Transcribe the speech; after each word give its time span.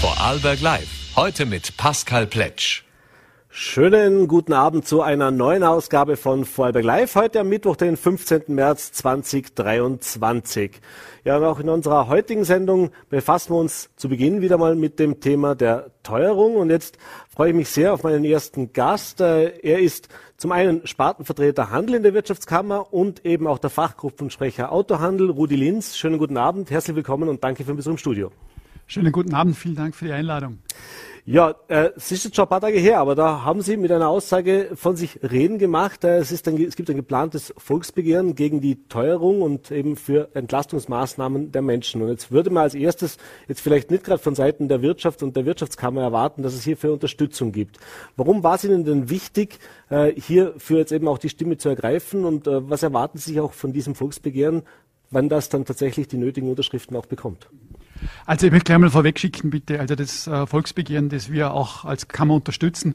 Vorarlberg 0.00 0.62
Live. 0.62 1.14
Heute 1.14 1.44
mit 1.44 1.76
Pascal 1.76 2.26
Pletsch. 2.26 2.84
Schönen 3.50 4.28
guten 4.28 4.54
Abend 4.54 4.88
zu 4.88 5.02
einer 5.02 5.30
neuen 5.30 5.62
Ausgabe 5.62 6.16
von 6.16 6.46
Vorarlberg 6.46 6.86
Live. 6.86 7.14
Heute 7.16 7.40
am 7.40 7.50
Mittwoch, 7.50 7.76
den 7.76 7.98
15. 7.98 8.44
März 8.48 8.92
2023. 8.92 10.80
Ja, 11.24 11.36
und 11.36 11.44
auch 11.44 11.60
in 11.60 11.68
unserer 11.68 12.08
heutigen 12.08 12.44
Sendung 12.44 12.92
befassen 13.10 13.52
wir 13.52 13.58
uns 13.58 13.90
zu 13.96 14.08
Beginn 14.08 14.40
wieder 14.40 14.56
mal 14.56 14.74
mit 14.74 14.98
dem 14.98 15.20
Thema 15.20 15.54
der 15.54 15.90
Teuerung. 16.02 16.56
Und 16.56 16.70
jetzt 16.70 16.96
freue 17.28 17.50
ich 17.50 17.54
mich 17.54 17.68
sehr 17.68 17.92
auf 17.92 18.02
meinen 18.02 18.24
ersten 18.24 18.72
Gast. 18.72 19.20
Äh, 19.20 19.50
er 19.58 19.80
ist 19.80 20.08
zum 20.38 20.50
einen 20.50 20.86
Spartenvertreter 20.86 21.68
Handel 21.68 21.96
in 21.96 22.04
der 22.04 22.14
Wirtschaftskammer 22.14 22.90
und 22.94 23.26
eben 23.26 23.46
auch 23.46 23.58
der 23.58 23.68
Fachgruppensprecher 23.68 24.72
Autohandel, 24.72 25.28
Rudi 25.28 25.56
Linz. 25.56 25.98
Schönen 25.98 26.16
guten 26.16 26.38
Abend, 26.38 26.70
herzlich 26.70 26.96
willkommen 26.96 27.28
und 27.28 27.44
danke 27.44 27.64
für 27.64 27.72
den 27.72 27.76
Besuch 27.76 27.90
im 27.90 27.98
Studio. 27.98 28.32
Schönen 28.90 29.12
guten 29.12 29.34
Abend, 29.34 29.56
vielen 29.56 29.76
Dank 29.76 29.94
für 29.94 30.06
die 30.06 30.12
Einladung. 30.12 30.58
Ja, 31.24 31.54
äh, 31.68 31.90
es 31.94 32.10
ist 32.10 32.24
jetzt 32.24 32.34
schon 32.34 32.46
ein 32.46 32.48
paar 32.48 32.60
Tage 32.60 32.80
her, 32.80 32.98
aber 32.98 33.14
da 33.14 33.44
haben 33.44 33.62
Sie 33.62 33.76
mit 33.76 33.92
einer 33.92 34.08
Aussage 34.08 34.70
von 34.74 34.96
sich 34.96 35.20
reden 35.22 35.58
gemacht. 35.58 36.02
Äh, 36.02 36.18
es, 36.18 36.32
ist 36.32 36.48
ein, 36.48 36.60
es 36.60 36.74
gibt 36.74 36.90
ein 36.90 36.96
geplantes 36.96 37.54
Volksbegehren 37.56 38.34
gegen 38.34 38.60
die 38.60 38.88
Teuerung 38.88 39.42
und 39.42 39.70
eben 39.70 39.94
für 39.94 40.34
Entlastungsmaßnahmen 40.34 41.52
der 41.52 41.62
Menschen. 41.62 42.02
Und 42.02 42.08
jetzt 42.08 42.32
würde 42.32 42.50
man 42.50 42.64
als 42.64 42.74
erstes 42.74 43.18
jetzt 43.46 43.60
vielleicht 43.60 43.92
nicht 43.92 44.02
gerade 44.02 44.20
von 44.20 44.34
Seiten 44.34 44.66
der 44.66 44.82
Wirtschaft 44.82 45.22
und 45.22 45.36
der 45.36 45.46
Wirtschaftskammer 45.46 46.02
erwarten, 46.02 46.42
dass 46.42 46.54
es 46.54 46.64
hierfür 46.64 46.92
Unterstützung 46.92 47.52
gibt. 47.52 47.78
Warum 48.16 48.42
war 48.42 48.56
es 48.56 48.64
Ihnen 48.64 48.84
denn 48.84 49.08
wichtig, 49.08 49.60
äh, 49.88 50.12
hierfür 50.20 50.78
jetzt 50.78 50.90
eben 50.90 51.06
auch 51.06 51.18
die 51.18 51.28
Stimme 51.28 51.58
zu 51.58 51.68
ergreifen 51.68 52.24
und 52.24 52.48
äh, 52.48 52.68
was 52.68 52.82
erwarten 52.82 53.18
Sie 53.18 53.30
sich 53.30 53.40
auch 53.40 53.52
von 53.52 53.72
diesem 53.72 53.94
Volksbegehren, 53.94 54.62
wann 55.12 55.28
das 55.28 55.48
dann 55.48 55.64
tatsächlich 55.64 56.08
die 56.08 56.16
nötigen 56.16 56.50
Unterschriften 56.50 56.96
auch 56.96 57.06
bekommt? 57.06 57.48
Also 58.26 58.46
ich 58.46 58.52
möchte 58.52 58.66
gleich 58.66 58.78
mal 58.78 58.90
vorwegschicken, 58.90 59.50
bitte. 59.50 59.80
Also 59.80 59.94
das 59.94 60.26
äh, 60.26 60.46
Volksbegehren, 60.46 61.08
das 61.08 61.30
wir 61.30 61.52
auch 61.52 61.84
als 61.84 62.08
Kammer 62.08 62.34
unterstützen, 62.34 62.94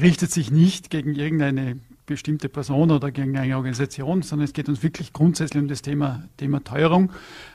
richtet 0.00 0.32
sich 0.32 0.50
nicht 0.50 0.90
gegen 0.90 1.14
irgendeine 1.14 1.78
bestimmte 2.06 2.48
Person 2.48 2.90
oder 2.90 3.10
gegen 3.10 3.36
eine 3.36 3.56
Organisation, 3.56 4.22
sondern 4.22 4.44
es 4.44 4.52
geht 4.52 4.68
uns 4.68 4.82
wirklich 4.82 5.12
grundsätzlich 5.12 5.62
um 5.62 5.68
das 5.68 5.82
Thema, 5.82 6.24
Thema 6.36 6.62
Teuerung. 6.62 7.10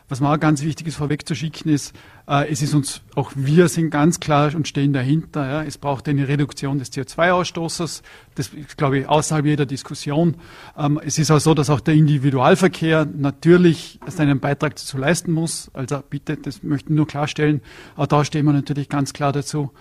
Was 0.08 0.22
mir 0.22 0.34
auch 0.34 0.40
ganz 0.40 0.64
wichtig 0.64 0.88
ist, 0.88 0.96
vorwegzuschicken, 0.96 1.72
ist, 1.72 1.96
äh, 2.28 2.52
es 2.52 2.64
ist 2.64 2.74
uns, 2.74 3.02
auch 3.14 3.32
wir 3.36 3.68
sind 3.68 3.92
ganz 3.92 4.20
klar 4.20 4.56
und 4.56 4.68
stehen 4.68 4.92
dahinter. 4.92 5.48
Ja. 5.48 5.64
Es 5.64 5.78
braucht 5.78 6.10
eine 6.10 6.28
Reduktion 6.28 6.80
des 6.80 6.92
CO2-Ausstoßes. 6.92 8.02
Das 8.34 8.48
ist, 8.48 8.76
glaube 8.76 9.00
ich, 9.00 9.08
außerhalb 9.08 9.46
jeder 9.46 9.68
Diskussion. 9.68 10.36
Ähm, 10.76 11.00
es 11.04 11.20
ist 11.20 11.30
auch 11.30 11.40
so, 11.40 11.54
dass 11.54 11.70
auch 11.70 11.80
der 11.80 11.94
Individualverkehr 11.94 13.06
natürlich 13.06 14.00
seinen 14.08 14.40
Beitrag 14.40 14.76
dazu 14.78 14.98
leisten 14.98 15.32
muss. 15.32 15.70
Also 15.74 16.02
bitte, 16.10 16.38
das 16.38 16.64
möchten 16.64 16.96
nur 16.96 17.06
klarstellen. 17.06 17.62
Auch 17.96 18.08
da 18.08 18.26
stehen 18.26 18.46
wir 18.46 18.54
natürlich 18.54 18.90
ganz 18.90 19.14
klar 19.14 19.32
dazu. 19.32 19.72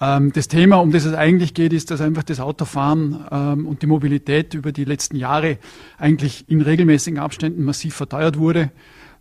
Ähm, 0.00 0.32
das 0.32 0.48
Thema, 0.48 0.76
um 0.76 0.92
das 0.92 1.04
es 1.04 1.14
eigentlich 1.14 1.54
geht, 1.54 1.72
ist, 1.72 1.90
dass 1.90 2.00
einfach 2.00 2.22
das 2.22 2.40
Autofahren 2.40 3.24
ähm, 3.30 3.66
und 3.66 3.82
die 3.82 3.86
Mobilität 3.86 4.54
über 4.54 4.72
die 4.72 4.84
letzten 4.84 5.16
Jahre 5.16 5.58
eigentlich 5.98 6.44
in 6.48 6.62
regelmäßigen 6.62 7.18
Abständen 7.18 7.64
massiv 7.64 7.94
verteuert 7.94 8.38
wurde. 8.38 8.70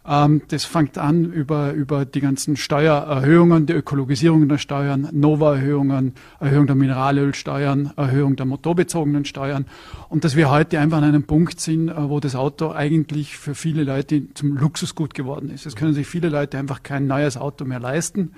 Ähm, 0.07 0.41
das 0.47 0.63
fängt 0.63 0.97
an 0.97 1.25
über, 1.25 1.73
über 1.73 2.05
die 2.05 2.21
ganzen 2.21 2.55
Steuererhöhungen, 2.55 3.65
die 3.65 3.73
Ökologisierung 3.73 4.47
der 4.47 4.57
Steuern, 4.57 5.09
Nova-Erhöhungen, 5.11 6.13
Erhöhung 6.39 6.67
der 6.67 6.75
Mineralölsteuern, 6.75 7.91
Erhöhung 7.97 8.37
der 8.37 8.45
motorbezogenen 8.45 9.25
Steuern. 9.25 9.65
Und 10.07 10.23
dass 10.23 10.37
wir 10.37 10.49
heute 10.49 10.79
einfach 10.79 10.99
an 10.99 11.03
einem 11.03 11.23
Punkt 11.23 11.59
sind, 11.59 11.89
äh, 11.89 12.09
wo 12.09 12.21
das 12.21 12.35
Auto 12.35 12.71
eigentlich 12.71 13.37
für 13.37 13.53
viele 13.53 13.83
Leute 13.83 14.33
zum 14.33 14.55
Luxusgut 14.55 15.13
geworden 15.13 15.49
ist. 15.49 15.65
Es 15.65 15.75
können 15.75 15.93
sich 15.93 16.07
viele 16.07 16.29
Leute 16.29 16.57
einfach 16.57 16.83
kein 16.83 17.05
neues 17.05 17.35
Auto 17.35 17.65
mehr 17.65 17.79
leisten. 17.81 18.31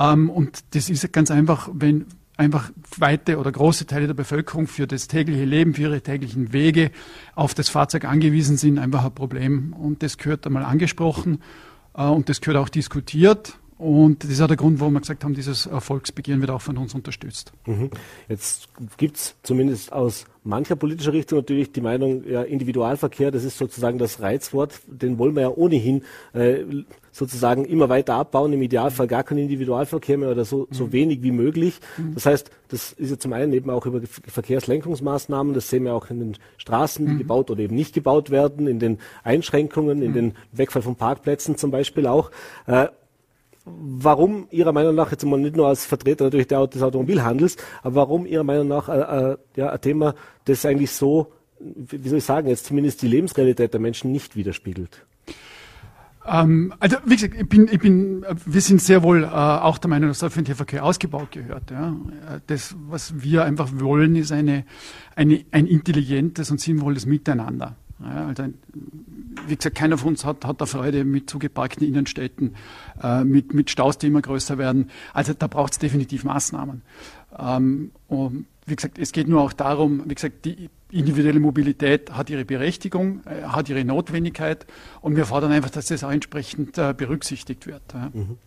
Ähm, 0.00 0.30
und 0.30 0.74
das 0.74 0.90
ist 0.90 1.12
ganz 1.12 1.30
einfach, 1.30 1.68
wenn 1.72 2.06
einfach 2.36 2.70
weite 2.96 3.38
oder 3.38 3.52
große 3.52 3.86
Teile 3.86 4.06
der 4.06 4.14
Bevölkerung 4.14 4.66
für 4.66 4.86
das 4.86 5.08
tägliche 5.08 5.44
Leben, 5.44 5.74
für 5.74 5.82
ihre 5.82 6.00
täglichen 6.00 6.54
Wege 6.54 6.90
auf 7.34 7.52
das 7.52 7.68
Fahrzeug 7.68 8.06
angewiesen 8.06 8.56
sind, 8.56 8.78
einfach 8.78 9.04
ein 9.04 9.14
Problem. 9.14 9.74
Und 9.74 10.02
das 10.02 10.16
gehört 10.16 10.46
einmal 10.46 10.64
angesprochen 10.64 11.42
äh, 11.94 12.04
und 12.04 12.30
das 12.30 12.40
gehört 12.40 12.56
auch 12.56 12.70
diskutiert. 12.70 13.58
Und 13.80 14.24
das 14.24 14.30
ist 14.30 14.42
auch 14.42 14.46
der 14.46 14.58
Grund, 14.58 14.78
warum 14.78 14.92
wir 14.92 15.00
gesagt 15.00 15.24
haben, 15.24 15.32
dieses 15.32 15.66
Volksbegehren 15.78 16.42
wird 16.42 16.50
auch 16.50 16.60
von 16.60 16.76
uns 16.76 16.94
unterstützt. 16.94 17.52
Mhm. 17.64 17.88
Jetzt 18.28 18.68
gibt 18.98 19.16
es 19.16 19.36
zumindest 19.42 19.90
aus 19.90 20.26
mancher 20.44 20.76
politischer 20.76 21.14
Richtung 21.14 21.38
natürlich 21.38 21.72
die 21.72 21.80
Meinung, 21.80 22.22
ja, 22.28 22.42
Individualverkehr, 22.42 23.30
das 23.30 23.42
ist 23.42 23.56
sozusagen 23.56 23.96
das 23.96 24.20
Reizwort, 24.20 24.80
den 24.86 25.18
wollen 25.18 25.34
wir 25.34 25.42
ja 25.42 25.48
ohnehin 25.48 26.02
äh, 26.34 26.58
sozusagen 27.10 27.64
immer 27.64 27.88
weiter 27.88 28.16
abbauen, 28.16 28.52
im 28.52 28.60
Idealfall 28.60 29.06
gar 29.06 29.24
keinen 29.24 29.38
Individualverkehr 29.38 30.18
mehr 30.18 30.30
oder 30.30 30.44
so, 30.44 30.68
so 30.70 30.86
mhm. 30.86 30.92
wenig 30.92 31.22
wie 31.22 31.32
möglich. 31.32 31.80
Mhm. 31.96 32.14
Das 32.14 32.26
heißt, 32.26 32.50
das 32.68 32.92
ist 32.92 33.10
ja 33.10 33.18
zum 33.18 33.32
einen 33.32 33.54
eben 33.54 33.70
auch 33.70 33.86
über 33.86 34.02
Verkehrslenkungsmaßnahmen, 34.02 35.54
das 35.54 35.70
sehen 35.70 35.84
wir 35.84 35.94
auch 35.94 36.10
in 36.10 36.20
den 36.20 36.36
Straßen, 36.58 37.06
die 37.06 37.12
mhm. 37.12 37.18
gebaut 37.18 37.50
oder 37.50 37.60
eben 37.60 37.74
nicht 37.74 37.94
gebaut 37.94 38.28
werden, 38.30 38.66
in 38.66 38.78
den 38.78 38.98
Einschränkungen, 39.24 40.02
in 40.02 40.12
den 40.12 40.34
Wegfall 40.52 40.82
von 40.82 40.96
Parkplätzen 40.96 41.56
zum 41.56 41.70
Beispiel 41.70 42.06
auch. 42.06 42.30
Äh, 42.66 42.88
warum 43.78 44.46
Ihrer 44.50 44.72
Meinung 44.72 44.94
nach, 44.94 45.10
jetzt 45.10 45.24
mal 45.24 45.38
nicht 45.38 45.56
nur 45.56 45.68
als 45.68 45.84
Vertreter 45.84 46.24
natürlich 46.24 46.48
der, 46.48 46.66
des 46.66 46.82
Automobilhandels, 46.82 47.56
aber 47.82 47.96
warum 47.96 48.26
Ihrer 48.26 48.44
Meinung 48.44 48.68
nach 48.68 48.88
äh, 48.88 49.32
äh, 49.32 49.36
ja, 49.56 49.70
ein 49.70 49.80
Thema, 49.80 50.14
das 50.44 50.64
eigentlich 50.64 50.92
so, 50.92 51.32
wie 51.58 52.08
soll 52.08 52.18
ich 52.18 52.24
sagen, 52.24 52.48
jetzt 52.48 52.66
zumindest 52.66 53.02
die 53.02 53.08
Lebensrealität 53.08 53.72
der 53.72 53.80
Menschen 53.80 54.12
nicht 54.12 54.36
widerspiegelt? 54.36 55.04
Ähm, 56.26 56.74
also 56.80 56.96
wie 57.04 57.16
gesagt, 57.16 57.34
ich 57.34 57.48
bin, 57.48 57.68
ich 57.70 57.78
bin, 57.78 58.24
wir 58.44 58.60
sind 58.60 58.80
sehr 58.80 59.02
wohl 59.02 59.24
äh, 59.24 59.26
auch 59.26 59.78
der 59.78 59.88
Meinung, 59.88 60.08
dass 60.08 60.20
der 60.20 60.28
öffentliche 60.28 60.56
Verkehr 60.56 60.84
ausgebaut 60.84 61.32
gehört. 61.32 61.70
Ja. 61.70 61.96
Das, 62.46 62.76
was 62.88 63.22
wir 63.22 63.44
einfach 63.44 63.70
wollen, 63.74 64.16
ist 64.16 64.32
eine, 64.32 64.64
eine, 65.16 65.44
ein 65.50 65.66
intelligentes 65.66 66.50
und 66.50 66.60
sinnvolles 66.60 67.06
Miteinander. 67.06 67.76
Ja, 68.02 68.28
also, 68.28 68.44
wie 69.46 69.56
gesagt, 69.56 69.76
keiner 69.76 69.98
von 69.98 70.08
uns 70.08 70.24
hat, 70.24 70.44
hat 70.44 70.60
da 70.60 70.66
Freude 70.66 71.04
mit 71.04 71.28
zugeparkten 71.28 71.86
Innenstädten, 71.86 72.54
äh, 73.02 73.24
mit, 73.24 73.52
mit 73.52 73.70
Staus, 73.70 73.98
die 73.98 74.06
immer 74.06 74.22
größer 74.22 74.56
werden. 74.58 74.90
Also 75.12 75.34
da 75.34 75.46
braucht 75.46 75.72
es 75.72 75.78
definitiv 75.78 76.24
Maßnahmen. 76.24 76.82
Ähm, 77.38 77.90
und 78.08 78.46
wie 78.66 78.76
gesagt, 78.76 78.98
es 78.98 79.12
geht 79.12 79.28
nur 79.28 79.42
auch 79.42 79.52
darum, 79.52 80.08
wie 80.08 80.14
gesagt, 80.14 80.44
die 80.44 80.70
individuelle 80.90 81.40
Mobilität 81.40 82.12
hat 82.12 82.30
ihre 82.30 82.44
Berechtigung, 82.44 83.20
äh, 83.26 83.42
hat 83.44 83.68
ihre 83.68 83.84
Notwendigkeit 83.84 84.66
und 85.00 85.16
wir 85.16 85.26
fordern 85.26 85.52
einfach, 85.52 85.70
dass 85.70 85.86
das 85.86 86.02
auch 86.02 86.10
entsprechend 86.10 86.78
äh, 86.78 86.94
berücksichtigt 86.96 87.66
wird. 87.66 87.82
Ja. 87.92 88.10
Mhm. 88.12 88.38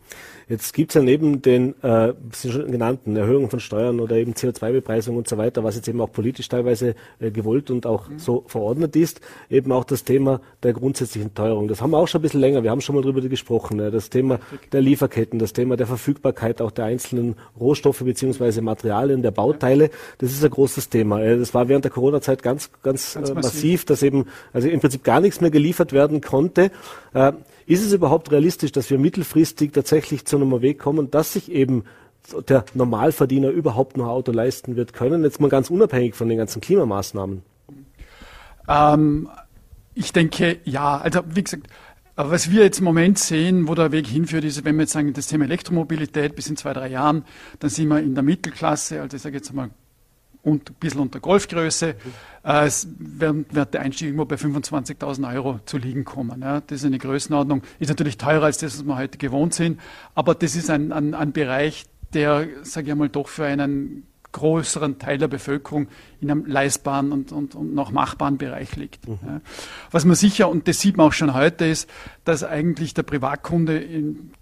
Jetzt 0.48 0.74
gibt 0.74 0.92
es 0.92 0.96
ja 0.96 1.02
neben 1.02 1.42
den 1.42 1.82
äh, 1.82 2.14
schon 2.34 2.72
genannten 2.72 3.16
Erhöhungen 3.16 3.50
von 3.50 3.60
Steuern 3.60 4.00
oder 4.00 4.16
eben 4.16 4.34
CO2-Bepreisung 4.34 5.18
und 5.18 5.28
so 5.28 5.38
weiter, 5.38 5.64
was 5.64 5.76
jetzt 5.76 5.88
eben 5.88 6.02
auch 6.02 6.12
politisch 6.12 6.50
teilweise 6.50 6.96
äh, 7.20 7.32
gewollt 7.32 7.72
und 7.72 7.86
auch 7.86 8.10
mhm. 8.10 8.20
so 8.20 8.44
verordnet 8.48 8.96
ist, 8.96 9.22
eben 9.50 9.72
auch 9.72 9.84
das 9.84 10.04
Thema 10.04 10.42
der 10.64 10.74
grundsätzlichen 10.74 11.34
Teuerung. 11.34 11.68
Das 11.68 11.82
haben 11.82 11.92
wir 11.92 11.98
auch 11.98 12.08
schon 12.08 12.20
ein 12.20 12.24
bisschen 12.24 12.42
länger, 12.42 12.64
wir 12.64 12.72
haben 12.72 12.82
schon 12.82 12.96
mal 12.96 13.02
darüber 13.02 13.22
gesprochen. 13.22 13.80
Ja, 13.80 13.90
das 13.90 14.10
Thema 14.10 14.40
der 14.72 14.82
Lieferketten, 14.82 15.40
das 15.40 15.54
Thema 15.54 15.78
der 15.78 15.88
Verfügbarkeit 15.88 16.62
auch 16.62 16.72
der 16.72 16.86
einzelnen 16.86 17.36
Rohstoffe 17.60 18.04
beziehungsweise 18.04 18.62
Materialien, 18.62 19.22
der 19.22 19.32
Bauteile, 19.32 19.90
das 20.18 20.32
ist 20.32 20.44
ein 20.44 20.52
großes 20.52 20.90
Thema. 20.90 21.20
Das 21.20 21.54
war 21.54 21.68
während 21.68 21.86
der 21.86 21.92
Corona-Zeit 21.92 22.44
ganz, 22.44 22.72
ganz, 22.82 23.14
ganz 23.14 23.30
äh, 23.30 23.34
massiv. 23.34 23.54
massiv, 23.54 23.86
dass 23.86 24.04
eben 24.04 24.26
also 24.52 24.68
im 24.68 24.80
Prinzip 24.80 25.04
gar 25.04 25.22
nichts 25.22 25.42
mehr 25.42 25.52
geliefert 25.52 25.94
werden 25.94 26.22
konnte. 26.22 26.72
Ist 27.66 27.86
es 27.86 27.94
überhaupt 27.94 28.32
realistisch, 28.32 28.72
dass 28.72 28.90
wir 28.90 28.98
mittelfristig 28.98 29.72
tatsächlich 29.72 30.26
zu 30.26 30.36
einem 30.36 30.62
Weg 30.62 30.80
kommen, 30.80 31.12
dass 31.12 31.34
sich 31.34 31.52
eben 31.52 31.84
der 32.48 32.66
Normalverdiener 32.74 33.50
überhaupt 33.50 33.98
noch 33.98 34.08
Auto 34.08 34.32
leisten 34.32 34.76
wird 34.76 34.94
können, 34.94 35.24
jetzt 35.24 35.42
mal 35.42 35.50
ganz 35.50 35.70
unabhängig 35.70 36.16
von 36.16 36.30
den 36.30 36.38
ganzen 36.38 36.62
Klimamaßnahmen? 36.62 37.44
Ähm, 38.68 39.30
ich 39.94 40.14
denke, 40.14 40.60
ja. 40.64 40.98
Also 40.98 41.22
wie 41.28 41.44
gesagt, 41.44 41.68
was 42.16 42.52
wir 42.52 42.64
jetzt 42.64 42.80
im 42.80 42.86
Moment 42.86 43.18
sehen, 43.20 43.68
wo 43.68 43.76
der 43.76 43.92
Weg 43.92 44.08
hinführt, 44.08 44.44
ist, 44.44 44.64
wenn 44.64 44.76
wir 44.76 44.84
jetzt 44.84 44.94
sagen, 44.94 45.14
das 45.14 45.28
Thema 45.28 45.46
Elektromobilität 45.46 46.36
bis 46.36 46.48
in 46.48 46.58
zwei, 46.58 46.74
drei 46.74 46.90
Jahren, 46.90 47.26
dann 47.60 47.70
sind 47.70 47.88
wir 47.88 48.00
in 48.00 48.14
der 48.14 48.24
Mittelklasse, 48.24 49.02
also 49.02 49.18
ich 49.18 49.24
sage 49.24 49.38
jetzt 49.38 49.54
mal 49.54 49.70
und 50.44 50.70
ein 50.70 50.76
bisschen 50.76 51.00
unter 51.00 51.20
Golfgröße. 51.20 51.96
Äh, 52.44 52.66
es 52.66 52.88
wird, 53.00 53.56
wird 53.56 53.74
der 53.74 53.82
Einstieg 53.82 54.08
irgendwo 54.08 54.26
bei 54.26 54.36
25.000 54.36 55.34
Euro 55.34 55.60
zu 55.66 55.78
liegen 55.78 56.06
kommen. 56.06 56.42
Ja. 56.42 56.62
Das 56.62 56.80
ist 56.80 56.86
eine 56.86 57.00
Größenordnung. 57.00 57.64
Ist 57.80 57.90
natürlich 57.90 58.18
teurer 58.18 58.46
als 58.46 58.58
das, 58.58 58.78
was 58.78 58.86
wir 58.86 58.98
heute 58.98 59.18
gewohnt 59.18 59.54
sind. 59.54 59.80
Aber 60.14 60.36
das 60.36 60.56
ist 60.56 60.70
ein, 60.70 60.92
ein, 60.92 61.14
ein 61.14 61.32
Bereich, 61.32 61.86
der, 62.14 62.48
sage 62.64 62.88
ich 62.88 62.92
einmal, 62.92 63.10
doch 63.10 63.30
für 63.30 63.46
einen 63.46 64.06
größeren 64.34 65.00
Teil 65.00 65.18
der 65.18 65.28
Bevölkerung 65.28 65.88
in 66.20 66.30
einem 66.30 66.46
leistbaren 66.46 67.12
und, 67.12 67.32
und, 67.32 67.56
und 67.56 67.74
noch 67.74 67.92
machbaren 67.92 68.38
Bereich 68.38 68.76
liegt. 68.76 69.08
Mhm. 69.08 69.20
Ja. 69.26 69.42
Was 69.92 70.06
man 70.06 70.16
sicher, 70.16 70.50
und 70.50 70.68
das 70.68 70.80
sieht 70.82 70.98
man 70.98 71.08
auch 71.08 71.14
schon 71.14 71.34
heute, 71.34 71.66
ist, 71.66 71.90
dass 72.26 72.44
eigentlich 72.44 72.94
der 72.94 73.04
Privatkunde 73.04 73.78
in 73.78 74.34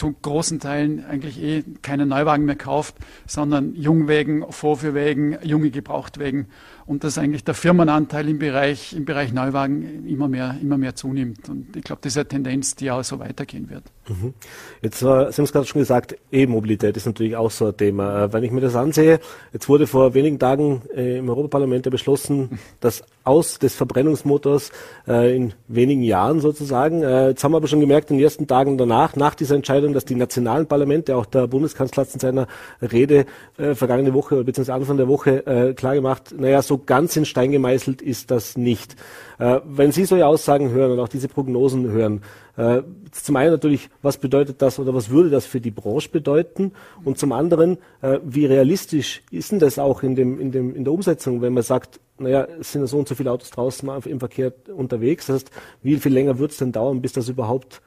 zu 0.00 0.14
großen 0.22 0.60
Teilen 0.60 1.04
eigentlich 1.04 1.42
eh 1.42 1.62
keine 1.82 2.06
Neuwagen 2.06 2.46
mehr 2.46 2.56
kauft, 2.56 2.94
sondern 3.26 3.74
Jungwägen, 3.74 4.50
Vorführwägen, 4.50 5.36
junge 5.42 5.70
Gebrauchtwägen 5.70 6.46
und 6.90 7.04
dass 7.04 7.18
eigentlich 7.18 7.44
der 7.44 7.54
Firmenanteil 7.54 8.28
im 8.28 8.40
Bereich, 8.40 8.94
im 8.94 9.04
Bereich 9.04 9.32
Neuwagen 9.32 10.08
immer 10.08 10.26
mehr, 10.26 10.56
immer 10.60 10.76
mehr 10.76 10.96
zunimmt. 10.96 11.48
Und 11.48 11.76
ich 11.76 11.84
glaube, 11.84 12.00
das 12.02 12.14
ist 12.14 12.18
eine 12.18 12.26
Tendenz, 12.26 12.74
die 12.74 12.90
auch 12.90 13.04
so 13.04 13.20
weitergehen 13.20 13.70
wird. 13.70 13.84
Mhm. 14.08 14.34
Jetzt, 14.82 15.00
äh, 15.00 15.04
Sie 15.04 15.06
haben 15.06 15.44
es 15.44 15.52
gerade 15.52 15.66
schon 15.66 15.80
gesagt, 15.80 16.16
E-Mobilität 16.32 16.96
ist 16.96 17.06
natürlich 17.06 17.36
auch 17.36 17.52
so 17.52 17.68
ein 17.68 17.76
Thema. 17.76 18.24
Äh, 18.24 18.32
wenn 18.32 18.42
ich 18.42 18.50
mir 18.50 18.60
das 18.60 18.74
ansehe, 18.74 19.20
jetzt 19.52 19.68
wurde 19.68 19.86
vor 19.86 20.14
wenigen 20.14 20.40
Tagen 20.40 20.82
äh, 20.92 21.18
im 21.18 21.28
Europaparlament 21.28 21.86
ja 21.86 21.90
beschlossen, 21.90 22.58
dass 22.80 23.04
aus 23.22 23.60
des 23.60 23.76
Verbrennungsmotors 23.76 24.72
äh, 25.06 25.36
in 25.36 25.52
wenigen 25.68 26.02
Jahren 26.02 26.40
sozusagen. 26.40 27.02
Jetzt 27.02 27.44
haben 27.44 27.52
wir 27.52 27.58
aber 27.58 27.68
schon 27.68 27.80
gemerkt 27.80 28.10
in 28.10 28.16
den 28.16 28.24
ersten 28.24 28.48
Tagen 28.48 28.78
danach, 28.78 29.14
nach 29.14 29.36
dieser 29.36 29.54
Entscheidung, 29.54 29.92
dass 29.92 30.06
die 30.06 30.16
nationalen 30.16 30.66
Parlamente, 30.66 31.14
auch 31.14 31.26
der 31.26 31.46
Bundeskanzler 31.46 32.02
hat 32.02 32.14
in 32.14 32.20
seiner 32.20 32.48
Rede 32.80 33.26
vergangene 33.56 34.14
Woche 34.14 34.42
bzw. 34.42 34.72
Anfang 34.72 34.96
der 34.96 35.06
Woche 35.06 35.46
äh, 35.46 35.74
klar 35.74 35.94
gemacht, 35.94 36.34
naja, 36.36 36.62
so 36.62 36.79
ganz 36.86 37.16
in 37.16 37.24
Stein 37.24 37.50
gemeißelt 37.50 38.02
ist 38.02 38.30
das 38.30 38.56
nicht. 38.56 38.96
Äh, 39.38 39.60
wenn 39.64 39.92
Sie 39.92 40.04
solche 40.04 40.26
Aussagen 40.26 40.70
hören 40.70 40.92
und 40.92 41.00
auch 41.00 41.08
diese 41.08 41.28
Prognosen 41.28 41.90
hören, 41.90 42.22
äh, 42.56 42.82
zum 43.12 43.36
einen 43.36 43.52
natürlich, 43.52 43.88
was 44.02 44.18
bedeutet 44.18 44.60
das 44.62 44.78
oder 44.78 44.94
was 44.94 45.10
würde 45.10 45.30
das 45.30 45.46
für 45.46 45.60
die 45.60 45.70
Branche 45.70 46.10
bedeuten? 46.10 46.72
Und 47.04 47.18
zum 47.18 47.32
anderen, 47.32 47.78
äh, 48.02 48.18
wie 48.24 48.46
realistisch 48.46 49.22
ist 49.30 49.52
denn 49.52 49.58
das 49.58 49.78
auch 49.78 50.02
in, 50.02 50.14
dem, 50.14 50.40
in, 50.40 50.52
dem, 50.52 50.74
in 50.74 50.84
der 50.84 50.92
Umsetzung, 50.92 51.42
wenn 51.42 51.54
man 51.54 51.62
sagt, 51.62 52.00
naja, 52.18 52.46
es 52.60 52.72
sind 52.72 52.86
so 52.86 52.98
und 52.98 53.08
so 53.08 53.14
viele 53.14 53.32
Autos 53.32 53.50
draußen 53.50 53.88
im 54.04 54.18
Verkehr 54.18 54.52
unterwegs. 54.74 55.26
Das 55.26 55.36
heißt, 55.36 55.50
wie 55.82 55.96
viel 55.96 56.12
länger 56.12 56.38
wird 56.38 56.50
es 56.52 56.58
denn 56.58 56.72
dauern, 56.72 57.00
bis 57.00 57.12
das 57.12 57.28
überhaupt 57.28 57.80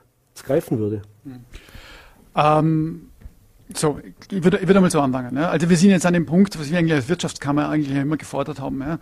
greifen 0.44 0.80
würde? 0.80 1.04
Ähm, 2.36 3.10
so, 3.74 4.00
ich 4.32 4.44
würde, 4.44 4.58
ich 4.60 4.68
würde 4.68 4.82
mal 4.82 4.92
so 4.92 5.02
anfangen. 5.02 5.36
Ja. 5.36 5.50
Also 5.50 5.70
wir 5.70 5.78
sind 5.78 5.92
jetzt 5.92 6.06
an 6.06 6.14
dem 6.14 6.26
Punkt, 6.26 6.60
was 6.60 6.70
wir 6.70 6.78
eigentlich 6.78 6.94
als 6.94 7.10
Wirtschaftskammer 7.10 7.70
eigentlich 7.70 7.96
immer 7.96 8.18
gefordert 8.18 8.60
haben. 8.60 8.82
Ja 8.82 9.00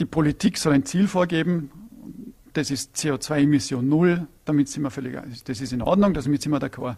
die 0.00 0.06
Politik 0.06 0.58
soll 0.58 0.72
ein 0.72 0.84
Ziel 0.84 1.06
vorgeben, 1.06 1.70
das 2.54 2.72
ist 2.72 2.96
CO2-Emission 2.96 3.88
null, 3.88 4.26
damit 4.44 4.68
sind 4.68 4.82
wir 4.82 4.90
völlig, 4.90 5.16
das 5.44 5.60
ist 5.60 5.72
in 5.72 5.82
Ordnung, 5.82 6.14
damit 6.14 6.42
sind 6.42 6.50
wir 6.50 6.58
d'accord. 6.58 6.96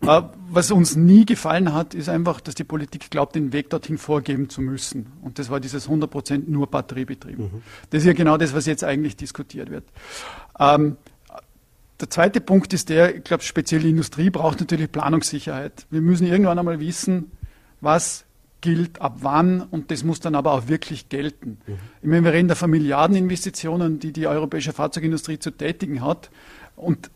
Äh, 0.00 0.22
was 0.48 0.70
uns 0.70 0.96
nie 0.96 1.26
gefallen 1.26 1.74
hat, 1.74 1.92
ist 1.92 2.08
einfach, 2.08 2.40
dass 2.40 2.54
die 2.54 2.64
Politik 2.64 3.10
glaubt, 3.10 3.34
den 3.34 3.52
Weg 3.52 3.68
dorthin 3.68 3.98
vorgeben 3.98 4.48
zu 4.48 4.62
müssen. 4.62 5.12
Und 5.20 5.38
das 5.38 5.50
war 5.50 5.60
dieses 5.60 5.86
100% 5.90 6.44
nur 6.46 6.68
batteriebetrieben. 6.68 7.44
Mhm. 7.44 7.62
Das 7.90 8.02
ist 8.02 8.06
ja 8.06 8.14
genau 8.14 8.38
das, 8.38 8.54
was 8.54 8.64
jetzt 8.64 8.84
eigentlich 8.84 9.16
diskutiert 9.16 9.70
wird. 9.70 9.84
Ähm, 10.58 10.96
der 12.00 12.10
zweite 12.10 12.40
Punkt 12.40 12.72
ist 12.72 12.88
der, 12.88 13.16
ich 13.16 13.24
glaube, 13.24 13.42
speziell 13.42 13.80
die 13.80 13.90
Industrie 13.90 14.30
braucht 14.30 14.60
natürlich 14.60 14.90
Planungssicherheit. 14.92 15.86
Wir 15.90 16.00
müssen 16.00 16.26
irgendwann 16.26 16.58
einmal 16.58 16.80
wissen, 16.80 17.32
was 17.80 18.24
gilt, 18.60 19.00
ab 19.00 19.18
wann 19.20 19.62
und 19.62 19.90
das 19.90 20.02
muss 20.04 20.20
dann 20.20 20.34
aber 20.34 20.52
auch 20.52 20.68
wirklich 20.68 21.08
gelten. 21.08 21.58
Mhm. 21.66 21.74
Ich 22.02 22.08
meine, 22.08 22.24
wir 22.24 22.32
reden 22.32 22.48
da 22.48 22.54
von 22.54 22.70
Milliardeninvestitionen, 22.70 23.98
die 23.98 24.12
die 24.12 24.26
europäische 24.26 24.72
Fahrzeugindustrie 24.72 25.38
zu 25.38 25.50
tätigen 25.50 26.02
hat 26.02 26.30
und 26.74 27.10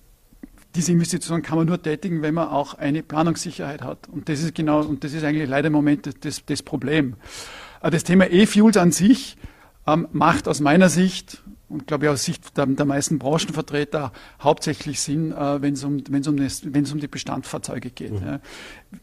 diese 0.75 0.93
Investitionen 0.93 1.43
kann 1.43 1.59
man 1.59 1.67
nur 1.67 1.83
tätigen, 1.83 2.23
wenn 2.23 2.35
man 2.35 2.49
auch 2.49 2.75
eine 2.75 3.03
Planungssicherheit 3.03 3.83
hat. 3.83 4.09
Und 4.09 4.29
das 4.29 4.41
ist 4.41 4.55
genau, 4.55 4.83
und 4.83 5.03
das 5.03 5.13
ist 5.13 5.25
eigentlich 5.25 5.49
leider 5.49 5.67
im 5.67 5.73
Moment 5.73 6.25
das, 6.25 6.45
das 6.47 6.63
Problem. 6.63 7.17
Äh, 7.83 7.91
das 7.91 8.05
Thema 8.05 8.31
E-Fuels 8.31 8.77
an 8.77 8.93
sich 8.93 9.37
ähm, 9.87 10.07
macht 10.13 10.47
aus 10.47 10.61
meiner 10.61 10.89
Sicht 10.89 11.43
und 11.71 11.87
glaube 11.87 12.07
ich 12.07 12.11
aus 12.11 12.25
Sicht 12.25 12.57
der, 12.57 12.67
der 12.67 12.85
meisten 12.85 13.19
Branchenvertreter 13.19 14.13
hauptsächlich 14.43 15.01
Sinn, 15.01 15.33
äh, 15.33 15.63
wenn 15.63 15.75
es 15.75 15.85
um, 15.85 16.03
wenn's 16.09 16.29
um, 16.29 16.39
wenn's 16.39 16.93
um 16.93 16.99
die 16.99 17.09
Bestandsfahrzeuge 17.09 17.91
geht. 17.91 18.13
Mhm. 18.13 18.27
Ja. 18.27 18.41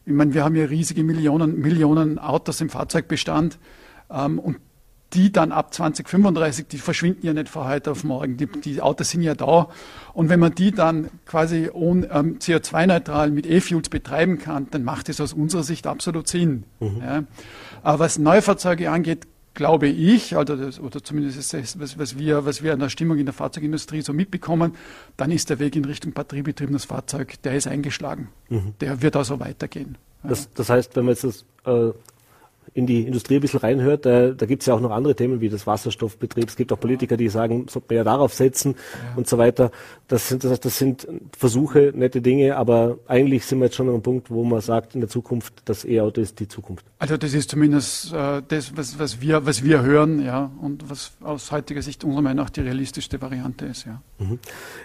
Ich 0.04 0.12
meine, 0.12 0.34
wir 0.34 0.44
haben 0.44 0.54
ja 0.54 0.66
riesige 0.66 1.02
Millionen, 1.02 1.58
Millionen 1.58 2.18
Autos 2.18 2.60
im 2.60 2.68
Fahrzeugbestand 2.68 3.58
ähm, 4.10 4.38
und 4.38 4.58
die 5.14 5.32
dann 5.32 5.52
ab 5.52 5.72
2035, 5.72 6.66
die 6.68 6.76
verschwinden 6.76 7.24
ja 7.24 7.32
nicht 7.32 7.48
von 7.48 7.66
heute 7.66 7.92
auf 7.92 8.04
morgen. 8.04 8.36
Die, 8.36 8.46
die 8.46 8.82
Autos 8.82 9.08
sind 9.10 9.22
ja 9.22 9.34
da. 9.34 9.68
Und 10.12 10.28
wenn 10.28 10.38
man 10.38 10.54
die 10.54 10.70
dann 10.70 11.08
quasi 11.24 11.70
ohne, 11.72 12.10
ähm, 12.10 12.38
CO2-neutral 12.38 13.30
mit 13.30 13.46
E-Fuels 13.46 13.88
betreiben 13.88 14.38
kann, 14.38 14.66
dann 14.70 14.84
macht 14.84 15.08
es 15.08 15.18
aus 15.20 15.32
unserer 15.32 15.62
Sicht 15.62 15.86
absolut 15.86 16.28
Sinn. 16.28 16.64
Mhm. 16.80 17.00
Ja. 17.00 17.24
Aber 17.82 18.00
was 18.00 18.18
Neufahrzeuge 18.18 18.90
angeht, 18.90 19.26
glaube 19.58 19.88
ich, 19.88 20.36
also 20.36 20.54
das, 20.54 20.78
oder 20.78 21.02
zumindest 21.02 21.36
ist 21.36 21.52
das, 21.52 21.80
was, 21.80 21.98
was, 21.98 22.16
wir, 22.16 22.46
was 22.46 22.62
wir 22.62 22.72
an 22.72 22.78
der 22.78 22.90
Stimmung 22.90 23.18
in 23.18 23.26
der 23.26 23.32
Fahrzeugindustrie 23.32 24.02
so 24.02 24.12
mitbekommen, 24.12 24.76
dann 25.16 25.32
ist 25.32 25.50
der 25.50 25.58
Weg 25.58 25.74
in 25.74 25.84
Richtung 25.84 26.12
batteriebetriebenes 26.12 26.84
Fahrzeug, 26.84 27.42
der 27.42 27.56
ist 27.56 27.66
eingeschlagen. 27.66 28.28
Mhm. 28.48 28.74
Der 28.80 29.02
wird 29.02 29.16
also 29.16 29.40
weitergehen. 29.40 29.98
Das, 30.22 30.48
das 30.54 30.70
heißt, 30.70 30.94
wenn 30.94 31.06
man 31.06 31.14
jetzt 31.14 31.24
das 31.24 31.44
äh, 31.66 31.90
in 32.78 32.86
die 32.86 33.02
Industrie 33.02 33.34
ein 33.34 33.40
bisschen 33.40 33.58
reinhört, 33.58 34.06
da, 34.06 34.30
da 34.30 34.46
gibt 34.46 34.62
es 34.62 34.66
ja 34.66 34.74
auch 34.74 34.80
noch 34.80 34.92
andere 34.92 35.16
Themen 35.16 35.40
wie 35.40 35.48
das 35.48 35.66
Wasserstoffbetrieb. 35.66 36.48
Es 36.48 36.54
gibt 36.54 36.72
auch 36.72 36.78
Politiker, 36.78 37.16
die 37.16 37.28
sagen, 37.28 37.66
so 37.68 37.82
mehr 37.88 38.04
darauf 38.04 38.32
setzen 38.32 38.76
ja. 38.76 39.16
und 39.16 39.28
so 39.28 39.36
weiter. 39.36 39.72
Das 40.06 40.28
sind, 40.28 40.44
das, 40.44 40.60
das 40.60 40.78
sind 40.78 41.06
Versuche, 41.36 41.92
nette 41.92 42.22
Dinge, 42.22 42.56
aber 42.56 42.98
eigentlich 43.08 43.44
sind 43.44 43.58
wir 43.58 43.64
jetzt 43.64 43.74
schon 43.74 43.88
an 43.88 43.94
einem 43.94 44.02
Punkt, 44.02 44.30
wo 44.30 44.44
man 44.44 44.60
sagt, 44.60 44.94
in 44.94 45.00
der 45.00 45.10
Zukunft, 45.10 45.54
das 45.64 45.84
E-Auto 45.84 46.20
ist 46.20 46.38
die 46.38 46.46
Zukunft. 46.46 46.86
Also 47.00 47.16
das 47.16 47.34
ist 47.34 47.50
zumindest 47.50 48.12
äh, 48.12 48.42
das, 48.46 48.76
was, 48.76 48.96
was, 48.98 49.20
wir, 49.20 49.44
was 49.44 49.64
wir 49.64 49.82
hören, 49.82 50.24
ja, 50.24 50.52
und 50.62 50.88
was 50.88 51.12
aus 51.20 51.50
heutiger 51.50 51.82
Sicht 51.82 52.04
unserer 52.04 52.22
Meinung 52.22 52.44
nach 52.44 52.50
die 52.50 52.60
realistischste 52.60 53.20
Variante 53.20 53.66
ist, 53.66 53.86
ja. 53.86 54.00
Mhm. 54.18 54.38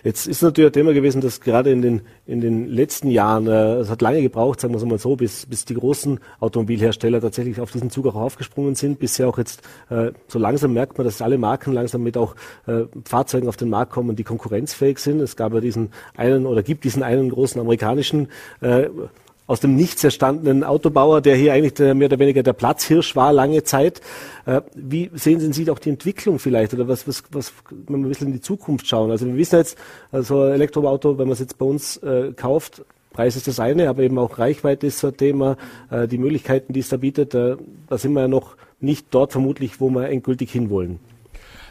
Jetzt 0.03 0.27
ist 0.27 0.41
natürlich 0.41 0.69
ein 0.69 0.73
Thema 0.73 0.93
gewesen, 0.93 1.21
dass 1.21 1.41
gerade 1.41 1.71
in 1.71 1.83
den, 1.83 2.01
in 2.25 2.39
den 2.39 2.67
letzten 2.67 3.09
Jahren, 3.09 3.47
äh, 3.47 3.75
es 3.75 3.89
hat 3.89 4.01
lange 4.01 4.21
gebraucht, 4.21 4.61
sagen 4.61 4.73
wir 4.73 4.77
es 4.77 4.85
mal 4.85 4.97
so, 4.97 5.15
bis, 5.15 5.45
bis 5.45 5.65
die 5.65 5.73
großen 5.73 6.19
Automobilhersteller 6.39 7.19
tatsächlich 7.19 7.59
auf 7.59 7.71
diesen 7.71 7.89
Zug 7.89 8.07
auch 8.07 8.15
aufgesprungen 8.15 8.75
sind. 8.75 8.99
Bisher 8.99 9.27
auch 9.27 9.37
jetzt 9.37 9.61
äh, 9.89 10.11
so 10.27 10.39
langsam 10.39 10.73
merkt 10.73 10.97
man, 10.97 11.05
dass 11.05 11.21
alle 11.21 11.37
Marken 11.37 11.73
langsam 11.73 12.03
mit 12.03 12.15
auch 12.15 12.35
äh, 12.65 12.83
Fahrzeugen 13.03 13.49
auf 13.49 13.57
den 13.57 13.69
Markt 13.69 13.91
kommen, 13.91 14.15
die 14.15 14.23
konkurrenzfähig 14.23 14.99
sind. 14.99 15.19
Es 15.19 15.35
gab 15.35 15.53
ja 15.53 15.59
diesen 15.59 15.91
einen 16.15 16.45
oder 16.45 16.63
gibt 16.63 16.85
diesen 16.85 17.03
einen 17.03 17.29
großen 17.29 17.59
amerikanischen 17.59 18.29
äh, 18.61 18.87
aus 19.53 19.59
dem 19.59 19.75
Nichts 19.75 20.03
erstandenen 20.03 20.63
Autobauer, 20.63 21.21
der 21.21 21.35
hier 21.35 21.53
eigentlich 21.53 21.75
der, 21.75 21.93
mehr 21.93 22.07
oder 22.07 22.17
weniger 22.17 22.41
der 22.41 22.53
Platzhirsch 22.53 23.15
war 23.15 23.31
lange 23.31 23.63
Zeit. 23.63 24.01
Äh, 24.47 24.61
wie 24.73 25.11
sehen 25.13 25.53
Sie 25.53 25.69
auch 25.69 25.77
die 25.77 25.91
Entwicklung 25.91 26.39
vielleicht 26.39 26.73
oder 26.73 26.87
was, 26.87 27.07
was, 27.07 27.23
was, 27.31 27.53
wenn 27.69 28.01
wir 28.01 28.07
ein 28.07 28.09
bisschen 28.09 28.27
in 28.27 28.33
die 28.33 28.41
Zukunft 28.41 28.87
schauen? 28.87 29.11
Also 29.11 29.27
wir 29.27 29.37
wissen 29.37 29.57
jetzt, 29.57 29.77
also 30.11 30.41
ein 30.41 30.53
Elektroauto, 30.53 31.19
wenn 31.19 31.27
man 31.27 31.33
es 31.33 31.39
jetzt 31.39 31.59
bei 31.59 31.65
uns 31.65 31.97
äh, 31.97 32.33
kauft, 32.35 32.83
Preis 33.13 33.35
ist 33.35 33.47
das 33.47 33.59
eine, 33.59 33.89
aber 33.89 34.01
eben 34.01 34.17
auch 34.17 34.39
Reichweite 34.39 34.87
ist 34.87 34.97
so 34.97 35.09
ein 35.09 35.17
Thema, 35.17 35.55
äh, 35.91 36.07
die 36.07 36.17
Möglichkeiten, 36.17 36.73
die 36.73 36.79
es 36.79 36.89
da 36.89 36.97
bietet, 36.97 37.35
äh, 37.35 37.55
da 37.87 37.97
sind 37.99 38.13
wir 38.13 38.21
ja 38.21 38.27
noch 38.27 38.57
nicht 38.79 39.05
dort 39.11 39.31
vermutlich, 39.31 39.79
wo 39.79 39.91
wir 39.91 40.09
endgültig 40.09 40.51
hinwollen. 40.51 40.99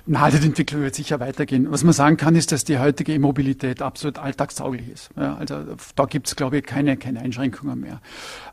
Na, 0.05 0.29
die 0.31 0.45
Entwicklung 0.45 0.83
wird 0.83 0.97
sicher 0.97 1.21
weitergehen. 1.21 1.71
Was 1.71 1.85
man 1.85 1.93
sagen 1.93 2.17
kann, 2.17 2.35
ist, 2.35 2.51
dass 2.51 2.65
die 2.65 2.79
heutige 2.79 3.13
E-Mobilität 3.13 3.83
absolut 3.83 4.19
alltagstauglich 4.19 4.89
ist. 4.89 5.11
Ja, 5.17 5.37
also 5.37 5.77
da 5.95 6.05
gibt 6.07 6.27
es, 6.27 6.35
glaube 6.35 6.59
ich, 6.59 6.65
keine, 6.65 6.97
keine 6.97 7.21
Einschränkungen 7.21 7.81
mehr. 7.81 8.01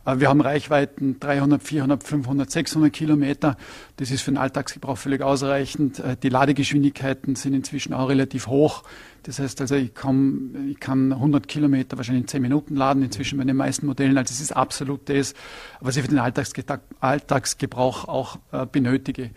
Äh, 0.06 0.20
wir 0.20 0.30
haben 0.30 0.42
Reichweiten 0.42 1.20
300, 1.20 1.64
400, 1.64 2.04
500, 2.04 2.52
600 2.52 2.94
Kilometer. 2.94 3.58
Das 3.98 4.12
ist 4.12 4.22
für 4.22 4.30
den 4.30 4.38
Alltagsgebrauch 4.38 5.00
völlig 5.00 5.24
ausreichend. 5.24 5.98
Äh, 5.98 6.18
die 6.22 6.30
Ladegeschwindigkeiten 6.30 7.36
sind 7.36 7.56
inzwischen 7.56 7.94
auch 7.94 8.10
relativ 8.10 8.46
hoch. 8.46 8.84
Das 9.30 9.38
heißt 9.38 9.62
also, 9.62 9.76
ich, 9.76 9.94
komm, 9.94 10.72
ich 10.72 10.80
kann 10.80 11.14
100 11.14 11.48
Kilometer 11.48 11.98
wahrscheinlich 11.98 12.24
in 12.24 12.28
10 12.28 12.42
Minuten 12.42 12.76
laden, 12.76 13.04
inzwischen 13.04 13.38
bei 13.38 13.44
den 13.44 13.58
meisten 13.58 13.86
Modellen. 13.86 14.18
Also 14.18 14.32
es 14.32 14.42
ist 14.42 14.54
absolut 14.54 15.08
das, 15.08 15.36
was 15.82 15.98
ich 15.98 16.02
für 16.02 16.10
den 16.10 16.18
Alltagsgebrauch 16.18 18.08
auch 18.08 18.40
äh, 18.52 18.66
benötige. 18.66 19.26
Äh, 19.26 19.30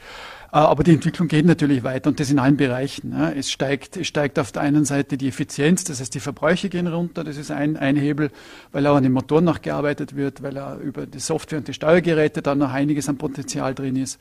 aber 0.50 0.82
die 0.82 0.94
Entwicklung 0.94 1.28
geht 1.28 1.44
natürlich 1.44 1.84
weiter 1.84 2.08
und 2.08 2.20
das 2.20 2.30
in 2.30 2.38
allen 2.38 2.56
Bereichen. 2.56 3.12
Es 3.36 3.50
steigt, 3.50 3.98
es 3.98 4.06
steigt 4.06 4.38
auf 4.38 4.50
der 4.50 4.62
einen 4.62 4.86
Seite 4.86 5.18
die 5.18 5.28
Effizienz, 5.28 5.84
das 5.84 6.00
heißt 6.00 6.14
die 6.14 6.20
Verbräuche 6.20 6.70
gehen 6.70 6.86
runter, 6.86 7.22
das 7.22 7.36
ist 7.36 7.50
ein, 7.50 7.76
ein 7.76 7.96
Hebel, 7.96 8.30
weil 8.70 8.86
auch 8.86 8.96
an 8.96 9.02
den 9.02 9.12
Motoren 9.12 9.44
noch 9.44 9.60
gearbeitet 9.60 10.16
wird, 10.16 10.42
weil 10.42 10.56
er 10.56 10.78
über 10.78 11.04
die 11.04 11.20
Software 11.20 11.58
und 11.58 11.68
die 11.68 11.74
Steuergeräte 11.74 12.40
da 12.40 12.54
noch 12.54 12.72
einiges 12.72 13.10
an 13.10 13.18
Potenzial 13.18 13.74
drin 13.74 13.96
ist. 13.96 14.18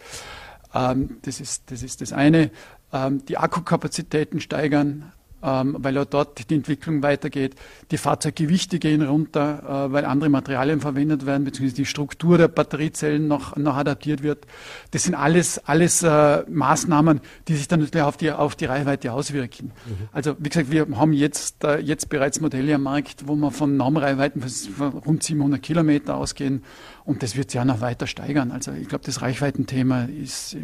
Ähm, 0.76 1.20
das, 1.22 1.40
ist 1.40 1.72
das 1.72 1.82
ist 1.82 2.02
das 2.02 2.12
eine. 2.12 2.52
Ähm, 2.92 3.24
die 3.26 3.38
Akkukapazitäten 3.38 4.42
steigern, 4.42 5.14
ähm, 5.44 5.76
weil 5.80 5.98
auch 5.98 6.06
dort 6.06 6.50
die 6.50 6.56
Entwicklung 6.56 7.04
weitergeht. 7.04 7.56
Die 7.92 7.98
Fahrzeuggewichte 7.98 8.80
gehen 8.80 9.02
runter, 9.02 9.88
äh, 9.88 9.92
weil 9.92 10.06
andere 10.06 10.30
Materialien 10.30 10.82
verwendet 10.82 11.26
werden, 11.26 11.44
beziehungsweise 11.44 11.76
die 11.76 11.86
Struktur 11.86 12.38
der 12.38 12.48
Batteriezellen 12.48 13.28
noch, 13.28 13.56
noch 13.56 13.76
adaptiert 13.76 14.24
wird. 14.24 14.46
Das 14.92 15.04
sind 15.04 15.16
alles, 15.16 15.60
alles 15.60 16.04
äh, 16.04 16.44
Maßnahmen, 16.50 17.22
die 17.48 17.56
sich 17.56 17.68
dann 17.68 17.80
natürlich 17.80 18.06
auf 18.06 18.18
die, 18.18 18.32
auf 18.32 18.56
die 18.56 18.66
Reichweite 18.66 19.12
auswirken. 19.14 19.72
Mhm. 19.86 20.10
Also 20.12 20.36
wie 20.40 20.50
gesagt, 20.50 20.72
wir 20.72 20.88
haben 20.96 21.14
jetzt, 21.14 21.64
äh, 21.64 21.80
jetzt 21.80 22.10
bereits 22.10 22.42
Modelle 22.42 22.76
am 22.76 22.84
Markt, 22.84 23.28
wo 23.28 23.36
wir 23.36 23.52
von 23.52 23.78
Normreichweiten 23.78 24.42
von 24.42 24.90
rund 24.90 25.24
700 25.24 25.62
Kilometer 25.62 26.18
ausgehen 26.18 26.64
und 27.06 27.24
das 27.24 27.36
wird 27.36 27.52
sich 27.52 27.56
ja 27.58 27.66
noch 27.66 27.82
weiter 27.82 28.08
steigern. 28.08 28.52
Also 28.52 28.72
ich 28.72 28.88
glaube, 28.88 29.04
das 29.06 29.22
Reichweitenthema 29.22 30.04
ist 30.06 30.58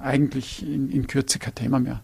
eigentlich 0.00 0.66
in, 0.66 0.90
in 0.90 1.06
Kürze 1.06 1.38
kein 1.38 1.54
Thema 1.54 1.78
mehr. 1.78 2.02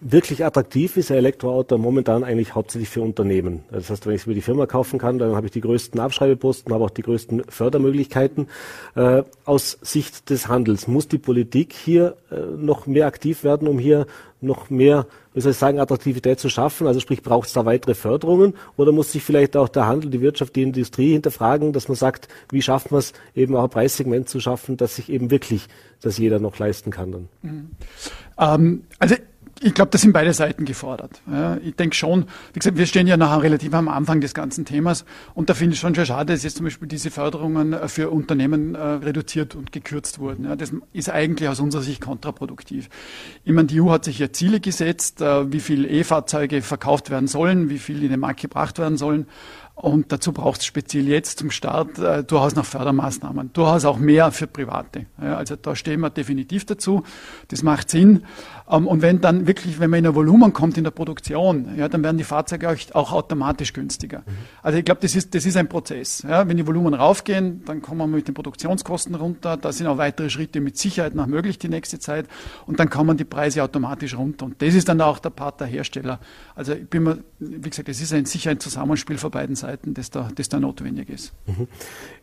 Wirklich 0.00 0.44
attraktiv 0.44 0.96
ist 0.96 1.10
ein 1.10 1.18
Elektroauto 1.18 1.78
momentan 1.78 2.24
eigentlich 2.24 2.54
hauptsächlich 2.54 2.88
für 2.88 3.02
Unternehmen. 3.02 3.62
Das 3.70 3.88
heißt, 3.88 4.06
wenn 4.06 4.14
ich 4.14 4.22
es 4.22 4.26
über 4.26 4.34
die 4.34 4.42
Firma 4.42 4.66
kaufen 4.66 4.98
kann, 4.98 5.18
dann 5.18 5.36
habe 5.36 5.46
ich 5.46 5.52
die 5.52 5.60
größten 5.60 6.00
Abschreibeposten, 6.00 6.72
aber 6.72 6.86
auch 6.86 6.90
die 6.90 7.02
größten 7.02 7.44
Fördermöglichkeiten. 7.48 8.48
Äh, 8.96 9.22
aus 9.44 9.78
Sicht 9.80 10.28
des 10.30 10.48
Handels 10.48 10.88
muss 10.88 11.06
die 11.06 11.18
Politik 11.18 11.72
hier 11.72 12.16
äh, 12.30 12.40
noch 12.40 12.86
mehr 12.86 13.06
aktiv 13.06 13.44
werden, 13.44 13.68
um 13.68 13.78
hier 13.78 14.06
noch 14.42 14.70
mehr, 14.70 15.06
wie 15.34 15.40
soll 15.40 15.52
ich 15.52 15.58
sagen, 15.58 15.78
Attraktivität 15.78 16.40
zu 16.40 16.48
schaffen? 16.48 16.86
Also 16.86 17.00
sprich, 17.00 17.22
braucht 17.22 17.46
es 17.46 17.54
da 17.54 17.64
weitere 17.64 17.94
Förderungen 17.94 18.54
oder 18.76 18.92
muss 18.92 19.12
sich 19.12 19.22
vielleicht 19.22 19.56
auch 19.56 19.68
der 19.68 19.86
Handel, 19.86 20.10
die 20.10 20.20
Wirtschaft, 20.20 20.56
die 20.56 20.62
Industrie 20.62 21.12
hinterfragen, 21.12 21.72
dass 21.72 21.88
man 21.88 21.94
sagt, 21.94 22.28
wie 22.50 22.60
schaffen 22.60 22.90
wir 22.90 22.98
es 22.98 23.12
eben 23.34 23.54
auch 23.56 23.64
ein 23.64 23.70
Preissegment 23.70 24.28
zu 24.28 24.40
schaffen, 24.40 24.76
dass 24.76 24.96
sich 24.96 25.08
eben 25.08 25.30
wirklich 25.30 25.68
das 26.00 26.18
jeder 26.18 26.40
noch 26.40 26.58
leisten 26.58 26.90
kann 26.90 27.12
dann? 27.12 27.28
Mhm. 27.42 27.70
Ähm, 28.38 28.84
also 28.98 29.16
ich 29.64 29.74
glaube, 29.74 29.90
da 29.90 29.98
sind 29.98 30.12
beide 30.12 30.32
Seiten 30.32 30.64
gefordert. 30.64 31.22
Ja, 31.30 31.56
ich 31.58 31.76
denke 31.76 31.94
schon, 31.94 32.26
wie 32.52 32.58
gesagt, 32.58 32.76
wir 32.76 32.86
stehen 32.86 33.06
ja 33.06 33.16
nachher 33.16 33.42
relativ 33.42 33.72
am 33.74 33.88
Anfang 33.88 34.20
des 34.20 34.34
ganzen 34.34 34.64
Themas 34.64 35.04
und 35.34 35.50
da 35.50 35.54
finde 35.54 35.74
ich 35.74 35.80
schon 35.80 35.94
schon 35.94 36.06
schade, 36.06 36.32
dass 36.32 36.42
jetzt 36.42 36.56
zum 36.56 36.64
Beispiel 36.64 36.88
diese 36.88 37.10
Förderungen 37.10 37.72
äh, 37.72 37.88
für 37.88 38.10
Unternehmen 38.10 38.74
äh, 38.74 38.80
reduziert 38.80 39.54
und 39.54 39.70
gekürzt 39.70 40.18
wurden. 40.18 40.46
Ja, 40.46 40.56
das 40.56 40.72
ist 40.92 41.10
eigentlich 41.10 41.48
aus 41.48 41.60
unserer 41.60 41.82
Sicht 41.82 42.00
kontraproduktiv. 42.00 42.88
Ich 43.44 43.52
meine, 43.52 43.68
die 43.68 43.80
EU 43.80 43.90
hat 43.90 44.04
sich 44.04 44.18
ja 44.18 44.32
Ziele 44.32 44.58
gesetzt, 44.58 45.20
äh, 45.20 45.52
wie 45.52 45.60
viel 45.60 45.84
E-Fahrzeuge 45.84 46.62
verkauft 46.62 47.10
werden 47.10 47.28
sollen, 47.28 47.70
wie 47.70 47.78
viel 47.78 48.02
in 48.02 48.10
den 48.10 48.20
Markt 48.20 48.40
gebracht 48.40 48.78
werden 48.78 48.96
sollen. 48.96 49.26
Und 49.74 50.12
dazu 50.12 50.32
braucht 50.32 50.60
es 50.60 50.66
speziell 50.66 51.08
jetzt 51.08 51.38
zum 51.38 51.50
Start 51.50 51.98
äh, 51.98 52.22
durchaus 52.22 52.54
noch 52.54 52.66
Fördermaßnahmen, 52.66 53.52
durchaus 53.54 53.86
auch 53.86 53.98
mehr 53.98 54.30
für 54.30 54.46
Private. 54.46 55.06
Ja, 55.20 55.36
also 55.36 55.56
da 55.56 55.74
stehen 55.74 56.00
wir 56.00 56.10
definitiv 56.10 56.66
dazu. 56.66 57.02
Das 57.48 57.62
macht 57.62 57.88
Sinn. 57.88 58.24
Ähm, 58.70 58.86
und 58.86 59.00
wenn 59.00 59.22
dann 59.22 59.46
wirklich, 59.46 59.80
wenn 59.80 59.88
man 59.88 60.00
in 60.00 60.06
ein 60.06 60.14
Volumen 60.14 60.52
kommt 60.52 60.76
in 60.76 60.84
der 60.84 60.90
Produktion, 60.90 61.70
ja, 61.76 61.88
dann 61.88 62.02
werden 62.04 62.18
die 62.18 62.24
Fahrzeuge 62.24 62.68
auch, 62.68 62.76
auch 62.94 63.12
automatisch 63.12 63.72
günstiger. 63.72 64.18
Mhm. 64.18 64.32
Also 64.62 64.78
ich 64.78 64.84
glaube, 64.84 65.00
das 65.00 65.16
ist, 65.16 65.34
das 65.34 65.46
ist 65.46 65.56
ein 65.56 65.68
Prozess. 65.68 66.22
Ja, 66.22 66.46
wenn 66.46 66.58
die 66.58 66.66
Volumen 66.66 66.92
raufgehen, 66.92 67.64
dann 67.64 67.80
kommen 67.80 67.98
wir 67.98 68.06
mit 68.06 68.28
den 68.28 68.34
Produktionskosten 68.34 69.14
runter. 69.14 69.56
Da 69.56 69.72
sind 69.72 69.86
auch 69.86 69.96
weitere 69.96 70.28
Schritte 70.28 70.60
mit 70.60 70.76
Sicherheit 70.76 71.14
noch 71.14 71.26
möglich 71.26 71.58
die 71.58 71.70
nächste 71.70 71.98
Zeit. 71.98 72.26
Und 72.66 72.78
dann 72.78 72.90
kommen 72.90 73.16
die 73.16 73.24
Preise 73.24 73.62
automatisch 73.62 74.16
runter. 74.16 74.44
Und 74.44 74.60
das 74.60 74.74
ist 74.74 74.90
dann 74.90 75.00
auch 75.00 75.18
der 75.18 75.30
Part 75.30 75.60
der 75.60 75.66
Hersteller. 75.66 76.20
Also 76.54 76.74
ich 76.74 76.88
bin 76.88 77.04
mir, 77.04 77.18
wie 77.38 77.70
gesagt, 77.70 77.88
es 77.88 78.02
ist 78.02 78.12
ein, 78.12 78.26
sicher 78.26 78.50
ein 78.50 78.60
Zusammenspiel 78.60 79.16
von 79.16 79.30
beiden 79.30 79.56
Seiten, 79.56 79.61
das 79.84 80.10
da, 80.10 80.28
das 80.34 80.48
da 80.48 80.60
notwendig 80.60 81.08
ist. 81.08 81.32
Mhm. 81.46 81.68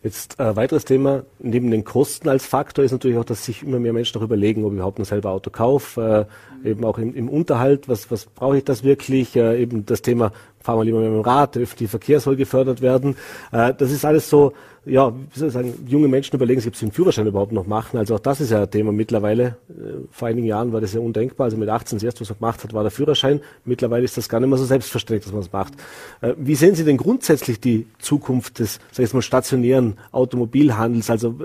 Jetzt 0.03 0.39
ein 0.39 0.47
äh, 0.47 0.55
weiteres 0.55 0.85
Thema, 0.85 1.23
neben 1.39 1.71
den 1.71 1.83
Kosten 1.83 2.29
als 2.29 2.45
Faktor 2.45 2.85
ist 2.85 2.91
natürlich 2.91 3.17
auch, 3.17 3.25
dass 3.25 3.45
sich 3.45 3.63
immer 3.63 3.79
mehr 3.79 3.93
Menschen 3.93 4.13
darüber 4.13 4.35
überlegen, 4.35 4.63
ob 4.63 4.71
ich 4.71 4.77
überhaupt 4.77 4.99
noch 4.99 5.05
selber 5.05 5.31
Auto 5.31 5.49
kaufe. 5.49 6.27
Äh, 6.63 6.69
eben 6.69 6.83
auch 6.85 6.97
im, 6.97 7.15
im 7.15 7.29
Unterhalt, 7.29 7.87
was, 7.87 8.11
was 8.11 8.25
brauche 8.25 8.57
ich 8.57 8.63
das 8.63 8.83
wirklich, 8.83 9.35
äh, 9.35 9.61
eben 9.61 9.85
das 9.85 10.01
Thema, 10.01 10.31
fahren 10.61 10.79
wir 10.79 10.85
lieber 10.85 10.99
mit 10.99 11.07
dem 11.07 11.21
Rad, 11.21 11.57
öffentliche 11.57 11.89
Verkehr 11.89 12.19
soll 12.19 12.35
gefördert 12.35 12.81
werden. 12.81 13.15
Äh, 13.51 13.73
das 13.73 13.91
ist 13.91 14.05
alles 14.05 14.29
so, 14.29 14.53
ja, 14.85 15.13
wie 15.13 15.39
soll 15.39 15.49
ich 15.49 15.53
sagen, 15.53 15.73
junge 15.87 16.07
Menschen 16.07 16.35
überlegen 16.35 16.59
sich, 16.61 16.69
ob 16.69 16.75
sie 16.75 16.85
den 16.85 16.91
Führerschein 16.91 17.27
überhaupt 17.27 17.51
noch 17.51 17.67
machen. 17.67 17.97
Also 17.97 18.15
auch 18.15 18.19
das 18.19 18.41
ist 18.41 18.51
ja 18.51 18.63
ein 18.63 18.71
Thema 18.71 18.91
mittlerweile. 18.91 19.57
Äh, 19.69 20.07
vor 20.11 20.27
einigen 20.27 20.47
Jahren 20.47 20.73
war 20.73 20.81
das 20.81 20.93
ja 20.93 20.99
undenkbar. 20.99 21.45
Also 21.45 21.57
mit 21.57 21.69
18 21.69 21.97
das 21.97 22.03
erste, 22.03 22.21
was 22.21 22.29
man 22.29 22.37
gemacht 22.39 22.63
hat, 22.63 22.73
war 22.73 22.83
der 22.83 22.91
Führerschein. 22.91 23.41
Mittlerweile 23.65 24.05
ist 24.05 24.17
das 24.17 24.29
gar 24.29 24.39
nicht 24.39 24.49
mehr 24.49 24.57
so 24.57 24.65
selbstverständlich, 24.65 25.25
dass 25.25 25.33
man 25.33 25.41
es 25.41 25.51
macht. 25.51 25.73
Äh, 26.21 26.33
wie 26.37 26.55
sehen 26.55 26.75
Sie 26.75 26.83
denn 26.83 26.97
grundsätzlich 26.97 27.59
die 27.59 27.87
Zukunft 27.99 28.59
des, 28.59 28.79
sag 28.91 29.05
ich 29.05 29.13
mal, 29.13 29.21
stationären 29.21 29.97
Automobilhandels? 30.11 31.09
Also 31.09 31.35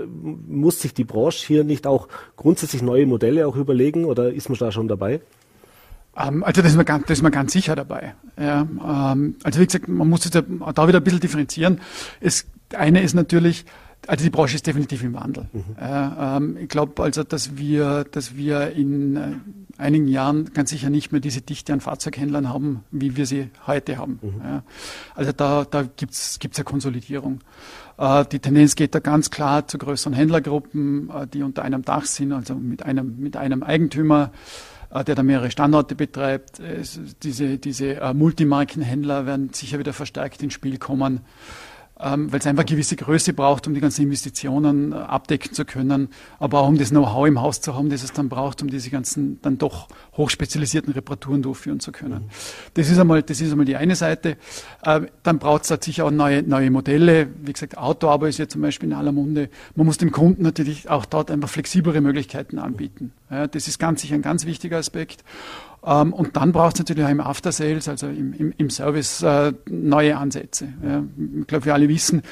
muss 0.47 0.81
sich 0.81 0.93
die 0.93 1.03
Branche 1.03 1.45
hier 1.45 1.63
nicht 1.63 1.87
auch 1.87 2.07
grundsätzlich 2.35 2.81
neue 2.81 3.05
Modelle 3.05 3.47
auch 3.47 3.55
überlegen 3.55 4.05
oder 4.05 4.31
ist 4.31 4.49
man 4.49 4.57
da 4.57 4.71
schon 4.71 4.87
dabei? 4.87 5.21
Ähm, 6.17 6.43
also 6.43 6.61
das 6.61 6.71
ist, 6.71 6.77
man 6.77 6.85
ganz, 6.85 7.05
das 7.07 7.19
ist 7.19 7.23
man 7.23 7.31
ganz 7.31 7.53
sicher 7.53 7.75
dabei. 7.75 8.15
Ja, 8.39 8.61
ähm, 8.61 9.35
also 9.43 9.59
wie 9.59 9.65
gesagt, 9.65 9.87
man 9.87 10.09
muss 10.09 10.29
da, 10.29 10.41
da 10.41 10.87
wieder 10.87 10.99
ein 10.99 11.03
bisschen 11.03 11.19
differenzieren. 11.19 11.81
Es, 12.19 12.45
eine 12.73 13.01
ist 13.01 13.13
natürlich, 13.13 13.65
also 14.07 14.23
die 14.23 14.29
Branche 14.29 14.55
ist 14.55 14.67
definitiv 14.67 15.03
im 15.03 15.13
Wandel. 15.13 15.47
Mhm. 15.51 15.63
Äh, 15.79 16.37
ähm, 16.37 16.57
ich 16.57 16.69
glaube 16.69 17.03
also, 17.03 17.23
dass 17.23 17.57
wir, 17.57 18.05
dass 18.11 18.35
wir 18.35 18.71
in 18.71 19.15
äh, 19.15 19.21
einigen 19.77 20.07
Jahren 20.07 20.53
ganz 20.53 20.69
sicher 20.69 20.89
nicht 20.89 21.11
mehr 21.11 21.21
diese 21.21 21.41
Dichte 21.41 21.73
an 21.73 21.81
Fahrzeughändlern 21.81 22.49
haben, 22.49 22.83
wie 22.91 23.17
wir 23.17 23.25
sie 23.25 23.49
heute 23.67 23.97
haben. 23.97 24.19
Mhm. 24.21 24.41
Ja, 24.43 24.63
also 25.15 25.31
da, 25.31 25.65
da 25.65 25.83
gibt's 25.83 26.39
gibt's 26.39 26.57
eine 26.57 26.65
Konsolidierung. 26.65 27.41
Äh, 27.97 28.25
die 28.31 28.39
Tendenz 28.39 28.75
geht 28.75 28.95
da 28.95 28.99
ganz 28.99 29.31
klar 29.31 29.67
zu 29.67 29.77
größeren 29.77 30.13
Händlergruppen, 30.13 31.09
äh, 31.09 31.27
die 31.27 31.43
unter 31.43 31.63
einem 31.63 31.83
Dach 31.83 32.05
sind, 32.05 32.31
also 32.31 32.55
mit 32.55 32.83
einem, 32.83 33.17
mit 33.19 33.35
einem 33.35 33.63
Eigentümer 33.63 34.31
der 35.03 35.15
da 35.15 35.23
mehrere 35.23 35.51
Standorte 35.51 35.95
betreibt. 35.95 36.61
Diese, 37.23 37.57
diese 37.57 38.13
Multimarkenhändler 38.13 39.25
werden 39.25 39.51
sicher 39.53 39.79
wieder 39.79 39.93
verstärkt 39.93 40.41
ins 40.43 40.53
Spiel 40.53 40.77
kommen 40.77 41.21
weil 42.29 42.39
es 42.39 42.47
einfach 42.47 42.65
gewisse 42.65 42.95
Größe 42.95 43.33
braucht, 43.33 43.67
um 43.67 43.73
die 43.73 43.79
ganzen 43.79 44.01
Investitionen 44.01 44.91
äh, 44.91 44.95
abdecken 44.95 45.53
zu 45.53 45.63
können, 45.63 46.09
aber 46.39 46.59
auch 46.59 46.67
um 46.67 46.77
das 46.77 46.89
Know-how 46.89 47.25
im 47.25 47.41
Haus 47.41 47.61
zu 47.61 47.73
haben, 47.75 47.89
das 47.89 48.03
es 48.03 48.11
dann 48.11 48.27
braucht, 48.27 48.61
um 48.61 48.69
diese 48.69 48.89
ganzen 48.89 49.41
dann 49.41 49.57
doch 49.57 49.87
hochspezialisierten 50.17 50.91
Reparaturen 50.93 51.41
durchführen 51.41 51.79
zu 51.79 51.91
können. 51.93 52.23
Mhm. 52.23 52.29
Das 52.73 52.89
ist 52.89 52.99
einmal, 52.99 53.23
das 53.23 53.39
ist 53.39 53.51
einmal 53.51 53.65
die 53.65 53.77
eine 53.77 53.95
Seite. 53.95 54.37
Äh, 54.83 55.01
dann 55.23 55.39
braucht 55.39 55.69
es 55.69 55.85
sicher 55.85 56.05
auch 56.05 56.11
neue, 56.11 56.43
neue 56.43 56.69
Modelle. 56.69 57.29
Wie 57.41 57.53
gesagt, 57.53 57.77
Autoabo 57.77 58.25
ist 58.25 58.39
ja 58.39 58.47
zum 58.47 58.61
Beispiel 58.61 58.89
in 58.89 58.95
aller 58.95 59.13
Munde. 59.13 59.49
Man 59.75 59.85
muss 59.85 59.97
dem 59.97 60.11
Kunden 60.11 60.43
natürlich 60.43 60.89
auch 60.89 61.05
dort 61.05 61.31
einfach 61.31 61.49
flexiblere 61.49 62.01
Möglichkeiten 62.01 62.59
anbieten. 62.59 63.13
Ja, 63.31 63.47
das 63.47 63.67
ist 63.67 63.79
ganz 63.79 64.01
sicher 64.01 64.15
ein 64.15 64.21
ganz 64.21 64.45
wichtiger 64.45 64.77
Aspekt. 64.77 65.23
Ähm, 65.85 66.13
und 66.13 66.35
dann 66.35 66.51
braucht 66.51 66.75
es 66.75 66.79
natürlich 66.79 67.05
auch 67.05 67.09
im 67.09 67.21
After 67.21 67.51
Sales, 67.51 67.87
also 67.87 68.07
im, 68.07 68.33
im, 68.33 68.53
im 68.57 68.69
Service, 68.69 69.21
äh, 69.21 69.53
neue 69.69 70.17
Ansätze. 70.17 70.67
Ja, 70.83 71.03
ich 71.39 71.47
glaube, 71.47 71.65
wir 71.65 71.73
alle 71.73 71.87
wissen, 71.87 72.23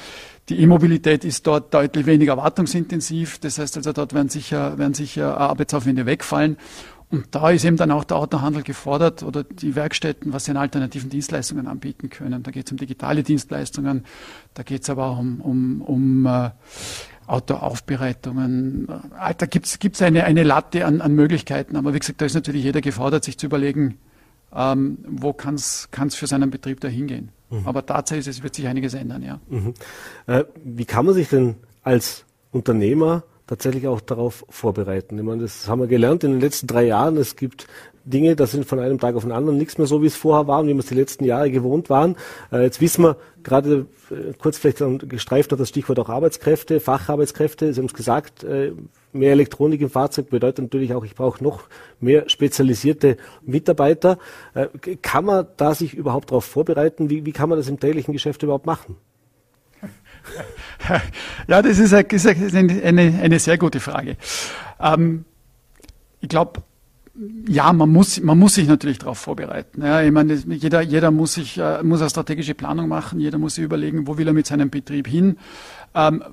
die 0.50 0.60
E-Mobilität 0.60 1.24
ist 1.24 1.48
dort 1.48 1.74
deutlich 1.74 2.06
weniger 2.06 2.36
wartungsintensiv. 2.36 3.40
Das 3.40 3.60
heißt 3.60 3.78
also, 3.78 3.94
dort 3.94 4.14
werden 4.14 4.28
sicher, 4.28 4.78
werden 4.78 4.94
sicher 4.94 5.38
Arbeitsaufwände 5.38 6.06
wegfallen. 6.06 6.58
Und 7.14 7.28
da 7.30 7.52
ist 7.52 7.64
eben 7.64 7.78
dann 7.78 7.92
auch 7.92 8.06
der 8.06 8.18
Autohandel 8.18 8.64
gefordert 8.64 9.22
oder 9.22 9.44
die 9.44 9.76
Werkstätten, 9.76 10.34
was 10.34 10.46
sie 10.46 10.52
an 10.52 10.58
alternativen 10.58 11.12
Dienstleistungen 11.12 11.68
anbieten 11.68 12.10
können. 12.10 12.42
Da 12.42 12.50
geht 12.50 12.66
es 12.66 12.72
um 12.72 12.80
digitale 12.80 13.22
Dienstleistungen, 13.22 14.04
da 14.56 14.64
geht 14.64 14.82
es 14.82 14.90
aber 14.90 15.06
auch 15.06 15.20
um, 15.20 15.40
um, 15.40 15.82
um 15.82 16.26
äh, 16.26 16.50
Autoaufbereitungen. 17.28 18.88
Äh, 18.90 19.36
da 19.38 19.46
gibt 19.46 19.68
es 19.68 20.02
eine, 20.02 20.24
eine 20.24 20.42
Latte 20.42 20.88
an, 20.88 21.02
an 21.02 21.14
Möglichkeiten. 21.14 21.76
Aber 21.76 21.94
wie 21.94 22.00
gesagt, 22.00 22.20
da 22.20 22.26
ist 22.26 22.34
natürlich 22.34 22.64
jeder 22.64 22.82
gefordert, 22.82 23.24
sich 23.24 23.38
zu 23.38 23.46
überlegen, 23.46 24.00
ähm, 24.52 24.98
wo 25.08 25.34
kann 25.34 25.54
es 25.54 25.88
für 26.16 26.26
seinen 26.26 26.50
Betrieb 26.50 26.80
da 26.80 26.88
hingehen. 26.88 27.30
Mhm. 27.52 27.68
Aber 27.68 27.86
Tatsache 27.86 28.18
ist, 28.18 28.28
es 28.28 28.42
wird 28.42 28.56
sich 28.56 28.68
einiges 28.68 28.96
ändern, 28.96 29.22
ja. 29.22 29.40
Mhm. 29.50 29.76
Äh, 30.26 30.46
wie 30.64 30.86
kann 30.86 31.06
man 31.06 31.14
sich 31.14 31.30
denn 31.30 31.58
als 31.84 32.26
Unternehmer 32.52 33.22
tatsächlich 33.48 33.88
auch 33.88 34.02
darauf 34.02 34.46
vorbereiten. 34.50 35.18
Ich 35.18 35.24
meine, 35.24 35.42
das 35.42 35.68
haben 35.68 35.82
wir 35.82 35.88
gelernt 35.88 36.24
in 36.24 36.32
den 36.32 36.42
letzten 36.42 36.68
drei 36.68 36.86
Jahren. 36.86 37.18
Es 37.18 37.36
gibt 37.36 37.68
Dinge, 38.06 38.36
das 38.36 38.52
sind 38.52 38.66
von 38.66 38.80
einem 38.80 39.00
Tag 39.00 39.16
auf 39.16 39.24
den 39.24 39.32
anderen 39.32 39.58
nichts 39.58 39.78
mehr 39.78 39.88
so, 39.88 40.02
wie 40.02 40.08
es 40.08 40.16
vorher 40.16 40.48
war 40.48 40.60
und 40.60 40.68
wie 40.68 40.74
wir 40.74 40.80
es 40.80 40.88
die 40.88 40.96
letzten 40.96 41.24
Jahre 41.24 41.52
gewohnt 41.52 41.90
waren. 41.90 42.16
Äh, 42.52 42.64
jetzt 42.64 42.82
wissen 42.82 43.04
wir, 43.04 43.18
gerade 43.44 43.86
äh, 44.10 44.34
kurz 44.38 44.58
vielleicht 44.58 45.10
gestreift 45.10 45.52
hat 45.52 45.60
das 45.60 45.70
Stichwort 45.70 46.00
auch 46.00 46.10
Arbeitskräfte, 46.10 46.80
Facharbeitskräfte. 46.80 47.74
Sie 47.74 47.80
haben 47.80 47.88
es 47.88 47.94
gesagt, 47.94 48.44
äh, 48.44 48.74
mehr 49.14 49.32
Elektronik 49.32 49.82
im 49.82 49.90
Fahrzeug 49.90 50.30
bedeutet 50.30 50.64
natürlich 50.64 50.94
auch, 50.94 51.06
ich 51.06 51.16
brauche 51.16 51.44
noch 51.44 51.64
mehr 52.02 52.28
spezialisierte 52.30 53.18
Mitarbeiter. 53.42 54.18
Äh, 54.54 54.68
kann 55.02 55.26
man 55.26 55.48
da 55.56 55.74
sich 55.74 55.94
überhaupt 55.94 56.32
darauf 56.32 56.46
vorbereiten? 56.46 57.10
Wie, 57.10 57.26
wie 57.26 57.32
kann 57.32 57.50
man 57.50 57.58
das 57.58 57.70
im 57.70 57.80
täglichen 57.80 58.12
Geschäft 58.12 58.44
überhaupt 58.44 58.66
machen? 58.66 58.98
Ja, 61.48 61.62
das 61.62 61.80
ist 61.80 61.94
eine, 61.94 62.84
eine, 62.84 63.20
eine 63.22 63.40
sehr 63.40 63.58
gute 63.58 63.80
Frage. 63.80 64.18
Ähm, 64.80 65.26
ich 66.20 66.30
glaube, 66.30 66.64
ja, 67.48 67.72
man 67.74 67.92
muss, 67.92 68.22
man 68.22 68.40
muss 68.40 68.56
sich 68.56 68.68
natürlich 68.68 68.98
darauf 68.98 69.20
vorbereiten. 69.20 69.84
Ja, 69.84 70.02
ich 70.02 70.12
meine, 70.12 70.34
jeder, 70.34 70.82
jeder 70.82 71.12
muss 71.12 71.36
sich, 71.36 71.60
äh, 71.60 71.84
muss 71.84 72.02
eine 72.02 72.10
strategische 72.10 72.56
Planung 72.56 72.88
machen, 72.88 73.20
jeder 73.20 73.38
muss 73.38 73.56
sich 73.56 73.64
überlegen, 73.64 74.08
wo 74.08 74.18
will 74.18 74.28
er 74.28 74.34
mit 74.34 74.48
seinem 74.48 74.70
Betrieb 74.72 75.08
hin. 75.08 75.38
Ähm, 75.94 76.24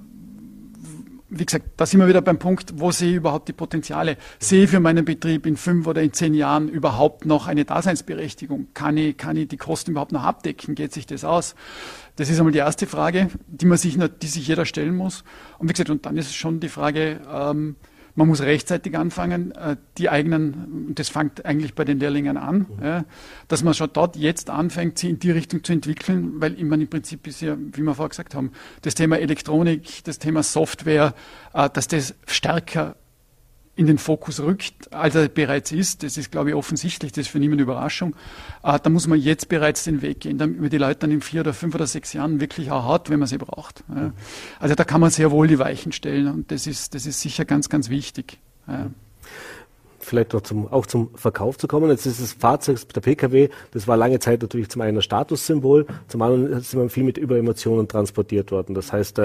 wie 1.30 1.46
gesagt, 1.46 1.64
da 1.76 1.86
sind 1.86 2.00
wir 2.00 2.08
wieder 2.08 2.22
beim 2.22 2.38
Punkt, 2.38 2.74
wo 2.76 2.90
sehe 2.90 3.10
ich 3.10 3.16
überhaupt 3.16 3.48
die 3.48 3.52
Potenziale? 3.52 4.16
Sehe 4.40 4.64
ich 4.64 4.70
für 4.70 4.80
meinen 4.80 5.04
Betrieb 5.04 5.46
in 5.46 5.56
fünf 5.56 5.86
oder 5.86 6.02
in 6.02 6.12
zehn 6.12 6.34
Jahren 6.34 6.68
überhaupt 6.68 7.24
noch 7.24 7.46
eine 7.46 7.64
Daseinsberechtigung? 7.64 8.68
Kann 8.74 8.96
ich, 8.96 9.16
kann 9.16 9.36
ich 9.36 9.46
die 9.48 9.56
Kosten 9.56 9.92
überhaupt 9.92 10.10
noch 10.10 10.24
abdecken? 10.24 10.74
Geht 10.74 10.92
sich 10.92 11.06
das 11.06 11.24
aus? 11.24 11.54
Das 12.16 12.28
ist 12.28 12.38
einmal 12.38 12.52
die 12.52 12.58
erste 12.58 12.86
Frage, 12.86 13.30
die 13.46 13.66
man 13.66 13.78
sich, 13.78 13.96
die 14.20 14.26
sich 14.26 14.46
jeder 14.46 14.66
stellen 14.66 14.96
muss. 14.96 15.22
Und 15.58 15.68
wie 15.68 15.72
gesagt, 15.72 15.90
und 15.90 16.04
dann 16.04 16.16
ist 16.16 16.26
es 16.26 16.34
schon 16.34 16.58
die 16.58 16.68
Frage, 16.68 17.20
ähm, 17.32 17.76
man 18.14 18.28
muss 18.28 18.42
rechtzeitig 18.42 18.96
anfangen, 18.96 19.52
äh, 19.52 19.76
die 19.98 20.08
eigenen, 20.08 20.86
und 20.88 20.98
das 20.98 21.08
fängt 21.08 21.44
eigentlich 21.44 21.74
bei 21.74 21.84
den 21.84 21.98
Lehrlingen 21.98 22.36
an, 22.36 22.66
ja, 22.82 23.04
dass 23.48 23.62
man 23.62 23.74
schon 23.74 23.90
dort 23.92 24.16
jetzt 24.16 24.50
anfängt, 24.50 24.98
sie 24.98 25.10
in 25.10 25.18
die 25.18 25.30
Richtung 25.30 25.64
zu 25.64 25.72
entwickeln, 25.72 26.40
weil 26.40 26.56
meine, 26.64 26.84
im 26.84 26.90
Prinzip 26.90 27.26
ist 27.26 27.40
ja, 27.40 27.56
wie 27.58 27.82
wir 27.82 27.94
vorher 27.94 28.10
gesagt 28.10 28.34
haben, 28.34 28.52
das 28.82 28.94
Thema 28.94 29.18
Elektronik, 29.18 30.04
das 30.04 30.18
Thema 30.18 30.42
Software, 30.42 31.14
äh, 31.54 31.68
dass 31.70 31.88
das 31.88 32.14
stärker 32.26 32.96
in 33.76 33.86
den 33.86 33.98
Fokus 33.98 34.40
rückt, 34.40 34.92
als 34.92 35.14
er 35.14 35.28
bereits 35.28 35.72
ist. 35.72 36.02
Das 36.02 36.16
ist, 36.16 36.30
glaube 36.30 36.50
ich, 36.50 36.54
offensichtlich, 36.54 37.12
das 37.12 37.26
ist 37.26 37.28
für 37.28 37.38
niemanden 37.38 37.62
Überraschung. 37.62 38.14
Äh, 38.62 38.78
da 38.82 38.90
muss 38.90 39.06
man 39.06 39.18
jetzt 39.18 39.48
bereits 39.48 39.84
den 39.84 40.02
Weg 40.02 40.20
gehen, 40.20 40.38
damit 40.38 40.60
man 40.60 40.70
die 40.70 40.78
Leute 40.78 41.00
dann 41.00 41.10
in 41.10 41.20
vier 41.20 41.40
oder 41.40 41.54
fünf 41.54 41.74
oder 41.74 41.86
sechs 41.86 42.12
Jahren 42.12 42.40
wirklich 42.40 42.70
auch 42.70 42.86
hat, 42.92 43.10
wenn 43.10 43.18
man 43.18 43.28
sie 43.28 43.38
braucht. 43.38 43.82
Ja. 43.94 44.12
Also 44.58 44.74
da 44.74 44.84
kann 44.84 45.00
man 45.00 45.10
sehr 45.10 45.30
wohl 45.30 45.46
die 45.46 45.58
Weichen 45.58 45.92
stellen 45.92 46.26
und 46.26 46.50
das 46.50 46.66
ist, 46.66 46.94
das 46.94 47.06
ist 47.06 47.20
sicher 47.20 47.44
ganz, 47.44 47.68
ganz 47.68 47.88
wichtig. 47.88 48.38
Ja 48.68 48.90
vielleicht 50.10 50.32
noch 50.32 50.40
zum, 50.40 50.66
auch 50.68 50.86
zum 50.86 51.10
Verkauf 51.14 51.56
zu 51.56 51.68
kommen. 51.68 51.90
Jetzt 51.90 52.06
ist 52.06 52.20
das 52.20 52.32
Fahrzeug, 52.32 52.88
der 52.94 53.00
Pkw, 53.00 53.48
das 53.70 53.86
war 53.86 53.96
lange 53.96 54.18
Zeit 54.18 54.42
natürlich 54.42 54.68
zum 54.68 54.82
einen 54.82 54.98
ein 54.98 55.02
Statussymbol, 55.02 55.86
zum 56.08 56.22
anderen 56.22 56.52
ist 56.58 56.74
immer 56.74 56.88
viel 56.88 57.04
mit 57.04 57.18
Überemotionen 57.18 57.86
transportiert 57.86 58.50
worden. 58.50 58.74
Das 58.74 58.92
heißt, 58.92 59.18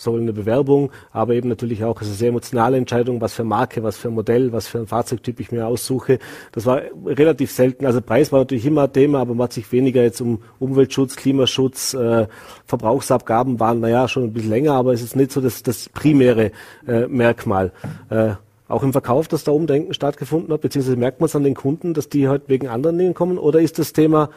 sowohl 0.00 0.20
eine 0.20 0.32
Bewerbung, 0.32 0.90
aber 1.12 1.34
eben 1.34 1.48
natürlich 1.48 1.84
auch 1.84 2.00
eine 2.00 2.10
sehr 2.10 2.30
emotionale 2.30 2.76
Entscheidung, 2.76 3.20
was 3.20 3.34
für 3.34 3.44
Marke, 3.44 3.82
was 3.82 3.96
für 3.96 4.10
Modell, 4.10 4.52
was 4.52 4.66
für 4.66 4.78
ein 4.78 4.86
Fahrzeugtyp 4.86 5.40
ich 5.40 5.52
mir 5.52 5.66
aussuche. 5.66 6.18
Das 6.52 6.66
war 6.66 6.82
relativ 7.04 7.52
selten. 7.52 7.84
Also 7.84 8.00
Preis 8.00 8.32
war 8.32 8.40
natürlich 8.40 8.66
immer 8.66 8.90
Thema, 8.90 9.20
aber 9.20 9.34
man 9.34 9.44
hat 9.44 9.52
sich 9.52 9.70
weniger 9.72 10.02
jetzt 10.02 10.20
um 10.20 10.42
Umweltschutz, 10.58 11.16
Klimaschutz, 11.16 11.94
äh, 11.94 12.26
Verbrauchsabgaben 12.64 13.60
waren, 13.60 13.80
naja, 13.80 14.08
schon 14.08 14.24
ein 14.24 14.32
bisschen 14.32 14.50
länger, 14.50 14.72
aber 14.72 14.92
es 14.92 15.02
ist 15.02 15.16
nicht 15.16 15.32
so 15.32 15.40
das, 15.40 15.62
das 15.62 15.88
primäre 15.90 16.52
äh, 16.86 17.06
Merkmal. 17.06 17.72
Äh, 18.08 18.32
auch 18.68 18.82
im 18.82 18.92
Verkauf, 18.92 19.28
dass 19.28 19.44
da 19.44 19.52
Umdenken 19.52 19.92
stattgefunden 19.94 20.52
hat, 20.52 20.60
beziehungsweise 20.60 20.96
merkt 20.96 21.20
man 21.20 21.26
es 21.26 21.36
an 21.36 21.42
den 21.42 21.54
Kunden, 21.54 21.92
dass 21.92 22.08
die 22.08 22.28
halt 22.28 22.42
wegen 22.46 22.68
anderen 22.68 22.96
Dingen 22.96 23.14
kommen? 23.14 23.36
Oder 23.36 23.60
ist 23.60 23.78
das 23.78 23.92
Thema 23.92 24.30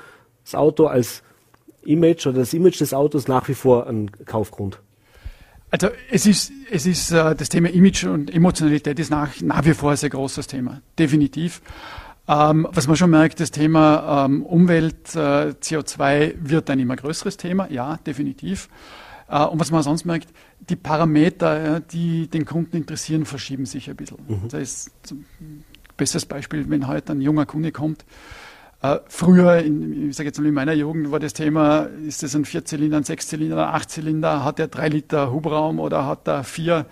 das 0.43 0.55
Auto 0.55 0.87
als 0.87 1.21
Image 1.85 2.25
oder 2.25 2.39
das 2.39 2.53
Image 2.53 2.81
des 2.81 2.93
Autos 2.93 3.27
nach 3.27 3.47
wie 3.47 3.53
vor 3.53 3.87
ein 3.87 4.11
Kaufgrund? 4.25 4.79
Also 5.73 5.89
es 6.11 6.27
ist, 6.27 6.51
es 6.69 6.85
ist 6.85 7.09
äh, 7.09 7.33
das 7.33 7.49
Thema 7.49 7.67
Image 7.67 8.03
und 8.03 8.31
Emotionalität 8.31 8.99
ist 8.99 9.09
nach, 9.09 9.41
nach 9.41 9.65
wie 9.65 9.73
vor 9.73 9.89
ein 9.89 9.97
sehr 9.97 10.11
großes 10.11 10.45
Thema, 10.45 10.83
definitiv. 10.99 11.63
Ähm, 12.27 12.67
was 12.69 12.85
man 12.85 12.95
schon 12.95 13.09
merkt, 13.09 13.39
das 13.39 13.49
Thema 13.49 14.25
ähm, 14.25 14.43
Umwelt, 14.43 15.15
äh, 15.15 15.55
CO2 15.59 16.35
wird 16.37 16.69
ein 16.69 16.79
immer 16.79 16.95
größeres 16.95 17.37
Thema, 17.37 17.71
ja, 17.71 17.97
definitiv. 18.05 18.69
Äh, 19.27 19.45
und 19.45 19.59
was 19.59 19.71
man 19.71 19.81
sonst 19.81 20.05
merkt, 20.05 20.29
die 20.59 20.75
Parameter, 20.75 21.79
die 21.79 22.27
den 22.27 22.45
Kunden 22.45 22.77
interessieren, 22.77 23.25
verschieben 23.25 23.65
sich 23.65 23.89
ein 23.89 23.95
bisschen. 23.95 24.19
Mhm. 24.27 24.49
Das 24.49 24.61
ist 24.61 24.91
ein 25.11 25.63
besseres 25.97 26.27
Beispiel, 26.27 26.69
wenn 26.69 26.87
heute 26.87 27.13
ein 27.13 27.21
junger 27.21 27.47
Kunde 27.47 27.71
kommt. 27.71 28.05
Äh, 28.83 28.99
früher, 29.07 29.59
in, 29.59 30.09
ich 30.09 30.17
sage 30.17 30.27
jetzt 30.27 30.39
mal 30.39 30.47
in 30.47 30.53
meiner 30.53 30.73
Jugend, 30.73 31.09
war 31.09 31.19
das 31.21 31.31
Thema, 31.31 31.87
ist 32.05 32.21
das 32.21 32.35
ein 32.35 32.43
Vierzylinder, 32.43 32.97
ein 32.97 33.05
Sechszylinder, 33.05 33.69
ein 33.69 33.73
Achtzylinder, 33.75 34.43
hat 34.43 34.59
er 34.59 34.67
drei 34.67 34.89
Liter 34.89 35.31
Hubraum 35.31 35.79
oder 35.79 36.05
hat 36.05 36.27
er 36.27 36.43
vier? 36.43 36.85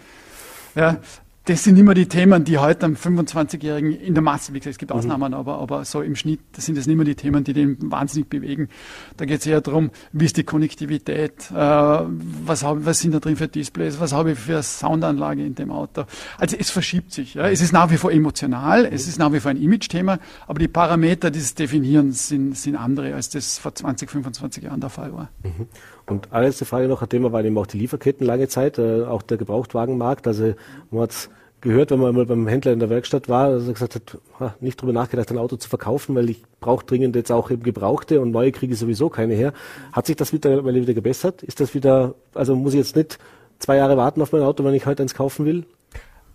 Ja, 0.74 1.00
das 1.46 1.64
sind 1.64 1.76
immer 1.78 1.96
die 1.96 2.06
Themen, 2.06 2.44
die 2.44 2.60
heute 2.60 2.86
am 2.86 2.94
25-Jährigen 2.94 3.94
in 4.00 4.14
der 4.14 4.22
Masse, 4.22 4.54
wie 4.54 4.60
gesagt, 4.60 4.74
es 4.74 4.78
gibt 4.78 4.92
mhm. 4.92 4.98
Ausnahmen, 4.98 5.32
mhm. 5.32 5.38
aber, 5.38 5.58
aber 5.58 5.86
so 5.86 6.02
im 6.02 6.16
Schnitt 6.16 6.40
sind 6.58 6.78
das 6.78 6.86
nicht 6.86 6.96
mehr 6.96 7.06
die 7.06 7.16
Themen, 7.16 7.44
die 7.44 7.54
den 7.54 7.78
wahnsinnig 7.92 8.30
bewegen. 8.30 8.70
Da 9.18 9.26
geht 9.26 9.40
es 9.40 9.48
eher 9.48 9.62
darum, 9.62 9.90
wie 10.12 10.26
ist 10.26 10.38
die 10.38 10.44
Konnektivität, 10.44 11.50
äh, 11.50 11.56
was, 11.56 12.64
hab, 12.64 12.86
was 12.86 13.00
sind 13.00 13.16
da 13.16 13.20
drin 13.20 13.38
für 13.38 13.48
Displays, 13.48 14.00
was 14.00 14.14
habe 14.14 14.34
ich 14.34 14.40
für 14.40 14.62
Soundanlage 14.62 15.44
in 15.44 15.56
dem 15.56 15.72
Auto. 15.72 16.04
Also 16.38 16.58
es 16.58 16.70
verschiebt 16.70 17.12
sich. 17.12 17.34
Ja. 17.34 17.50
Es 17.50 17.62
ist 17.62 17.72
nach 17.72 17.90
wie 17.90 17.98
vor 17.98 18.12
emotional, 18.12 18.84
mhm. 18.84 18.94
es 18.94 19.08
ist 19.08 19.18
nach 19.18 19.34
wie 19.34 19.40
vor 19.40 19.50
ein 19.50 19.58
Image-Thema, 19.58 20.20
aber 20.46 20.60
die 20.60 20.68
Parameter 20.68 21.32
dieses 21.32 21.56
Definierens 21.56 22.28
sind, 22.28 22.56
sind 22.56 22.76
andere, 22.76 23.16
als 23.16 23.30
das 23.30 23.58
vor 23.58 23.74
20, 23.74 24.12
25 24.12 24.64
Jahren 24.64 24.80
der 24.80 24.92
Fall 24.92 25.12
war. 25.14 25.30
Mhm. 25.44 25.68
Und 26.06 26.32
allerletzte 26.32 26.66
Frage 26.66 26.88
noch, 26.88 27.06
Thema 27.08 27.32
waren 27.32 27.46
eben 27.46 27.58
auch 27.58 27.68
die 27.68 27.78
Lieferketten 27.78 28.26
lange 28.26 28.48
Zeit, 28.48 28.78
äh, 28.78 29.04
auch 29.04 29.22
der 29.22 29.38
Gebrauchtwagenmarkt. 29.38 30.28
Also 30.28 30.54
man 30.90 31.04
hat 31.04 31.30
gehört, 31.62 31.92
wenn 31.92 32.00
man 32.00 32.16
mal 32.16 32.26
beim 32.26 32.48
Händler 32.48 32.74
in 32.74 32.80
der 32.80 32.90
Werkstatt 32.90 33.30
war, 33.30 33.52
dass 33.52 33.68
er 33.68 33.74
gesagt 33.74 33.96
hat, 33.96 34.18
ha, 34.40 34.56
nicht 34.60 34.82
drüber 34.82 34.94
nachgedacht, 34.94 35.32
ein 35.32 35.38
Auto 35.38 35.56
zu 35.56 35.70
verkaufen, 35.70 36.16
weil 36.16 36.30
ich 36.30 36.44
brauche 36.60 36.86
dringend 36.86 37.16
jetzt 37.16 37.32
auch 37.32 37.52
eben 37.52 37.64
Gebrauchte 37.64 38.20
und 38.20 38.32
neue 38.32 38.52
kriege 38.52 38.74
ich 38.74 38.80
sowieso 38.80 39.10
keine 39.10 39.36
her. 39.36 39.54
Hat 39.92 40.08
sich 40.08 40.16
das 40.16 40.34
mittlerweile 40.34 40.82
wieder 40.82 40.94
gebessert? 40.94 41.44
Ist 41.44 41.60
das 41.60 41.74
wieder, 41.74 42.16
also 42.34 42.56
muss 42.56 42.74
ich 42.74 42.80
jetzt 42.80 42.96
nicht 42.96 43.20
zwei 43.60 43.78
Jahre 43.78 43.96
warten 43.96 44.22
auf 44.22 44.32
mein 44.32 44.42
Auto, 44.42 44.64
wenn 44.64 44.74
ich 44.74 44.86
heute 44.86 45.04
eins 45.04 45.14
kaufen 45.14 45.46
will? 45.46 45.66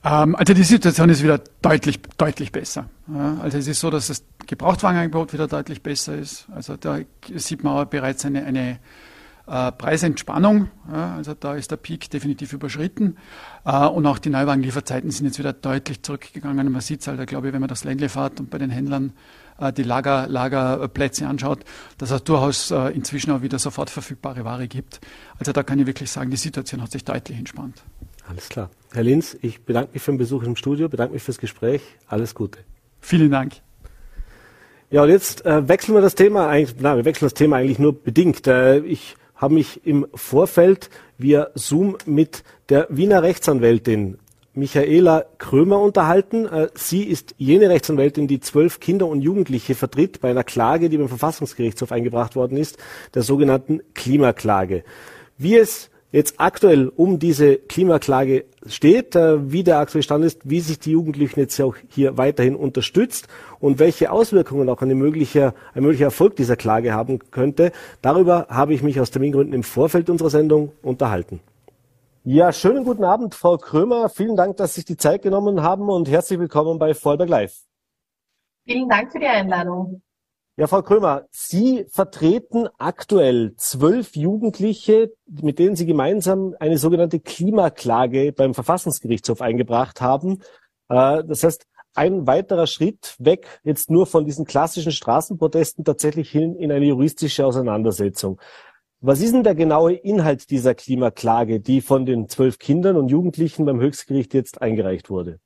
Ähm, 0.05 0.37
also 0.37 0.55
die 0.55 0.63
Situation 0.63 1.09
ist 1.11 1.23
wieder 1.23 1.41
deutlich, 1.61 2.01
deutlich 2.17 2.53
besser. 2.53 2.89
Also 3.43 3.59
es 3.59 3.67
ist 3.67 3.81
so, 3.81 3.91
dass 3.91 4.07
das 4.07 4.23
Gebrauchtwagenangebot 4.47 5.33
wieder 5.33 5.49
deutlich 5.49 5.83
besser 5.83 6.17
ist. 6.17 6.47
Also 6.55 6.77
da 6.77 7.01
sieht 7.35 7.65
man 7.65 7.77
auch 7.77 7.85
bereits 7.87 8.25
eine, 8.25 8.45
eine 8.45 8.79
äh, 9.47 9.73
Preisentspannung, 9.73 10.69
ja, 10.93 11.17
also 11.17 11.35
da 11.35 11.55
ist 11.55 11.71
der 11.71 11.77
Peak 11.77 12.11
definitiv 12.11 12.53
überschritten. 12.53 13.17
Äh, 13.65 13.87
und 13.87 14.07
auch 14.07 14.19
die 14.19 14.31
Neuwagenlieferzeiten 14.31 15.11
sind 15.11 15.27
jetzt 15.27 15.39
wieder 15.39 15.53
deutlich 15.53 16.03
zurückgegangen. 16.03 16.71
Man 16.71 16.81
sieht 16.81 17.01
es 17.01 17.07
halt, 17.07 17.25
glaube 17.29 17.49
ich, 17.49 17.53
wenn 17.53 17.61
man 17.61 17.69
das 17.69 17.85
Ländle 17.85 18.09
fährt 18.09 18.41
und 18.41 18.51
bei 18.51 18.59
den 18.59 18.71
Händlern 18.71 19.13
äh, 19.61 19.73
die 19.73 19.83
Lager, 19.83 20.27
Lagerplätze 20.27 21.27
anschaut, 21.27 21.61
dass 21.99 22.11
es 22.11 22.25
durchaus 22.25 22.71
äh, 22.71 22.89
inzwischen 22.89 23.31
auch 23.31 23.43
wieder 23.43 23.59
sofort 23.59 23.91
verfügbare 23.91 24.45
Ware 24.45 24.69
gibt. 24.69 25.01
Also 25.39 25.53
da 25.53 25.63
kann 25.63 25.79
ich 25.79 25.87
wirklich 25.87 26.11
sagen, 26.11 26.31
die 26.31 26.37
Situation 26.37 26.83
hat 26.83 26.91
sich 26.91 27.05
deutlich 27.05 27.39
entspannt. 27.39 27.83
Alles 28.29 28.49
klar. 28.49 28.71
Herr 28.93 29.05
Linz, 29.05 29.37
ich 29.43 29.65
bedanke 29.65 29.91
mich 29.93 30.03
für 30.03 30.11
den 30.11 30.19
Besuch 30.19 30.43
im 30.43 30.57
Studio, 30.57 30.89
bedanke 30.89 31.15
mich 31.15 31.23
fürs 31.23 31.39
Gespräch. 31.39 31.83
Alles 32.09 32.35
Gute. 32.35 32.59
Vielen 33.01 33.31
Dank. 33.31 33.53
Ja, 34.91 35.03
und 35.03 35.11
jetzt 35.11 35.45
äh, 35.45 35.69
wechseln 35.69 35.95
wir 35.95 36.01
das 36.01 36.15
Thema 36.15 36.49
eigentlich, 36.49 36.77
na, 36.81 36.97
wir 36.97 37.05
wechseln 37.05 37.27
das 37.27 37.35
Thema 37.35 37.57
eigentlich 37.57 37.79
nur 37.79 37.93
bedingt. 37.93 38.47
Äh, 38.47 38.79
ich 38.79 39.17
habe 39.37 39.55
mich 39.55 39.87
im 39.87 40.07
Vorfeld 40.15 40.91
via 41.19 41.49
Zoom 41.55 41.97
mit 42.07 42.43
der 42.69 42.87
Wiener 42.91 43.23
Rechtsanwältin 43.23 44.19
Michaela 44.57 45.27
Krömer 45.39 45.81
unterhalten. 45.81 46.47
Äh, 46.47 46.69
sie 46.75 47.05
ist 47.05 47.35
jene 47.37 47.69
Rechtsanwältin, 47.69 48.27
die 48.27 48.41
zwölf 48.41 48.81
Kinder 48.81 49.07
und 49.07 49.21
Jugendliche 49.21 49.75
vertritt 49.75 50.21
bei 50.21 50.31
einer 50.31 50.45
Klage, 50.45 50.89
die 50.89 50.97
beim 50.97 51.09
Verfassungsgerichtshof 51.09 51.93
eingebracht 51.93 52.37
worden 52.37 52.57
ist, 52.57 52.79
der 53.15 53.23
sogenannten 53.23 53.83
Klimaklage. 53.95 54.83
Wie 55.37 55.57
es 55.57 55.91
jetzt 56.13 56.35
aktuell 56.39 56.89
um 56.89 57.19
diese 57.19 57.57
Klimaklage 57.57 58.45
steht, 58.67 59.17
äh, 59.17 59.51
wie 59.51 59.65
der 59.65 59.79
aktuelle 59.79 60.03
Stand 60.03 60.25
ist, 60.25 60.49
wie 60.49 60.61
sich 60.61 60.79
die 60.79 60.93
Jugendlichen 60.93 61.41
jetzt 61.41 61.61
auch 61.61 61.77
hier 61.89 62.17
weiterhin 62.17 62.57
unterstützt 62.57 63.29
und 63.61 63.79
welche 63.79 64.11
Auswirkungen 64.11 64.69
auch 64.69 64.83
eine 64.83 64.95
mögliche, 64.95 65.55
ein 65.75 65.83
möglicher 65.83 66.07
Erfolg 66.07 66.37
dieser 66.37 66.57
Klage 66.57 66.93
haben 66.93 67.19
könnte. 67.31 67.73
Darüber 68.03 68.47
habe 68.49 68.75
ich 68.75 68.83
mich 68.83 69.01
aus 69.01 69.11
Termingründen 69.11 69.55
im 69.55 69.63
Vorfeld 69.63 70.11
unserer 70.11 70.31
Sendung 70.31 70.73
unterhalten. 70.83 71.41
Ja, 72.25 72.53
schönen 72.53 72.85
guten 72.85 73.05
Abend, 73.05 73.35
Frau 73.35 73.57
Krömer. 73.57 74.09
Vielen 74.09 74.37
Dank, 74.37 74.57
dass 74.57 74.75
Sie 74.75 74.81
sich 74.81 74.85
die 74.85 74.97
Zeit 74.97 75.23
genommen 75.23 75.63
haben 75.63 75.89
und 75.89 76.09
herzlich 76.09 76.41
willkommen 76.41 76.79
bei 76.79 76.93
Vollberg 76.93 77.29
Live. 77.29 77.61
Vielen 78.65 78.89
Dank 78.89 79.13
für 79.13 79.21
die 79.21 79.27
Einladung. 79.27 80.03
Ja, 80.59 80.67
Frau 80.69 80.81
Krömer, 80.81 81.27
Sie 81.31 81.85
vertreten 81.91 82.67
aktuell 82.79 83.53
zwölf 83.57 84.17
Jugendliche, 84.17 85.13
mit 85.27 85.59
denen 85.59 85.77
Sie 85.77 85.85
gemeinsam 85.85 86.55
eine 86.59 86.79
sogenannte 86.79 87.21
Klimaklage 87.21 88.33
beim 88.33 88.55
Verfassungsgerichtshof 88.55 89.43
eingebracht 89.43 90.01
haben. 90.01 90.41
Äh, 90.89 91.25
das 91.25 91.45
heißt, 91.45 91.67
ein 91.95 92.27
weiterer 92.27 92.67
Schritt 92.67 93.17
weg 93.19 93.61
jetzt 93.65 93.91
nur 93.91 94.07
von 94.07 94.25
diesen 94.25 94.47
klassischen 94.47 94.93
Straßenprotesten 94.93 95.85
tatsächlich 95.85 96.31
hin 96.31 96.57
in 96.57 96.73
eine 96.73 96.87
juristische 96.87 97.45
Auseinandersetzung. 97.45 98.41
Was 99.01 99.21
ist 99.21 99.35
denn 99.35 99.45
der 99.45 99.55
genaue 99.55 99.93
Inhalt 99.93 100.49
dieser 100.49 100.75
Klimaklage, 100.75 101.61
die 101.61 101.83
von 101.83 102.07
den 102.07 102.31
zwölf 102.31 102.59
Kindern 102.59 102.97
und 102.97 103.09
Jugendlichen 103.09 103.67
beim 103.67 103.79
Höchstgericht 103.79 104.33
jetzt 104.33 104.63
eingereicht 104.63 105.11
wurde? 105.11 105.39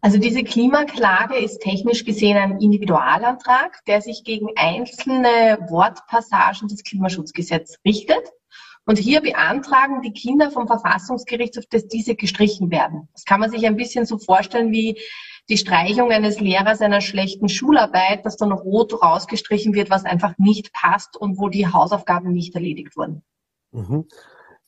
Also 0.00 0.18
diese 0.18 0.42
Klimaklage 0.42 1.36
ist 1.36 1.60
technisch 1.60 2.04
gesehen 2.04 2.36
ein 2.36 2.60
Individualantrag, 2.60 3.84
der 3.86 4.00
sich 4.02 4.24
gegen 4.24 4.48
einzelne 4.56 5.58
Wortpassagen 5.68 6.68
des 6.68 6.84
Klimaschutzgesetzes 6.84 7.78
richtet. 7.84 8.30
Und 8.86 8.98
hier 8.98 9.20
beantragen 9.20 10.02
die 10.02 10.12
Kinder 10.12 10.50
vom 10.50 10.66
Verfassungsgerichtshof, 10.66 11.64
dass 11.70 11.86
diese 11.86 12.14
gestrichen 12.14 12.70
werden. 12.70 13.08
Das 13.12 13.24
kann 13.24 13.40
man 13.40 13.50
sich 13.50 13.66
ein 13.66 13.76
bisschen 13.76 14.06
so 14.06 14.18
vorstellen 14.18 14.72
wie 14.72 14.98
die 15.48 15.58
Streichung 15.58 16.10
eines 16.10 16.40
Lehrers 16.40 16.80
einer 16.80 17.00
schlechten 17.00 17.48
Schularbeit, 17.48 18.24
dass 18.24 18.36
dann 18.36 18.52
rot 18.52 19.02
rausgestrichen 19.02 19.74
wird, 19.74 19.90
was 19.90 20.04
einfach 20.04 20.34
nicht 20.38 20.72
passt 20.72 21.16
und 21.16 21.38
wo 21.38 21.48
die 21.48 21.66
Hausaufgaben 21.66 22.32
nicht 22.32 22.54
erledigt 22.54 22.96
wurden. 22.96 23.22
Mhm. 23.72 24.06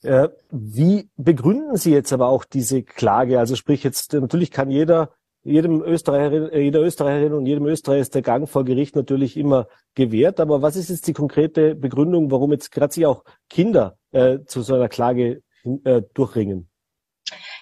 Äh, 0.03 0.29
wie 0.51 1.09
begründen 1.17 1.77
Sie 1.77 1.93
jetzt 1.93 2.13
aber 2.13 2.29
auch 2.29 2.45
diese 2.45 2.83
Klage? 2.83 3.39
Also 3.39 3.55
sprich 3.55 3.85
jetzt, 3.85 4.13
natürlich 4.13 4.51
kann 4.51 4.71
jeder, 4.71 5.11
jedem 5.45 5.81
Österreicherin, 5.83 6.49
äh, 6.51 6.61
jeder 6.61 6.81
Österreicherin 6.81 7.33
und 7.35 7.47
jedem 7.47 7.67
Österreicher 7.67 8.01
ist 8.01 8.15
der 8.15 8.23
Gang 8.23 8.49
vor 8.49 8.65
Gericht 8.65 8.97
natürlich 8.97 9.37
immer 9.37 9.69
gewährt. 9.95 10.41
Aber 10.41 10.61
was 10.61 10.77
ist 10.77 10.91
jetzt 10.91 11.07
die 11.07 11.13
konkrete 11.13 11.75
Begründung, 11.77 12.31
warum 12.31 12.53
jetzt 12.53 12.73
gerade 12.73 12.93
sich 12.93 13.07
auch 13.07 13.25
Kinder 13.49 13.97
äh, 14.11 14.41
zu 14.47 14.63
so 14.63 14.75
einer 14.75 14.89
Klage 14.89 15.43
äh, 15.85 16.03
durchringen? 16.15 16.69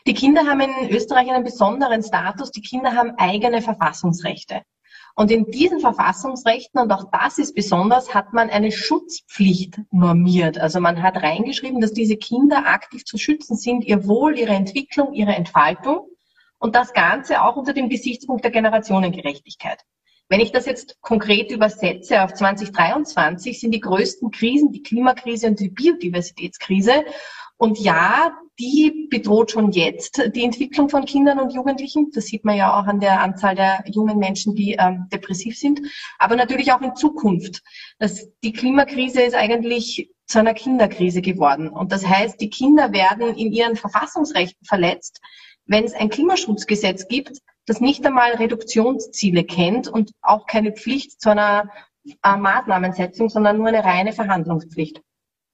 Die 0.07 0.15
Kinder 0.15 0.47
haben 0.47 0.61
in 0.61 0.91
Österreich 0.91 1.31
einen 1.31 1.45
besonderen 1.45 2.03
Status. 2.03 2.51
Die 2.51 2.63
Kinder 2.63 2.95
haben 2.95 3.13
eigene 3.19 3.61
Verfassungsrechte. 3.61 4.63
Und 5.21 5.31
in 5.31 5.51
diesen 5.51 5.81
Verfassungsrechten, 5.81 6.81
und 6.81 6.91
auch 6.91 7.11
das 7.13 7.37
ist 7.37 7.55
besonders, 7.55 8.15
hat 8.15 8.33
man 8.33 8.49
eine 8.49 8.73
Schutzpflicht 8.73 9.79
normiert. 9.91 10.57
Also 10.57 10.81
man 10.81 11.03
hat 11.03 11.23
reingeschrieben, 11.23 11.79
dass 11.83 11.93
diese 11.93 12.17
Kinder 12.17 12.65
aktiv 12.65 13.05
zu 13.05 13.19
schützen 13.19 13.55
sind, 13.55 13.85
ihr 13.85 14.07
Wohl, 14.07 14.39
ihre 14.39 14.55
Entwicklung, 14.55 15.13
ihre 15.13 15.35
Entfaltung. 15.35 16.09
Und 16.59 16.75
das 16.75 16.95
Ganze 16.95 17.43
auch 17.43 17.57
unter 17.57 17.75
dem 17.75 17.91
Gesichtspunkt 17.91 18.45
der 18.45 18.51
Generationengerechtigkeit. 18.51 19.83
Wenn 20.31 20.41
ich 20.41 20.53
das 20.53 20.65
jetzt 20.65 20.99
konkret 21.03 21.51
übersetze 21.51 22.23
auf 22.23 22.33
2023, 22.33 23.61
sind 23.61 23.73
die 23.73 23.81
größten 23.81 24.31
Krisen 24.31 24.73
die 24.73 24.83
Klimakrise 24.83 25.49
und 25.49 25.61
die 25.61 25.69
Biodiversitätskrise. 25.69 27.05
Und 27.61 27.79
ja, 27.79 28.39
die 28.59 29.07
bedroht 29.11 29.51
schon 29.51 29.71
jetzt 29.73 30.23
die 30.35 30.45
Entwicklung 30.45 30.89
von 30.89 31.05
Kindern 31.05 31.39
und 31.39 31.53
Jugendlichen. 31.53 32.11
Das 32.11 32.25
sieht 32.25 32.43
man 32.43 32.57
ja 32.57 32.73
auch 32.73 32.87
an 32.87 33.01
der 33.01 33.21
Anzahl 33.21 33.55
der 33.55 33.85
jungen 33.87 34.19
Menschen, 34.19 34.55
die 34.55 34.77
ähm, 34.79 35.09
depressiv 35.13 35.59
sind. 35.59 35.83
Aber 36.19 36.37
natürlich 36.37 36.73
auch 36.73 36.81
in 36.81 36.97
Zukunft. 36.97 37.63
Das, 37.99 38.31
die 38.43 38.55
Klimakrise 38.55 39.21
ist 39.21 39.35
eigentlich 39.35 40.11
zu 40.27 40.39
einer 40.39 40.55
Kinderkrise 40.55 41.21
geworden. 41.21 41.69
Und 41.69 41.93
das 41.93 42.07
heißt, 42.07 42.41
die 42.41 42.49
Kinder 42.49 42.95
werden 42.95 43.37
in 43.37 43.53
ihren 43.53 43.77
Verfassungsrechten 43.77 44.65
verletzt, 44.65 45.21
wenn 45.67 45.85
es 45.85 45.93
ein 45.93 46.09
Klimaschutzgesetz 46.09 47.09
gibt, 47.09 47.43
das 47.67 47.83
nicht 47.83 48.07
einmal 48.07 48.37
Reduktionsziele 48.37 49.45
kennt 49.45 49.87
und 49.87 50.13
auch 50.23 50.47
keine 50.47 50.73
Pflicht 50.73 51.21
zu 51.21 51.29
einer 51.29 51.69
äh, 52.25 52.37
Maßnahmensetzung, 52.39 53.29
sondern 53.29 53.59
nur 53.59 53.69
eine 53.69 53.85
reine 53.85 54.15
Verhandlungspflicht. 54.15 55.03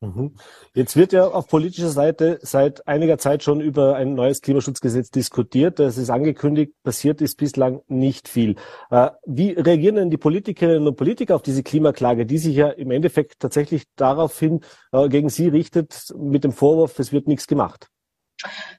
Mhm. 0.01 0.35
Jetzt 0.75 0.95
wird 0.97 1.15
ja 1.15 1.27
auf 1.27 1.49
politischer 1.49 1.89
Seite 1.89 2.39
seit 2.43 2.87
einiger 2.87 3.17
Zeit 3.17 3.43
schon 3.43 3.61
über 3.61 3.97
ein 3.97 4.15
neues 4.15 4.43
Klimaschutzgesetz 4.43 5.11
diskutiert. 5.11 5.79
Das 5.79 5.97
ist 5.97 6.11
angekündigt, 6.11 6.73
passiert 6.83 7.23
ist 7.23 7.37
bislang 7.37 7.81
nicht 7.89 8.29
viel. 8.29 8.57
Äh, 8.91 9.11
wie 9.25 9.53
reagieren 9.53 9.97
denn 9.97 10.11
die 10.11 10.19
Politikerinnen 10.19 10.87
und 10.87 10.97
Politiker 10.97 11.35
auf 11.35 11.43
diese 11.43 11.63
Klimaklage, 11.63 12.27
die 12.27 12.39
sich 12.39 12.57
ja 12.57 12.69
im 12.69 12.91
Endeffekt 12.91 13.41
tatsächlich 13.41 13.85
daraufhin 13.97 14.61
äh, 14.93 15.09
gegen 15.09 15.31
Sie 15.31 15.49
richtet 15.49 16.15
mit 16.15 16.45
dem 16.45 16.53
Vorwurf, 16.53 16.99
es 16.99 17.13
wird 17.13 17.27
nichts 17.27 17.47
gemacht? 17.47 17.89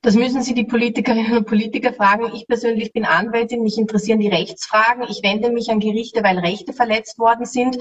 Das 0.02 0.16
müssen 0.16 0.44
Sie 0.44 0.54
die 0.54 0.66
Politikerinnen 0.66 1.38
und 1.38 1.48
Politiker 1.48 1.94
fragen. 1.94 2.32
Ich 2.34 2.48
persönlich 2.48 2.94
bin 2.94 3.06
Anwältin, 3.06 3.64
mich 3.64 3.78
interessieren 3.78 4.20
die 4.20 4.28
Rechtsfragen. 4.28 5.04
Ich 5.10 5.24
wende 5.24 5.52
mich 5.52 5.70
an 5.72 5.80
Gerichte, 5.80 6.24
weil 6.24 6.38
Rechte 6.40 6.74
verletzt 6.74 7.18
worden 7.18 7.46
sind. 7.46 7.78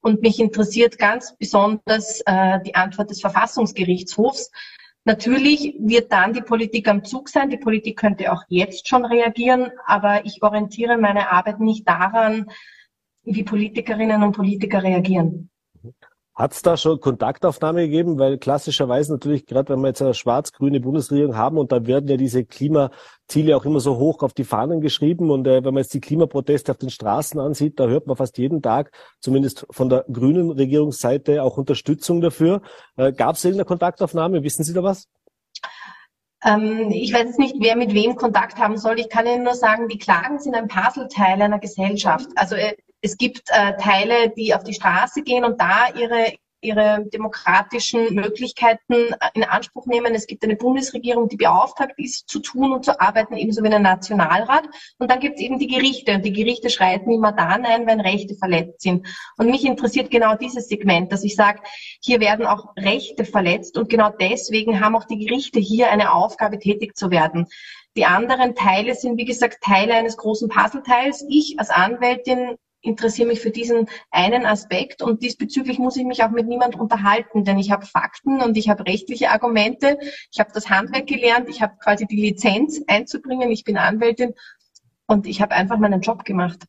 Und 0.00 0.22
mich 0.22 0.40
interessiert 0.40 0.98
ganz 0.98 1.36
besonders 1.36 2.20
äh, 2.26 2.60
die 2.66 2.74
Antwort 2.74 3.10
des 3.10 3.20
Verfassungsgerichtshofs. 3.20 4.50
Natürlich 5.04 5.74
wird 5.78 6.12
dann 6.12 6.32
die 6.32 6.42
Politik 6.42 6.88
am 6.88 7.04
Zug 7.04 7.28
sein. 7.28 7.50
Die 7.50 7.58
Politik 7.58 7.98
könnte 7.98 8.32
auch 8.32 8.42
jetzt 8.48 8.88
schon 8.88 9.04
reagieren, 9.04 9.70
aber 9.86 10.24
ich 10.26 10.42
orientiere 10.42 10.98
meine 10.98 11.30
Arbeit 11.30 11.60
nicht 11.60 11.88
daran, 11.88 12.50
wie 13.22 13.44
Politikerinnen 13.44 14.22
und 14.22 14.32
Politiker 14.32 14.82
reagieren. 14.82 15.49
Hat 16.40 16.54
es 16.54 16.62
da 16.62 16.78
schon 16.78 17.00
Kontaktaufnahme 17.00 17.82
gegeben? 17.82 18.18
Weil 18.18 18.38
klassischerweise 18.38 19.12
natürlich, 19.12 19.44
gerade 19.44 19.68
wenn 19.68 19.80
wir 19.82 19.88
jetzt 19.88 20.00
eine 20.00 20.14
schwarz-grüne 20.14 20.80
Bundesregierung 20.80 21.36
haben 21.36 21.58
und 21.58 21.70
da 21.70 21.86
werden 21.86 22.08
ja 22.08 22.16
diese 22.16 22.46
Klimaziele 22.46 23.54
auch 23.54 23.66
immer 23.66 23.80
so 23.80 23.98
hoch 23.98 24.22
auf 24.22 24.32
die 24.32 24.44
Fahnen 24.44 24.80
geschrieben 24.80 25.30
und 25.30 25.46
äh, 25.46 25.62
wenn 25.62 25.74
man 25.74 25.82
jetzt 25.82 25.92
die 25.92 26.00
Klimaproteste 26.00 26.72
auf 26.72 26.78
den 26.78 26.88
Straßen 26.88 27.38
ansieht, 27.38 27.78
da 27.78 27.88
hört 27.88 28.06
man 28.06 28.16
fast 28.16 28.38
jeden 28.38 28.62
Tag, 28.62 28.90
zumindest 29.20 29.66
von 29.70 29.90
der 29.90 30.06
grünen 30.10 30.50
Regierungsseite, 30.50 31.42
auch 31.42 31.58
Unterstützung 31.58 32.22
dafür. 32.22 32.62
Äh, 32.96 33.12
Gab 33.12 33.36
es 33.36 33.44
irgendeine 33.44 33.66
Kontaktaufnahme? 33.66 34.42
Wissen 34.42 34.64
Sie 34.64 34.72
da 34.72 34.82
was? 34.82 35.08
Ähm, 36.42 36.88
ich 36.90 37.12
weiß 37.12 37.24
jetzt 37.24 37.38
nicht, 37.38 37.56
wer 37.60 37.76
mit 37.76 37.92
wem 37.92 38.16
Kontakt 38.16 38.56
haben 38.56 38.78
soll. 38.78 38.98
Ich 38.98 39.10
kann 39.10 39.26
Ihnen 39.26 39.44
nur 39.44 39.56
sagen, 39.56 39.88
die 39.88 39.98
Klagen 39.98 40.38
sind 40.38 40.54
ein 40.54 40.68
Puzzleteil 40.68 41.42
einer 41.42 41.58
Gesellschaft. 41.58 42.30
Also 42.34 42.54
äh, 42.54 42.76
es 43.00 43.16
gibt 43.16 43.48
äh, 43.50 43.76
Teile, 43.76 44.30
die 44.30 44.54
auf 44.54 44.64
die 44.64 44.74
Straße 44.74 45.22
gehen 45.22 45.44
und 45.44 45.60
da 45.60 45.88
ihre 45.98 46.32
ihre 46.62 47.06
demokratischen 47.06 48.14
Möglichkeiten 48.14 49.14
in 49.34 49.44
Anspruch 49.44 49.86
nehmen. 49.86 50.14
Es 50.14 50.26
gibt 50.26 50.44
eine 50.44 50.56
Bundesregierung, 50.56 51.28
die 51.28 51.36
beauftragt 51.36 51.94
ist, 51.96 52.28
zu 52.28 52.40
tun 52.40 52.72
und 52.72 52.84
zu 52.84 53.00
arbeiten, 53.00 53.36
ebenso 53.36 53.62
wie 53.62 53.68
ein 53.68 53.82
Nationalrat. 53.82 54.64
Und 54.98 55.10
dann 55.10 55.20
gibt 55.20 55.36
es 55.36 55.42
eben 55.42 55.58
die 55.58 55.66
Gerichte. 55.66 56.12
Und 56.12 56.24
die 56.24 56.32
Gerichte 56.32 56.68
schreiten 56.68 57.10
immer 57.10 57.32
dann 57.32 57.64
ein, 57.64 57.86
wenn 57.86 58.00
Rechte 58.00 58.34
verletzt 58.34 58.82
sind. 58.82 59.06
Und 59.38 59.50
mich 59.50 59.64
interessiert 59.64 60.10
genau 60.10 60.36
dieses 60.36 60.68
Segment, 60.68 61.12
dass 61.12 61.24
ich 61.24 61.34
sage, 61.34 61.60
hier 62.02 62.20
werden 62.20 62.46
auch 62.46 62.76
Rechte 62.76 63.24
verletzt. 63.24 63.78
Und 63.78 63.88
genau 63.88 64.10
deswegen 64.10 64.80
haben 64.80 64.96
auch 64.96 65.04
die 65.04 65.18
Gerichte 65.18 65.60
hier 65.60 65.90
eine 65.90 66.12
Aufgabe, 66.12 66.58
tätig 66.58 66.96
zu 66.96 67.10
werden. 67.10 67.46
Die 67.96 68.04
anderen 68.04 68.54
Teile 68.54 68.94
sind, 68.94 69.16
wie 69.16 69.24
gesagt, 69.24 69.62
Teile 69.62 69.94
eines 69.94 70.16
großen 70.16 70.48
Puzzleteils. 70.48 71.24
Ich 71.28 71.58
als 71.58 71.70
Anwältin 71.70 72.56
interessiere 72.82 73.28
mich 73.28 73.40
für 73.40 73.50
diesen 73.50 73.88
einen 74.10 74.46
Aspekt 74.46 75.02
und 75.02 75.22
diesbezüglich 75.22 75.78
muss 75.78 75.96
ich 75.96 76.04
mich 76.04 76.22
auch 76.22 76.30
mit 76.30 76.46
niemand 76.46 76.76
unterhalten, 76.76 77.44
denn 77.44 77.58
ich 77.58 77.70
habe 77.70 77.86
Fakten 77.86 78.40
und 78.40 78.56
ich 78.56 78.68
habe 78.68 78.86
rechtliche 78.86 79.30
Argumente, 79.30 79.98
ich 80.32 80.40
habe 80.40 80.50
das 80.52 80.70
Handwerk 80.70 81.06
gelernt, 81.06 81.48
ich 81.48 81.62
habe 81.62 81.76
quasi 81.82 82.06
die 82.06 82.20
Lizenz 82.20 82.80
einzubringen, 82.86 83.50
ich 83.50 83.64
bin 83.64 83.76
Anwältin 83.76 84.34
und 85.06 85.26
ich 85.26 85.42
habe 85.42 85.54
einfach 85.54 85.78
meinen 85.78 86.00
Job 86.00 86.24
gemacht. 86.24 86.64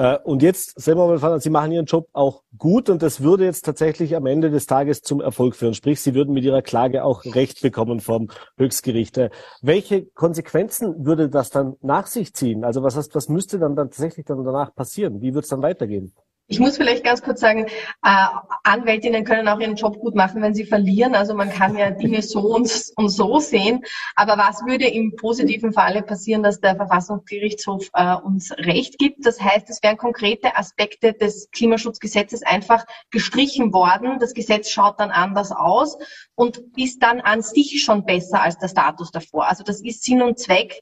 Äh, 0.00 0.18
und 0.24 0.42
jetzt, 0.42 0.80
selber 0.80 1.18
mal 1.18 1.40
Sie 1.40 1.50
machen 1.50 1.72
Ihren 1.72 1.84
Job 1.84 2.08
auch 2.14 2.42
gut 2.56 2.88
und 2.88 3.02
das 3.02 3.20
würde 3.20 3.44
jetzt 3.44 3.66
tatsächlich 3.66 4.16
am 4.16 4.24
Ende 4.24 4.50
des 4.50 4.64
Tages 4.64 5.02
zum 5.02 5.20
Erfolg 5.20 5.54
führen. 5.54 5.74
Sprich, 5.74 6.00
Sie 6.00 6.14
würden 6.14 6.32
mit 6.32 6.42
Ihrer 6.42 6.62
Klage 6.62 7.04
auch 7.04 7.26
Recht 7.26 7.60
bekommen 7.60 8.00
vom 8.00 8.28
Höchstgericht. 8.56 9.18
Äh, 9.18 9.28
welche 9.60 10.06
Konsequenzen 10.06 11.04
würde 11.04 11.28
das 11.28 11.50
dann 11.50 11.76
nach 11.82 12.06
sich 12.06 12.32
ziehen? 12.32 12.64
Also 12.64 12.82
was 12.82 12.96
heißt, 12.96 13.14
was 13.14 13.28
müsste 13.28 13.58
dann, 13.58 13.76
dann 13.76 13.90
tatsächlich 13.90 14.24
dann 14.24 14.42
danach 14.42 14.74
passieren? 14.74 15.20
Wie 15.20 15.34
wird 15.34 15.44
es 15.44 15.50
dann 15.50 15.60
weitergehen? 15.60 16.14
Ich 16.50 16.58
muss 16.58 16.76
vielleicht 16.76 17.04
ganz 17.04 17.22
kurz 17.22 17.38
sagen, 17.38 17.66
äh, 18.02 18.26
Anwältinnen 18.64 19.24
können 19.24 19.46
auch 19.46 19.60
ihren 19.60 19.76
Job 19.76 20.00
gut 20.00 20.16
machen, 20.16 20.42
wenn 20.42 20.52
sie 20.52 20.64
verlieren. 20.64 21.14
Also 21.14 21.32
man 21.32 21.48
kann 21.48 21.76
ja 21.76 21.92
Dinge 21.92 22.22
so 22.22 22.40
und, 22.40 22.68
und 22.96 23.08
so 23.08 23.38
sehen. 23.38 23.84
Aber 24.16 24.36
was 24.36 24.66
würde 24.66 24.88
im 24.88 25.14
positiven 25.14 25.72
Falle 25.72 26.02
passieren, 26.02 26.42
dass 26.42 26.60
der 26.60 26.74
Verfassungsgerichtshof 26.74 27.88
äh, 27.94 28.16
uns 28.16 28.50
Recht 28.50 28.98
gibt? 28.98 29.24
Das 29.24 29.40
heißt, 29.40 29.70
es 29.70 29.80
wären 29.84 29.96
konkrete 29.96 30.56
Aspekte 30.56 31.12
des 31.12 31.48
Klimaschutzgesetzes 31.52 32.42
einfach 32.42 32.84
gestrichen 33.12 33.72
worden. 33.72 34.18
Das 34.18 34.34
Gesetz 34.34 34.70
schaut 34.70 34.98
dann 34.98 35.12
anders 35.12 35.52
aus 35.52 35.98
und 36.34 36.60
ist 36.76 37.00
dann 37.00 37.20
an 37.20 37.42
sich 37.42 37.80
schon 37.80 38.04
besser 38.04 38.42
als 38.42 38.58
der 38.58 38.66
Status 38.66 39.12
davor. 39.12 39.46
Also 39.46 39.62
das 39.62 39.82
ist 39.82 40.02
Sinn 40.02 40.20
und 40.20 40.40
Zweck 40.40 40.80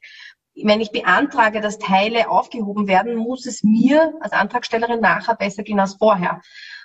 wenn 0.63 0.81
ich 0.81 0.91
beantrage, 0.91 1.61
dass 1.61 1.79
Teile 1.79 2.29
aufgehoben 2.29 2.87
werden, 2.87 3.15
muss 3.15 3.45
es 3.45 3.63
mir 3.63 4.13
als 4.21 4.33
Antragstellerin 4.33 4.99
nachher 4.99 5.35
besser 5.35 5.63
gehen 5.63 5.79
als 5.79 5.95
vorher. 5.95 6.41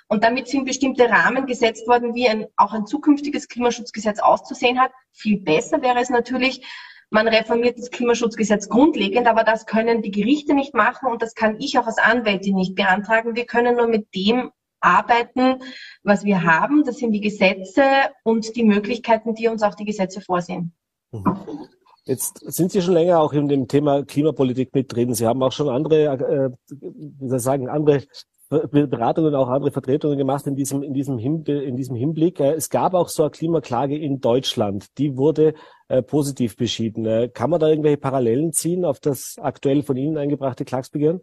Und 0.07 0.23
damit 0.23 0.47
sind 0.47 0.65
bestimmte 0.65 1.09
Rahmen 1.09 1.45
gesetzt 1.47 1.87
worden, 1.87 2.13
wie 2.13 2.29
ein, 2.29 2.45
auch 2.57 2.73
ein 2.73 2.85
zukünftiges 2.85 3.47
Klimaschutzgesetz 3.47 4.19
auszusehen 4.19 4.79
hat. 4.79 4.91
Viel 5.11 5.41
besser 5.41 5.81
wäre 5.81 5.99
es 5.99 6.09
natürlich, 6.09 6.65
man 7.09 7.27
reformiert 7.27 7.77
das 7.77 7.91
Klimaschutzgesetz 7.91 8.69
grundlegend, 8.69 9.27
aber 9.27 9.43
das 9.43 9.65
können 9.65 10.01
die 10.01 10.11
Gerichte 10.11 10.53
nicht 10.53 10.73
machen 10.73 11.07
und 11.09 11.21
das 11.21 11.33
kann 11.33 11.59
ich 11.59 11.77
auch 11.79 11.87
als 11.87 11.97
Anwältin 11.97 12.55
nicht 12.55 12.75
beantragen. 12.75 13.35
Wir 13.35 13.45
können 13.45 13.77
nur 13.77 13.87
mit 13.87 14.13
dem 14.13 14.51
arbeiten, 14.79 15.61
was 16.03 16.23
wir 16.23 16.43
haben. 16.43 16.83
Das 16.83 16.97
sind 16.97 17.11
die 17.11 17.21
Gesetze 17.21 17.83
und 18.23 18.55
die 18.55 18.63
Möglichkeiten, 18.63 19.33
die 19.33 19.47
uns 19.47 19.63
auch 19.63 19.75
die 19.75 19.85
Gesetze 19.85 20.21
vorsehen. 20.21 20.75
Mhm. 21.11 21.69
Jetzt 22.05 22.39
sind 22.51 22.71
Sie 22.71 22.81
schon 22.81 22.93
länger 22.93 23.19
auch 23.19 23.33
in 23.33 23.47
dem 23.47 23.67
Thema 23.67 24.03
Klimapolitik 24.03 24.73
mit 24.75 24.93
drin. 24.93 25.13
Sie 25.13 25.25
haben 25.25 25.41
auch 25.41 25.51
schon 25.51 25.69
andere, 25.69 26.05
äh, 26.05 26.49
wie 26.69 27.27
soll 27.27 27.37
ich 27.37 27.43
sagen, 27.43 27.67
andere 27.67 28.03
Beratungen, 28.49 29.33
auch 29.33 29.49
andere 29.49 29.71
Vertretungen 29.71 30.17
gemacht 30.17 30.45
in 30.45 30.55
diesem, 30.55 30.83
in 30.83 30.93
diesem, 30.93 31.17
in 31.17 31.75
diesem 31.75 31.95
Hinblick. 31.95 32.39
Äh, 32.39 32.53
es 32.53 32.69
gab 32.69 32.93
auch 32.93 33.09
so 33.09 33.23
eine 33.23 33.31
Klimaklage 33.31 33.97
in 33.97 34.19
Deutschland. 34.19 34.97
Die 34.99 35.17
wurde 35.17 35.55
äh, 35.87 36.03
positiv 36.03 36.55
beschieden. 36.55 37.05
Äh, 37.05 37.29
kann 37.29 37.49
man 37.49 37.59
da 37.59 37.67
irgendwelche 37.67 37.97
Parallelen 37.97 38.53
ziehen 38.53 38.85
auf 38.85 38.99
das 38.99 39.37
aktuell 39.41 39.81
von 39.81 39.97
Ihnen 39.97 40.17
eingebrachte 40.17 40.63
Klagsbegehren? 40.63 41.21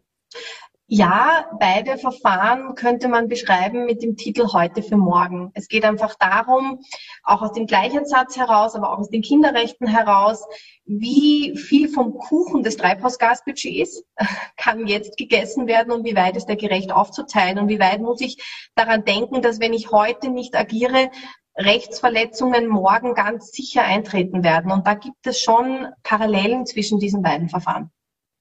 Ja, 0.94 1.46
beide 1.58 1.96
Verfahren 1.96 2.74
könnte 2.74 3.08
man 3.08 3.26
beschreiben 3.26 3.86
mit 3.86 4.02
dem 4.02 4.14
Titel 4.18 4.52
heute 4.52 4.82
für 4.82 4.98
morgen. 4.98 5.50
Es 5.54 5.68
geht 5.68 5.86
einfach 5.86 6.16
darum, 6.16 6.80
auch 7.22 7.40
aus 7.40 7.54
dem 7.54 7.66
Gleichheitssatz 7.66 8.36
heraus, 8.36 8.74
aber 8.74 8.92
auch 8.92 8.98
aus 8.98 9.08
den 9.08 9.22
Kinderrechten 9.22 9.86
heraus, 9.86 10.44
wie 10.84 11.56
viel 11.56 11.88
vom 11.88 12.18
Kuchen 12.18 12.62
des 12.62 12.76
Treibhausgasbudgets 12.76 14.04
kann 14.58 14.86
jetzt 14.86 15.16
gegessen 15.16 15.66
werden 15.66 15.94
und 15.94 16.04
wie 16.04 16.14
weit 16.14 16.36
ist 16.36 16.44
der 16.44 16.56
gerecht 16.56 16.92
aufzuteilen 16.92 17.58
und 17.58 17.68
wie 17.68 17.80
weit 17.80 18.02
muss 18.02 18.20
ich 18.20 18.36
daran 18.74 19.02
denken, 19.06 19.40
dass 19.40 19.60
wenn 19.60 19.72
ich 19.72 19.92
heute 19.92 20.28
nicht 20.28 20.54
agiere, 20.54 21.10
Rechtsverletzungen 21.56 22.68
morgen 22.68 23.14
ganz 23.14 23.50
sicher 23.50 23.82
eintreten 23.82 24.44
werden. 24.44 24.70
Und 24.70 24.86
da 24.86 24.92
gibt 24.92 25.26
es 25.26 25.40
schon 25.40 25.88
Parallelen 26.02 26.66
zwischen 26.66 26.98
diesen 26.98 27.22
beiden 27.22 27.48
Verfahren. 27.48 27.90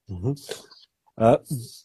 Mhm. 0.06 0.36
Äh, 1.16 1.38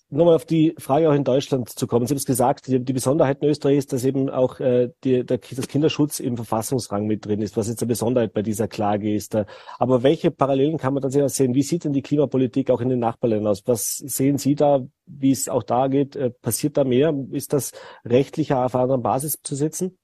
nochmal 0.10 0.36
auf 0.36 0.46
die 0.46 0.74
Frage 0.78 1.10
auch 1.10 1.14
in 1.14 1.24
Deutschland 1.24 1.70
zu 1.70 1.88
kommen. 1.88 2.06
Sie 2.06 2.12
haben 2.12 2.18
es 2.18 2.26
gesagt, 2.26 2.68
die, 2.68 2.80
die 2.80 2.94
Besonderheit 2.94 3.42
in 3.42 3.50
Österreich 3.50 3.78
ist, 3.78 3.94
dass 3.94 4.06
eben 4.06 4.30
auch 4.30 4.60
äh, 4.60 4.90
die, 5.04 5.26
der, 5.26 5.38
das 5.38 5.68
Kinderschutz 5.68 6.20
im 6.20 6.36
Verfassungsrang 6.36 7.06
mit 7.06 7.26
drin 7.26 7.42
ist, 7.42 7.58
was 7.58 7.68
jetzt 7.68 7.82
eine 7.82 7.90
Besonderheit 7.90 8.34
bei 8.34 8.42
dieser 8.42 8.68
Klage 8.68 9.14
ist. 9.14 9.36
Aber 9.80 10.04
welche 10.04 10.32
Parallelen 10.32 10.78
kann 10.78 10.94
man 10.94 11.02
dann 11.02 11.30
sehen? 11.30 11.54
Wie 11.54 11.64
sieht 11.64 11.84
denn 11.84 11.94
die 11.94 12.02
Klimapolitik 12.02 12.70
auch 12.70 12.82
in 12.82 12.90
den 12.90 13.00
Nachbarländern 13.00 13.48
aus? 13.48 13.64
Was 13.66 13.98
sehen 13.98 14.38
Sie 14.38 14.56
da, 14.56 14.86
wie 15.06 15.32
es 15.32 15.50
auch 15.50 15.64
da 15.64 15.88
geht? 15.88 16.16
Äh, 16.16 16.30
passiert 16.30 16.78
da 16.78 16.84
mehr? 16.84 17.14
Ist 17.32 17.54
das 17.54 17.72
rechtlicher 18.06 18.66
auf 18.66 18.76
einer 18.76 18.98
Basis 18.98 19.40
zu 19.44 19.56
setzen? 19.56 19.98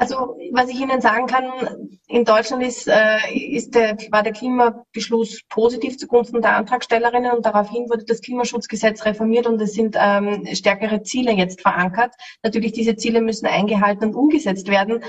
Also 0.00 0.38
was 0.52 0.70
ich 0.70 0.80
Ihnen 0.80 1.02
sagen 1.02 1.26
kann, 1.26 1.98
in 2.08 2.24
Deutschland 2.24 2.62
ist, 2.62 2.88
äh, 2.88 3.18
ist 3.34 3.74
der, 3.74 3.98
war 4.10 4.22
der 4.22 4.32
Klimabeschluss 4.32 5.42
positiv 5.50 5.98
zugunsten 5.98 6.40
der 6.40 6.56
Antragstellerinnen 6.56 7.32
und 7.32 7.44
daraufhin 7.44 7.90
wurde 7.90 8.06
das 8.06 8.22
Klimaschutzgesetz 8.22 9.04
reformiert 9.04 9.46
und 9.46 9.60
es 9.60 9.74
sind 9.74 9.98
ähm, 10.00 10.46
stärkere 10.54 11.02
Ziele 11.02 11.32
jetzt 11.32 11.60
verankert. 11.60 12.14
Natürlich, 12.42 12.72
diese 12.72 12.96
Ziele 12.96 13.20
müssen 13.20 13.44
eingehalten 13.44 14.04
und 14.06 14.14
umgesetzt 14.14 14.68
werden. 14.68 15.04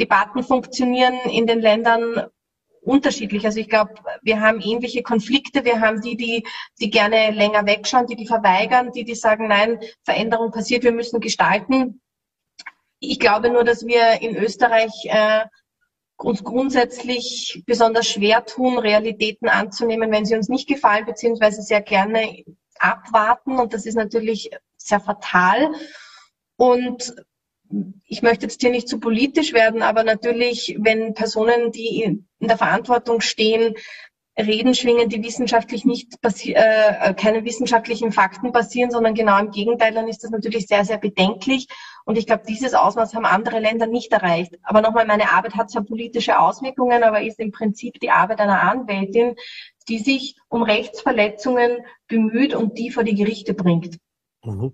Debatten 0.00 0.42
funktionieren 0.42 1.14
in 1.30 1.46
den 1.46 1.60
Ländern 1.60 2.26
unterschiedlich. 2.80 3.44
Also 3.44 3.60
ich 3.60 3.68
glaube, 3.68 3.94
wir 4.22 4.40
haben 4.40 4.60
ähnliche 4.60 5.04
Konflikte. 5.04 5.64
Wir 5.64 5.80
haben 5.80 6.00
die, 6.00 6.16
die, 6.16 6.44
die 6.80 6.90
gerne 6.90 7.30
länger 7.30 7.64
wegschauen, 7.64 8.08
die, 8.08 8.16
die 8.16 8.26
verweigern, 8.26 8.90
die, 8.90 9.04
die 9.04 9.14
sagen, 9.14 9.46
nein, 9.46 9.78
Veränderung 10.02 10.50
passiert, 10.50 10.82
wir 10.82 10.92
müssen 10.92 11.20
gestalten. 11.20 12.00
Ich 12.98 13.18
glaube 13.18 13.50
nur, 13.50 13.64
dass 13.64 13.86
wir 13.86 14.22
in 14.22 14.36
Österreich 14.36 14.92
äh, 15.04 15.44
uns 16.16 16.42
grundsätzlich 16.42 17.62
besonders 17.66 18.08
schwer 18.08 18.44
tun, 18.44 18.78
Realitäten 18.78 19.48
anzunehmen, 19.48 20.10
wenn 20.10 20.24
sie 20.24 20.34
uns 20.34 20.48
nicht 20.48 20.68
gefallen, 20.68 21.04
beziehungsweise 21.04 21.62
sehr 21.62 21.82
gerne 21.82 22.42
abwarten. 22.78 23.58
Und 23.58 23.74
das 23.74 23.86
ist 23.86 23.96
natürlich 23.96 24.50
sehr 24.76 25.00
fatal. 25.00 25.72
Und 26.56 27.14
ich 28.04 28.22
möchte 28.22 28.46
jetzt 28.46 28.60
hier 28.60 28.70
nicht 28.70 28.88
zu 28.88 29.00
politisch 29.00 29.52
werden, 29.52 29.82
aber 29.82 30.04
natürlich, 30.04 30.76
wenn 30.78 31.14
Personen, 31.14 31.72
die 31.72 32.02
in 32.02 32.26
der 32.48 32.56
Verantwortung 32.56 33.20
stehen, 33.20 33.74
Reden 34.38 34.74
schwingen, 34.74 35.08
die 35.08 35.22
wissenschaftlich 35.22 35.84
nicht 35.84 36.18
äh, 36.22 37.14
keine 37.14 37.44
wissenschaftlichen 37.44 38.12
Fakten 38.12 38.52
basieren, 38.52 38.90
sondern 38.90 39.14
genau 39.14 39.38
im 39.38 39.50
Gegenteil, 39.50 39.94
dann 39.94 40.08
ist 40.08 40.24
das 40.24 40.30
natürlich 40.30 40.66
sehr, 40.66 40.84
sehr 40.84 40.98
bedenklich. 40.98 41.68
Und 42.04 42.18
ich 42.18 42.26
glaube, 42.26 42.44
dieses 42.46 42.74
Ausmaß 42.74 43.14
haben 43.14 43.24
andere 43.24 43.58
Länder 43.60 43.86
nicht 43.86 44.12
erreicht. 44.12 44.54
Aber 44.62 44.80
nochmal, 44.82 45.06
meine 45.06 45.32
Arbeit 45.32 45.56
hat 45.56 45.70
zwar 45.70 45.84
politische 45.84 46.38
Auswirkungen, 46.38 47.02
aber 47.02 47.22
ist 47.22 47.40
im 47.40 47.50
Prinzip 47.50 47.98
die 48.00 48.10
Arbeit 48.10 48.40
einer 48.40 48.60
Anwältin, 48.60 49.36
die 49.88 49.98
sich 49.98 50.36
um 50.48 50.62
Rechtsverletzungen 50.62 51.78
bemüht 52.06 52.54
und 52.54 52.78
die 52.78 52.90
vor 52.90 53.04
die 53.04 53.14
Gerichte 53.14 53.54
bringt. 53.54 53.98
Mhm. 54.46 54.72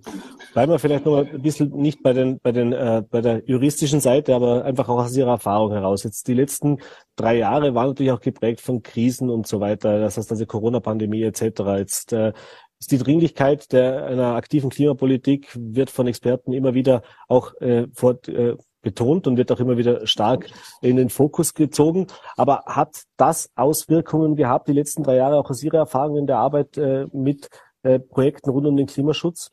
Bleiben 0.52 0.72
wir 0.72 0.78
vielleicht 0.78 1.06
noch 1.06 1.26
ein 1.26 1.42
bisschen 1.42 1.70
nicht 1.70 2.02
bei 2.02 2.12
den, 2.12 2.38
bei 2.40 2.52
den, 2.52 2.72
äh, 2.72 3.02
bei 3.10 3.22
der 3.22 3.42
juristischen 3.46 4.00
Seite, 4.00 4.34
aber 4.34 4.64
einfach 4.64 4.88
auch 4.88 4.98
aus 4.98 5.16
Ihrer 5.16 5.32
Erfahrung 5.32 5.72
heraus. 5.72 6.04
Jetzt 6.04 6.28
die 6.28 6.34
letzten 6.34 6.78
drei 7.16 7.38
Jahre 7.38 7.74
waren 7.74 7.88
natürlich 7.88 8.12
auch 8.12 8.20
geprägt 8.20 8.60
von 8.60 8.82
Krisen 8.82 9.30
und 9.30 9.46
so 9.46 9.60
weiter. 9.60 9.98
Das 9.98 10.18
heißt 10.18 10.30
also 10.30 10.44
Corona-Pandemie 10.44 11.22
etc. 11.22 11.42
Jetzt 11.78 12.12
äh, 12.12 12.32
ist 12.78 12.92
die 12.92 12.98
Dringlichkeit 12.98 13.72
der 13.72 14.06
einer 14.06 14.34
aktiven 14.34 14.68
Klimapolitik 14.68 15.48
wird 15.54 15.88
von 15.88 16.06
Experten 16.06 16.52
immer 16.52 16.74
wieder 16.74 17.02
auch 17.28 17.54
äh, 17.60 17.86
vor, 17.94 18.18
äh, 18.28 18.56
betont 18.82 19.26
und 19.26 19.36
wird 19.36 19.50
auch 19.52 19.60
immer 19.60 19.78
wieder 19.78 20.06
stark 20.06 20.50
in 20.82 20.96
den 20.96 21.08
Fokus 21.08 21.54
gezogen. 21.54 22.08
Aber 22.36 22.64
hat 22.66 23.04
das 23.16 23.50
Auswirkungen 23.54 24.36
gehabt, 24.36 24.68
die 24.68 24.72
letzten 24.72 25.02
drei 25.04 25.16
Jahre, 25.16 25.38
auch 25.38 25.48
aus 25.48 25.62
Ihrer 25.62 25.78
Erfahrung 25.78 26.18
in 26.18 26.26
der 26.26 26.38
Arbeit 26.38 26.76
äh, 26.76 27.06
mit 27.12 27.48
äh, 27.84 27.98
Projekten 28.00 28.50
rund 28.50 28.66
um 28.66 28.76
den 28.76 28.86
Klimaschutz? 28.86 29.50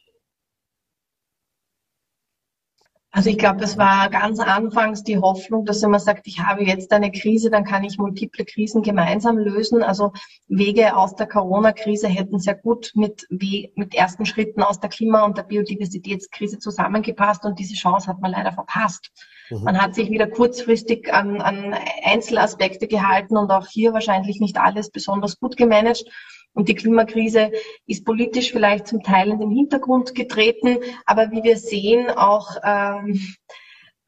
Also 3.12 3.32
ich 3.32 3.40
glaube, 3.40 3.58
das 3.58 3.76
war 3.76 4.10
ganz 4.10 4.40
anfangs 4.40 5.04
die 5.04 5.18
Hoffnung, 5.18 5.66
dass 5.66 5.82
wenn 5.82 5.90
man 5.90 6.00
sagt, 6.00 6.28
ich 6.28 6.42
habe 6.42 6.64
jetzt 6.64 6.92
eine 6.92 7.12
Krise, 7.12 7.50
dann 7.50 7.64
kann 7.64 7.84
ich 7.84 7.98
multiple 7.98 8.46
Krisen 8.46 8.84
gemeinsam 8.84 9.40
lösen. 9.40 9.82
Also 9.82 10.14
Wege 10.48 10.96
aus 10.96 11.16
der 11.16 11.28
Corona-Krise 11.28 12.08
hätten 12.08 12.38
sehr 12.38 12.54
gut 12.54 12.92
mit, 12.94 13.26
mit 13.30 13.96
ersten 13.96 14.28
Schritten 14.28 14.62
aus 14.62 14.80
der 14.80 14.92
Klima- 14.92 15.26
und 15.26 15.38
der 15.38 15.44
Biodiversitätskrise 15.44 16.60
zusammengepasst 16.60 17.46
und 17.46 17.58
diese 17.58 17.74
Chance 17.74 18.08
hat 18.08 18.22
man 18.22 18.32
leider 18.32 18.52
verpasst. 18.52 19.10
Mhm. 19.50 19.64
Man 19.64 19.82
hat 19.82 19.96
sich 19.96 20.12
wieder 20.12 20.28
kurzfristig 20.28 21.12
an, 21.12 21.42
an 21.42 21.76
Einzelaspekte 22.04 22.88
gehalten 22.88 23.38
und 23.38 23.50
auch 23.50 23.66
hier 23.66 23.92
wahrscheinlich 23.92 24.40
nicht 24.40 24.60
alles 24.60 24.92
besonders 24.92 25.40
gut 25.40 25.58
gemanagt. 25.58 26.06
Und 26.54 26.68
die 26.68 26.76
Klimakrise 26.76 27.52
ist 27.86 28.06
politisch 28.06 28.52
vielleicht 28.52 28.88
zum 28.88 29.04
Teil 29.04 29.30
in 29.30 29.40
den 29.40 29.52
Hintergrund 29.52 30.16
getreten, 30.16 30.80
aber 31.06 31.32
wie 31.32 31.44
wir 31.44 31.58
sehen, 31.58 32.10
auch 32.10 32.58
ähm, 32.64 33.22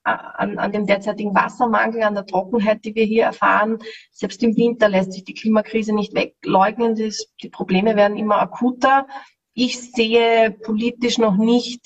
an, 0.03 0.57
an 0.57 0.71
dem 0.71 0.87
derzeitigen 0.87 1.35
Wassermangel, 1.35 2.03
an 2.03 2.15
der 2.15 2.25
Trockenheit, 2.25 2.83
die 2.83 2.95
wir 2.95 3.05
hier 3.05 3.25
erfahren. 3.25 3.77
Selbst 4.11 4.41
im 4.43 4.55
Winter 4.57 4.89
lässt 4.89 5.13
sich 5.13 5.23
die 5.23 5.35
Klimakrise 5.35 5.93
nicht 5.93 6.13
wegleugnen. 6.15 6.95
Das, 6.95 7.27
die 7.41 7.49
Probleme 7.49 7.95
werden 7.95 8.17
immer 8.17 8.39
akuter. 8.41 9.07
Ich 9.53 9.91
sehe 9.91 10.51
politisch 10.51 11.17
noch 11.17 11.37
nicht, 11.37 11.85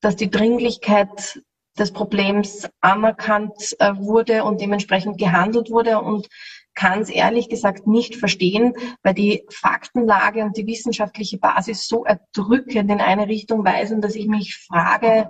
dass 0.00 0.16
die 0.16 0.30
Dringlichkeit 0.30 1.42
des 1.78 1.92
Problems 1.92 2.68
anerkannt 2.80 3.76
äh, 3.78 3.94
wurde 3.96 4.44
und 4.44 4.60
dementsprechend 4.60 5.18
gehandelt 5.18 5.70
wurde. 5.70 6.00
Und 6.00 6.28
kann 6.76 7.00
es 7.00 7.08
ehrlich 7.08 7.48
gesagt 7.48 7.88
nicht 7.88 8.14
verstehen, 8.14 8.74
weil 9.02 9.14
die 9.14 9.44
Faktenlage 9.50 10.44
und 10.44 10.56
die 10.56 10.66
wissenschaftliche 10.66 11.38
Basis 11.38 11.88
so 11.88 12.04
erdrückend 12.04 12.90
in 12.90 13.00
eine 13.00 13.26
Richtung 13.26 13.64
weisen, 13.64 14.00
dass 14.00 14.14
ich 14.14 14.28
mich 14.28 14.56
frage, 14.56 15.28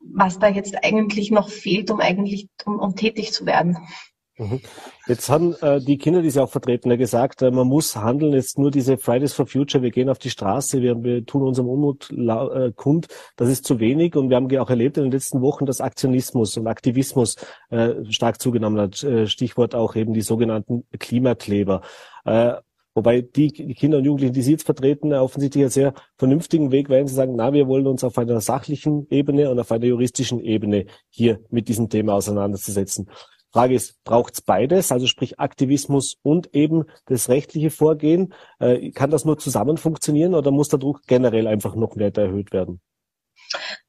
was 0.00 0.38
da 0.38 0.48
jetzt 0.48 0.82
eigentlich 0.82 1.30
noch 1.30 1.50
fehlt, 1.50 1.90
um 1.90 2.00
eigentlich 2.00 2.48
um, 2.64 2.78
um 2.78 2.94
tätig 2.94 3.32
zu 3.32 3.44
werden. 3.44 3.76
Mhm. 4.38 4.60
Jetzt 5.08 5.28
haben 5.28 5.54
äh, 5.62 5.80
die 5.80 5.98
Kinder, 5.98 6.22
die 6.22 6.30
Sie 6.30 6.40
auch 6.40 6.50
vertreten, 6.50 6.90
ja 6.90 6.96
gesagt, 6.96 7.42
äh, 7.42 7.50
man 7.50 7.66
muss 7.66 7.96
handeln. 7.96 8.32
Jetzt 8.32 8.58
nur 8.58 8.70
diese 8.70 8.96
Fridays 8.96 9.32
for 9.32 9.46
Future, 9.46 9.82
wir 9.82 9.90
gehen 9.90 10.08
auf 10.08 10.18
die 10.18 10.30
Straße, 10.30 10.80
wir, 10.80 11.02
wir 11.02 11.26
tun 11.26 11.42
unserem 11.42 11.68
Unmut 11.68 12.10
äh, 12.10 12.72
kund, 12.72 13.08
das 13.36 13.48
ist 13.48 13.64
zu 13.64 13.80
wenig. 13.80 14.14
Und 14.14 14.30
wir 14.30 14.36
haben 14.36 14.56
auch 14.58 14.70
erlebt 14.70 14.96
in 14.96 15.04
den 15.04 15.12
letzten 15.12 15.40
Wochen, 15.40 15.66
dass 15.66 15.80
Aktionismus 15.80 16.56
und 16.56 16.68
Aktivismus 16.68 17.36
äh, 17.70 17.94
stark 18.10 18.40
zugenommen 18.40 18.80
hat. 18.80 19.02
Äh, 19.02 19.26
Stichwort 19.26 19.74
auch 19.74 19.96
eben 19.96 20.14
die 20.14 20.22
sogenannten 20.22 20.84
Klimakleber. 20.98 21.82
Äh, 22.24 22.54
Wobei 22.94 23.20
die, 23.20 23.52
Kinder 23.52 23.98
und 23.98 24.04
Jugendlichen, 24.06 24.32
die 24.32 24.42
Sie 24.42 24.50
jetzt 24.50 24.66
vertreten, 24.66 25.12
offensichtlich 25.12 25.62
einen 25.62 25.70
sehr 25.70 25.94
vernünftigen 26.16 26.72
Weg 26.72 26.88
wählen. 26.88 27.06
Sie 27.06 27.14
sagen, 27.14 27.34
na, 27.36 27.52
wir 27.52 27.68
wollen 27.68 27.86
uns 27.86 28.02
auf 28.02 28.18
einer 28.18 28.40
sachlichen 28.40 29.06
Ebene 29.08 29.52
und 29.52 29.60
auf 29.60 29.70
einer 29.70 29.84
juristischen 29.84 30.40
Ebene 30.40 30.86
hier 31.08 31.38
mit 31.48 31.68
diesem 31.68 31.90
Thema 31.90 32.14
auseinanderzusetzen. 32.14 33.08
Frage 33.52 33.74
ist, 33.74 34.02
braucht 34.04 34.34
es 34.34 34.40
beides, 34.42 34.92
also 34.92 35.06
sprich 35.06 35.40
Aktivismus 35.40 36.16
und 36.22 36.54
eben 36.54 36.84
das 37.06 37.28
rechtliche 37.28 37.70
Vorgehen? 37.70 38.34
Äh, 38.58 38.90
kann 38.90 39.10
das 39.10 39.24
nur 39.24 39.38
zusammen 39.38 39.76
funktionieren 39.76 40.34
oder 40.34 40.50
muss 40.50 40.68
der 40.68 40.78
Druck 40.78 41.02
generell 41.06 41.46
einfach 41.46 41.74
noch 41.74 41.96
weiter 41.96 42.22
erhöht 42.22 42.52
werden? 42.52 42.80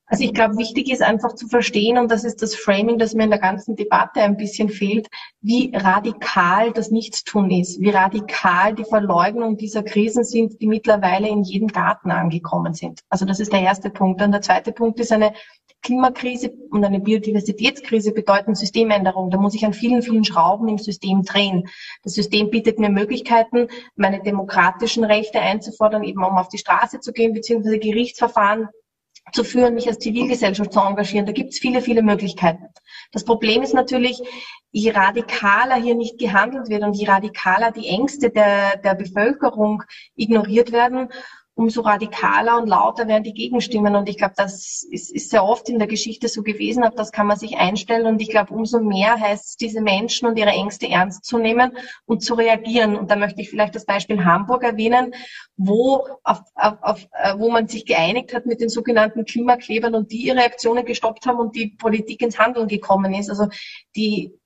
Also 0.10 0.24
ich 0.24 0.34
glaube, 0.34 0.58
wichtig 0.58 0.92
ist 0.92 1.04
einfach 1.04 1.36
zu 1.36 1.48
verstehen, 1.48 2.00
und 2.00 2.10
das 2.10 2.24
ist 2.24 2.42
das 2.42 2.56
Framing, 2.56 2.98
das 2.98 3.14
mir 3.14 3.26
in 3.26 3.30
der 3.30 3.40
ganzen 3.40 3.76
Debatte 3.76 4.22
ein 4.22 4.38
bisschen 4.38 4.70
fehlt, 4.70 5.08
wie 5.40 5.72
radikal 5.72 6.74
das 6.74 6.90
Nichtstun 6.90 7.52
ist, 7.52 7.80
wie 7.80 7.92
radikal 7.92 8.74
die 8.74 8.86
Verleugnung 8.86 9.56
dieser 9.58 9.84
Krisen 9.84 10.24
sind, 10.24 10.60
die 10.62 10.68
mittlerweile 10.68 11.30
in 11.30 11.44
jedem 11.44 11.68
Garten 11.68 12.10
angekommen 12.10 12.74
sind. 12.74 13.02
Also 13.10 13.26
das 13.26 13.40
ist 13.40 13.54
der 13.54 13.62
erste 13.62 13.92
Punkt. 13.92 14.20
Und 14.24 14.32
der 14.32 14.42
zweite 14.42 14.72
Punkt 14.72 15.00
ist 15.00 15.12
eine 15.12 15.34
Klimakrise 15.82 16.52
und 16.72 16.84
eine 16.84 17.00
Biodiversitätskrise 17.00 18.12
bedeuten 18.12 18.56
Systemänderung. 18.56 19.30
Da 19.30 19.38
muss 19.38 19.56
ich 19.56 19.66
an 19.66 19.74
vielen, 19.74 20.02
vielen 20.02 20.26
Schrauben 20.26 20.68
im 20.68 20.78
System 20.78 21.24
drehen. 21.24 21.70
Das 22.04 22.14
System 22.14 22.50
bietet 22.50 22.80
mir 22.80 22.90
Möglichkeiten, 22.90 23.68
meine 23.96 24.22
demokratischen 24.22 25.04
Rechte 25.04 25.40
einzufordern, 25.40 26.04
eben 26.04 26.24
um 26.24 26.38
auf 26.38 26.50
die 26.50 26.58
Straße 26.58 27.00
zu 27.00 27.14
gehen, 27.14 27.34
beziehungsweise 27.34 27.80
Gerichtsverfahren 27.80 28.70
zu 29.32 29.44
führen, 29.44 29.76
mich 29.76 29.88
als 29.88 30.00
Zivilgesellschaft 30.00 30.74
zu 30.74 30.80
engagieren. 30.80 31.26
Da 31.26 31.32
gibt 31.32 31.54
es 31.54 31.60
viele, 31.60 31.82
viele 31.82 32.02
Möglichkeiten. 32.02 32.66
Das 33.12 33.24
Problem 33.24 33.62
ist 33.62 33.74
natürlich, 33.74 34.22
je 34.72 34.92
radikaler 34.92 35.76
hier 35.76 35.96
nicht 35.96 36.18
gehandelt 36.18 36.70
wird 36.70 36.84
und 36.84 36.94
je 36.94 37.08
radikaler 37.08 37.72
die 37.72 37.88
Ängste 37.88 38.30
der, 38.30 38.78
der 38.78 38.96
Bevölkerung 38.96 39.84
ignoriert 40.16 40.72
werden, 40.72 41.10
umso 41.60 41.82
radikaler 41.82 42.58
und 42.58 42.70
lauter 42.70 43.10
werden 43.10 43.26
die 43.26 43.34
Gegenstimmen. 43.34 43.94
Und 43.98 44.08
ich 44.08 44.18
glaube, 44.18 44.34
das 44.38 44.82
ist, 44.90 45.12
ist, 45.12 45.30
sehr 45.30 45.44
oft 45.44 45.68
in 45.68 45.78
der 45.78 45.90
Geschichte 45.90 46.30
so 46.30 46.42
gewesen, 46.42 46.86
auf 46.86 46.96
das 46.96 47.12
kann 47.12 47.28
man 47.28 47.38
sich 47.38 47.58
einstellen. 47.58 48.08
Und 48.08 48.22
ich 48.22 48.30
glaube, 48.30 48.54
umso 48.54 48.80
mehr 48.80 49.20
heißt 49.20 49.46
es, 49.46 49.56
diese 49.58 49.82
Menschen 49.82 50.26
und 50.30 50.40
ihre 50.40 50.52
Ängste 50.52 50.88
ernst 50.90 51.26
zu 51.26 51.38
nehmen 51.38 51.78
und 52.06 52.24
zu 52.24 52.36
reagieren. 52.36 52.96
Und 52.96 53.12
da 53.12 53.18
möchte 53.18 53.42
ich 53.42 53.50
vielleicht 53.50 53.76
das 53.76 53.86
Beispiel 53.86 54.24
Hamburg 54.24 54.64
erwähnen, 54.64 55.14
wo, 55.58 56.08
auf, 56.24 56.40
auf, 56.56 56.78
auf, 56.82 57.08
äh, 57.12 57.38
wo 57.38 57.52
man 57.52 57.68
sich 57.68 57.86
geeinigt 57.86 58.34
hat 58.34 58.46
mit 58.46 58.62
den 58.62 58.70
sogenannten 58.70 59.26
Klimaklebern 59.26 59.96
und 59.96 60.14
die 60.14 60.28
ihre 60.28 60.46
Aktionen 60.46 60.86
gestoppt 60.86 61.26
haben 61.26 61.40
und 61.40 61.58
die 61.58 61.76
Politik 61.78 62.22
ins 62.22 62.40
Handeln 62.40 62.70
gekommen 62.70 63.14
ist. 63.14 63.30
Also 63.30 63.50
die 63.98 64.39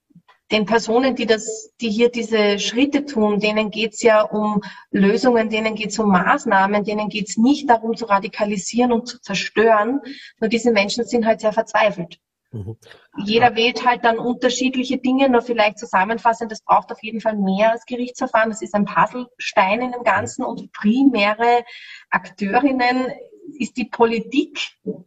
den 0.53 0.65
Personen, 0.65 1.15
die 1.15 1.25
das, 1.25 1.73
die 1.81 1.89
hier 1.89 2.09
diese 2.09 2.59
Schritte 2.59 3.05
tun, 3.05 3.39
denen 3.39 3.71
geht's 3.71 4.03
ja 4.03 4.21
um 4.21 4.61
Lösungen, 4.91 5.49
denen 5.49 5.73
geht's 5.73 5.97
um 5.97 6.09
Maßnahmen, 6.09 6.83
denen 6.83 7.09
geht's 7.09 7.37
nicht 7.37 7.69
darum 7.69 7.97
zu 7.97 8.05
radikalisieren 8.05 8.91
und 8.91 9.07
zu 9.07 9.19
zerstören. 9.19 9.99
Nur 10.39 10.49
diese 10.49 10.71
Menschen 10.71 11.05
sind 11.05 11.25
halt 11.25 11.41
sehr 11.41 11.53
verzweifelt. 11.53 12.19
Mhm. 12.51 12.77
Jeder 13.25 13.55
wählt 13.55 13.83
halt 13.83 14.05
dann 14.05 14.19
unterschiedliche 14.19 14.99
Dinge, 14.99 15.27
nur 15.27 15.41
vielleicht 15.41 15.79
zusammenfassend, 15.79 16.51
das 16.51 16.61
braucht 16.61 16.91
auf 16.91 17.01
jeden 17.01 17.19
Fall 17.19 17.35
mehr 17.35 17.71
als 17.71 17.85
Gerichtsverfahren. 17.85 18.51
Das 18.51 18.61
ist 18.61 18.75
ein 18.75 18.85
Puzzlestein 18.85 19.81
in 19.81 19.91
dem 19.91 20.03
Ganzen 20.03 20.45
und 20.45 20.71
primäre 20.71 21.63
Akteurinnen 22.11 23.07
ist 23.57 23.77
die 23.77 23.85
Politik, 23.85 24.59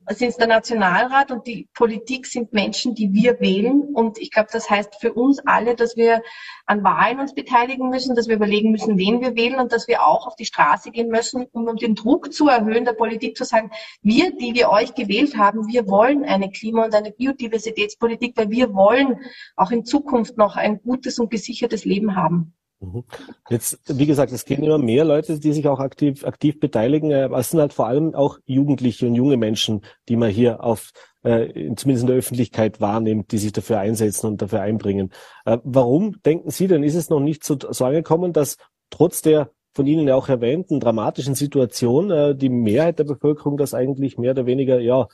sind 0.08 0.28
es 0.28 0.36
der 0.36 0.46
Nationalrat 0.46 1.30
und 1.30 1.46
die 1.46 1.68
Politik 1.74 2.26
sind 2.26 2.52
Menschen, 2.52 2.94
die 2.94 3.12
wir 3.12 3.40
wählen. 3.40 3.82
Und 3.94 4.18
ich 4.18 4.30
glaube, 4.30 4.48
das 4.52 4.70
heißt 4.70 4.96
für 5.00 5.12
uns 5.12 5.40
alle, 5.46 5.74
dass 5.74 5.96
wir 5.96 6.22
an 6.66 6.84
Wahlen 6.84 7.20
uns 7.20 7.34
beteiligen 7.34 7.88
müssen, 7.88 8.14
dass 8.14 8.28
wir 8.28 8.36
überlegen 8.36 8.70
müssen, 8.70 8.98
wen 8.98 9.20
wir 9.20 9.36
wählen 9.36 9.60
und 9.60 9.72
dass 9.72 9.88
wir 9.88 10.06
auch 10.06 10.26
auf 10.26 10.36
die 10.36 10.44
Straße 10.44 10.90
gehen 10.90 11.08
müssen, 11.08 11.46
um 11.52 11.76
den 11.76 11.94
Druck 11.94 12.32
zu 12.32 12.48
erhöhen, 12.48 12.84
der 12.84 12.92
Politik 12.92 13.36
zu 13.36 13.44
sagen, 13.44 13.70
wir, 14.02 14.34
die 14.36 14.54
wir 14.54 14.70
euch 14.70 14.94
gewählt 14.94 15.36
haben, 15.36 15.68
wir 15.68 15.88
wollen 15.88 16.24
eine 16.24 16.50
Klima- 16.50 16.84
und 16.84 16.94
eine 16.94 17.12
Biodiversitätspolitik, 17.12 18.36
weil 18.36 18.50
wir 18.50 18.74
wollen 18.74 19.20
auch 19.56 19.70
in 19.70 19.84
Zukunft 19.84 20.36
noch 20.36 20.56
ein 20.56 20.80
gutes 20.82 21.18
und 21.18 21.30
gesichertes 21.30 21.84
Leben 21.84 22.16
haben. 22.16 22.54
Mhm. 22.86 23.04
Jetzt, 23.50 23.78
wie 23.86 24.06
gesagt, 24.06 24.32
es 24.32 24.44
gehen 24.44 24.62
immer 24.62 24.78
mehr 24.78 25.04
Leute, 25.04 25.38
die 25.38 25.52
sich 25.52 25.66
auch 25.66 25.80
aktiv, 25.80 26.24
aktiv 26.24 26.60
beteiligen. 26.60 27.10
Äh, 27.10 27.28
es 27.34 27.50
sind 27.50 27.60
halt 27.60 27.72
vor 27.72 27.86
allem 27.86 28.14
auch 28.14 28.38
Jugendliche 28.44 29.06
und 29.06 29.14
junge 29.14 29.36
Menschen, 29.36 29.82
die 30.08 30.16
man 30.16 30.30
hier 30.30 30.62
auf, 30.62 30.92
äh, 31.22 31.74
zumindest 31.74 32.02
in 32.02 32.06
der 32.06 32.16
Öffentlichkeit 32.16 32.80
wahrnimmt, 32.80 33.32
die 33.32 33.38
sich 33.38 33.52
dafür 33.52 33.80
einsetzen 33.80 34.26
und 34.28 34.42
dafür 34.42 34.60
einbringen. 34.60 35.10
Äh, 35.44 35.58
warum 35.64 36.22
denken 36.22 36.50
Sie 36.50 36.68
denn, 36.68 36.82
ist 36.82 36.94
es 36.94 37.10
noch 37.10 37.20
nicht 37.20 37.44
so, 37.44 37.56
so 37.58 37.84
angekommen, 37.84 38.32
dass 38.32 38.56
trotz 38.90 39.22
der 39.22 39.50
von 39.74 39.86
Ihnen 39.86 40.08
ja 40.08 40.14
auch 40.14 40.28
erwähnten 40.28 40.80
dramatischen 40.80 41.34
Situation 41.34 42.10
äh, 42.10 42.34
die 42.34 42.48
Mehrheit 42.48 42.98
der 42.98 43.04
Bevölkerung 43.04 43.58
das 43.58 43.74
eigentlich 43.74 44.16
mehr 44.16 44.30
oder 44.30 44.46
weniger, 44.46 44.80
ja, 44.80 45.06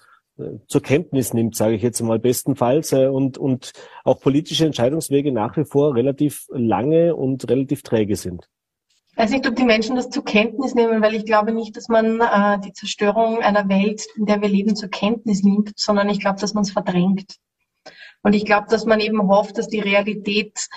zur 0.66 0.82
Kenntnis 0.82 1.34
nimmt, 1.34 1.56
sage 1.56 1.74
ich 1.74 1.82
jetzt 1.82 2.00
mal 2.00 2.18
bestenfalls, 2.18 2.92
äh, 2.92 3.06
und, 3.06 3.38
und 3.38 3.72
auch 4.04 4.20
politische 4.20 4.66
Entscheidungswege 4.66 5.32
nach 5.32 5.56
wie 5.56 5.64
vor 5.64 5.94
relativ 5.94 6.46
lange 6.50 7.14
und 7.14 7.48
relativ 7.48 7.82
träge 7.82 8.16
sind. 8.16 8.48
Ich 9.12 9.18
weiß 9.18 9.30
nicht, 9.30 9.46
ob 9.46 9.56
die 9.56 9.64
Menschen 9.64 9.94
das 9.96 10.08
zur 10.08 10.24
Kenntnis 10.24 10.74
nehmen, 10.74 11.02
weil 11.02 11.14
ich 11.14 11.26
glaube 11.26 11.52
nicht, 11.52 11.76
dass 11.76 11.88
man 11.88 12.20
äh, 12.20 12.58
die 12.60 12.72
Zerstörung 12.72 13.40
einer 13.40 13.68
Welt, 13.68 14.06
in 14.16 14.24
der 14.24 14.40
wir 14.40 14.48
leben, 14.48 14.74
zur 14.74 14.88
Kenntnis 14.88 15.42
nimmt, 15.42 15.72
sondern 15.76 16.08
ich 16.08 16.18
glaube, 16.18 16.40
dass 16.40 16.54
man 16.54 16.62
es 16.62 16.72
verdrängt. 16.72 17.36
Und 18.22 18.34
ich 18.34 18.44
glaube, 18.44 18.66
dass 18.70 18.86
man 18.86 19.00
eben 19.00 19.28
hofft, 19.28 19.58
dass 19.58 19.68
die 19.68 19.80
Realität 19.80 20.68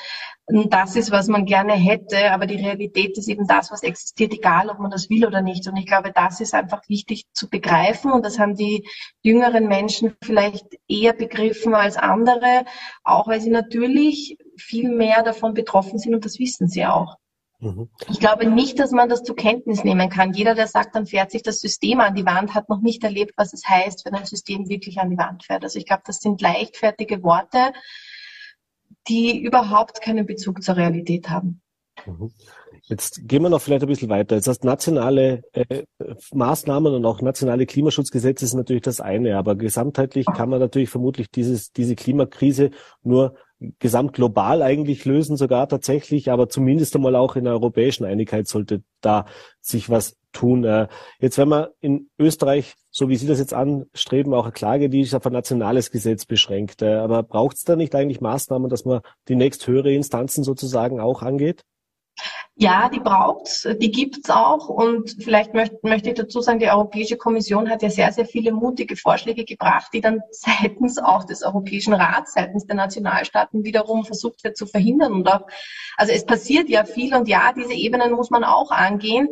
das 0.48 0.96
ist, 0.96 1.12
was 1.12 1.28
man 1.28 1.46
gerne 1.46 1.74
hätte, 1.74 2.32
aber 2.32 2.46
die 2.46 2.56
Realität 2.56 3.18
ist 3.18 3.28
eben 3.28 3.48
das, 3.48 3.72
was 3.72 3.82
existiert, 3.82 4.34
egal 4.34 4.70
ob 4.70 4.80
man 4.80 4.92
das 4.92 5.10
will 5.10 5.26
oder 5.26 5.42
nicht. 5.42 5.68
Und 5.68 5.76
ich 5.78 5.88
glaube, 5.88 6.12
das 6.14 6.40
ist 6.40 6.54
einfach 6.54 6.82
wichtig 6.88 7.26
zu 7.34 7.50
begreifen 7.50 8.12
und 8.12 8.24
das 8.24 8.38
haben 8.38 8.56
die 8.56 8.88
jüngeren 9.24 9.68
Menschen 9.68 10.16
vielleicht 10.24 10.66
eher 10.88 11.14
begriffen 11.14 11.74
als 11.74 11.98
andere, 11.98 12.66
auch 13.04 13.28
weil 13.28 13.42
sie 13.42 13.50
natürlich 13.50 14.38
viel 14.58 14.90
mehr 14.90 15.24
davon 15.24 15.54
betroffen 15.54 15.98
sind 15.98 16.14
und 16.14 16.26
das 16.26 16.38
wissen 16.38 16.68
sie 16.68 16.86
auch. 16.86 17.18
Mhm. 17.66 17.90
Ich 18.10 18.20
glaube 18.20 18.46
nicht, 18.46 18.80
dass 18.80 18.92
man 18.92 19.10
das 19.10 19.24
zur 19.24 19.36
Kenntnis 19.36 19.84
nehmen 19.84 20.10
kann. 20.10 20.34
Jeder, 20.34 20.54
der 20.54 20.68
sagt, 20.68 20.96
dann 20.96 21.08
fährt 21.08 21.32
sich 21.32 21.42
das 21.42 21.60
System 21.60 22.00
an 22.00 22.14
die 22.14 22.26
Wand, 22.26 22.54
hat 22.54 22.70
noch 22.70 22.82
nicht 22.82 23.04
erlebt, 23.04 23.34
was 23.38 23.54
es 23.54 23.68
heißt, 23.68 24.06
wenn 24.06 24.14
ein 24.14 24.26
System 24.26 24.70
wirklich 24.70 25.00
an 25.00 25.10
die 25.10 25.18
Wand 25.18 25.44
fährt. 25.44 25.64
Also 25.64 25.80
ich 25.80 25.88
glaube, 25.88 26.04
das 26.06 26.20
sind 26.20 26.42
leichtfertige 26.42 27.24
Worte, 27.24 27.74
die 29.08 29.40
überhaupt 29.40 30.02
keinen 30.02 30.28
Bezug 30.28 30.62
zur 30.62 30.78
Realität 30.78 31.28
haben. 31.30 31.62
Mhm. 32.06 32.32
Jetzt 32.84 33.28
gehen 33.28 33.42
wir 33.42 33.50
noch 33.50 33.62
vielleicht 33.62 33.82
ein 33.82 33.88
bisschen 33.88 34.10
weiter. 34.10 34.36
Jetzt 34.36 34.48
heißt 34.48 34.64
nationale 34.64 35.42
äh, 35.54 35.86
Maßnahmen 36.34 36.94
und 36.94 37.04
auch 37.06 37.20
nationale 37.22 37.66
Klimaschutzgesetze 37.66 38.46
ist 38.46 38.54
natürlich 38.54 38.84
das 38.84 39.02
eine, 39.02 39.38
aber 39.38 39.56
gesamtheitlich 39.56 40.28
kann 40.28 40.50
man 40.50 40.60
natürlich 40.60 40.92
vermutlich 40.92 41.32
dieses, 41.32 41.72
diese 41.72 41.96
Klimakrise 41.96 42.70
nur 43.02 43.36
gesamtglobal 43.80 44.62
eigentlich 44.62 45.06
lösen, 45.06 45.38
sogar 45.38 45.68
tatsächlich, 45.68 46.30
aber 46.30 46.50
zumindest 46.50 46.96
einmal 46.96 47.16
auch 47.16 47.36
in 47.36 47.46
der 47.46 47.54
europäischen 47.54 48.06
Einigkeit 48.06 48.48
sollte 48.48 48.84
da 49.02 49.26
sich 49.62 49.90
was 49.90 50.18
tun. 50.34 50.64
Äh, 50.66 50.88
jetzt, 51.20 51.38
wenn 51.38 51.48
man 51.48 51.68
in 51.80 52.10
Österreich, 52.20 52.76
so 52.92 53.10
wie 53.10 53.16
Sie 53.16 53.28
das 53.28 53.40
jetzt 53.40 53.54
anstreben, 53.54 54.34
auch 54.34 54.44
eine 54.44 54.52
Klage, 54.52 54.90
die 54.90 55.02
ist 55.02 55.16
auf 55.16 55.26
ein 55.26 55.34
nationales 55.34 55.90
Gesetz 55.90 56.26
beschränkt. 56.26 56.82
Äh, 56.82 56.96
aber 56.96 57.24
braucht 57.24 57.56
es 57.56 57.64
da 57.64 57.76
nicht 57.76 57.96
eigentlich 57.96 58.22
Maßnahmen, 58.22 58.70
dass 58.70 58.86
man 58.86 59.02
die 59.28 59.36
nächsthöhere 59.36 59.94
Instanzen 59.94 60.44
sozusagen 60.44 61.00
auch 61.00 61.22
angeht? 61.22 61.64
Ja, 62.58 62.88
die 62.88 63.02
braucht's, 63.02 63.68
die 63.82 63.92
gibt's 63.92 64.30
auch. 64.30 64.70
Und 64.70 65.14
vielleicht 65.22 65.54
möchte, 65.54 65.78
möchte 65.84 66.10
ich 66.10 66.16
dazu 66.16 66.40
sagen, 66.40 66.60
die 66.60 66.70
Europäische 66.70 67.18
Kommission 67.18 67.70
hat 67.70 67.84
ja 67.84 67.90
sehr, 67.90 68.14
sehr 68.14 68.26
viele 68.26 68.54
mutige 68.54 68.96
Vorschläge 68.96 69.44
gebracht, 69.44 69.92
die 69.94 70.00
dann 70.00 70.22
seitens 70.32 70.98
auch 70.98 71.26
des 71.26 71.44
Europäischen 71.44 71.94
Rats, 71.94 72.34
seitens 72.34 72.66
der 72.66 72.78
Nationalstaaten 72.78 73.66
wiederum 73.66 74.06
versucht 74.06 74.44
wird 74.46 74.56
zu 74.56 74.68
verhindern. 74.68 75.12
Und 75.12 75.28
auch, 75.28 75.46
also 75.98 76.14
es 76.14 76.26
passiert 76.26 76.70
ja 76.70 76.86
viel 76.86 77.14
und 77.14 77.28
ja, 77.28 77.52
diese 77.52 77.74
Ebenen 77.74 78.14
muss 78.14 78.30
man 78.30 78.46
auch 78.46 78.72
angehen 78.72 79.28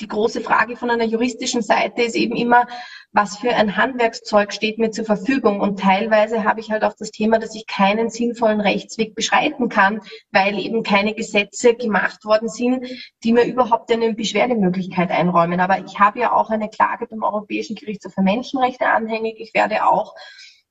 die 0.00 0.08
große 0.08 0.40
Frage 0.40 0.76
von 0.76 0.90
einer 0.90 1.04
juristischen 1.04 1.62
Seite 1.62 2.02
ist 2.02 2.16
eben 2.16 2.34
immer, 2.34 2.66
was 3.12 3.38
für 3.38 3.50
ein 3.50 3.76
Handwerkszeug 3.76 4.52
steht 4.52 4.78
mir 4.78 4.90
zur 4.90 5.04
Verfügung. 5.04 5.60
Und 5.60 5.80
teilweise 5.80 6.44
habe 6.44 6.60
ich 6.60 6.70
halt 6.70 6.84
auch 6.84 6.94
das 6.96 7.10
Thema, 7.10 7.38
dass 7.38 7.54
ich 7.54 7.66
keinen 7.66 8.08
sinnvollen 8.08 8.60
Rechtsweg 8.60 9.14
beschreiten 9.14 9.68
kann, 9.68 10.00
weil 10.30 10.58
eben 10.58 10.82
keine 10.82 11.14
Gesetze 11.14 11.74
gemacht 11.74 12.24
worden 12.24 12.48
sind, 12.48 12.86
die 13.24 13.32
mir 13.32 13.44
überhaupt 13.44 13.90
eine 13.92 14.14
Beschwerdemöglichkeit 14.14 15.10
einräumen. 15.10 15.60
Aber 15.60 15.80
ich 15.80 15.98
habe 15.98 16.20
ja 16.20 16.32
auch 16.32 16.50
eine 16.50 16.68
Klage 16.68 17.06
beim 17.06 17.22
Europäischen 17.22 17.74
Gerichtshof 17.74 18.14
für 18.14 18.22
Menschenrechte 18.22 18.86
anhängig. 18.86 19.40
Ich 19.40 19.54
werde 19.54 19.86
auch 19.86 20.14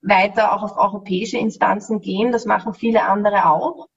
weiter 0.02 0.54
auch 0.54 0.63
auf 0.63 0.78
europäische 0.78 1.38
Instanzen 1.38 1.99
gehen. 1.99 2.32
Das 2.32 2.45
machen 2.45 2.73
viele 2.73 3.04
andere 3.04 3.49
auch. 3.49 3.88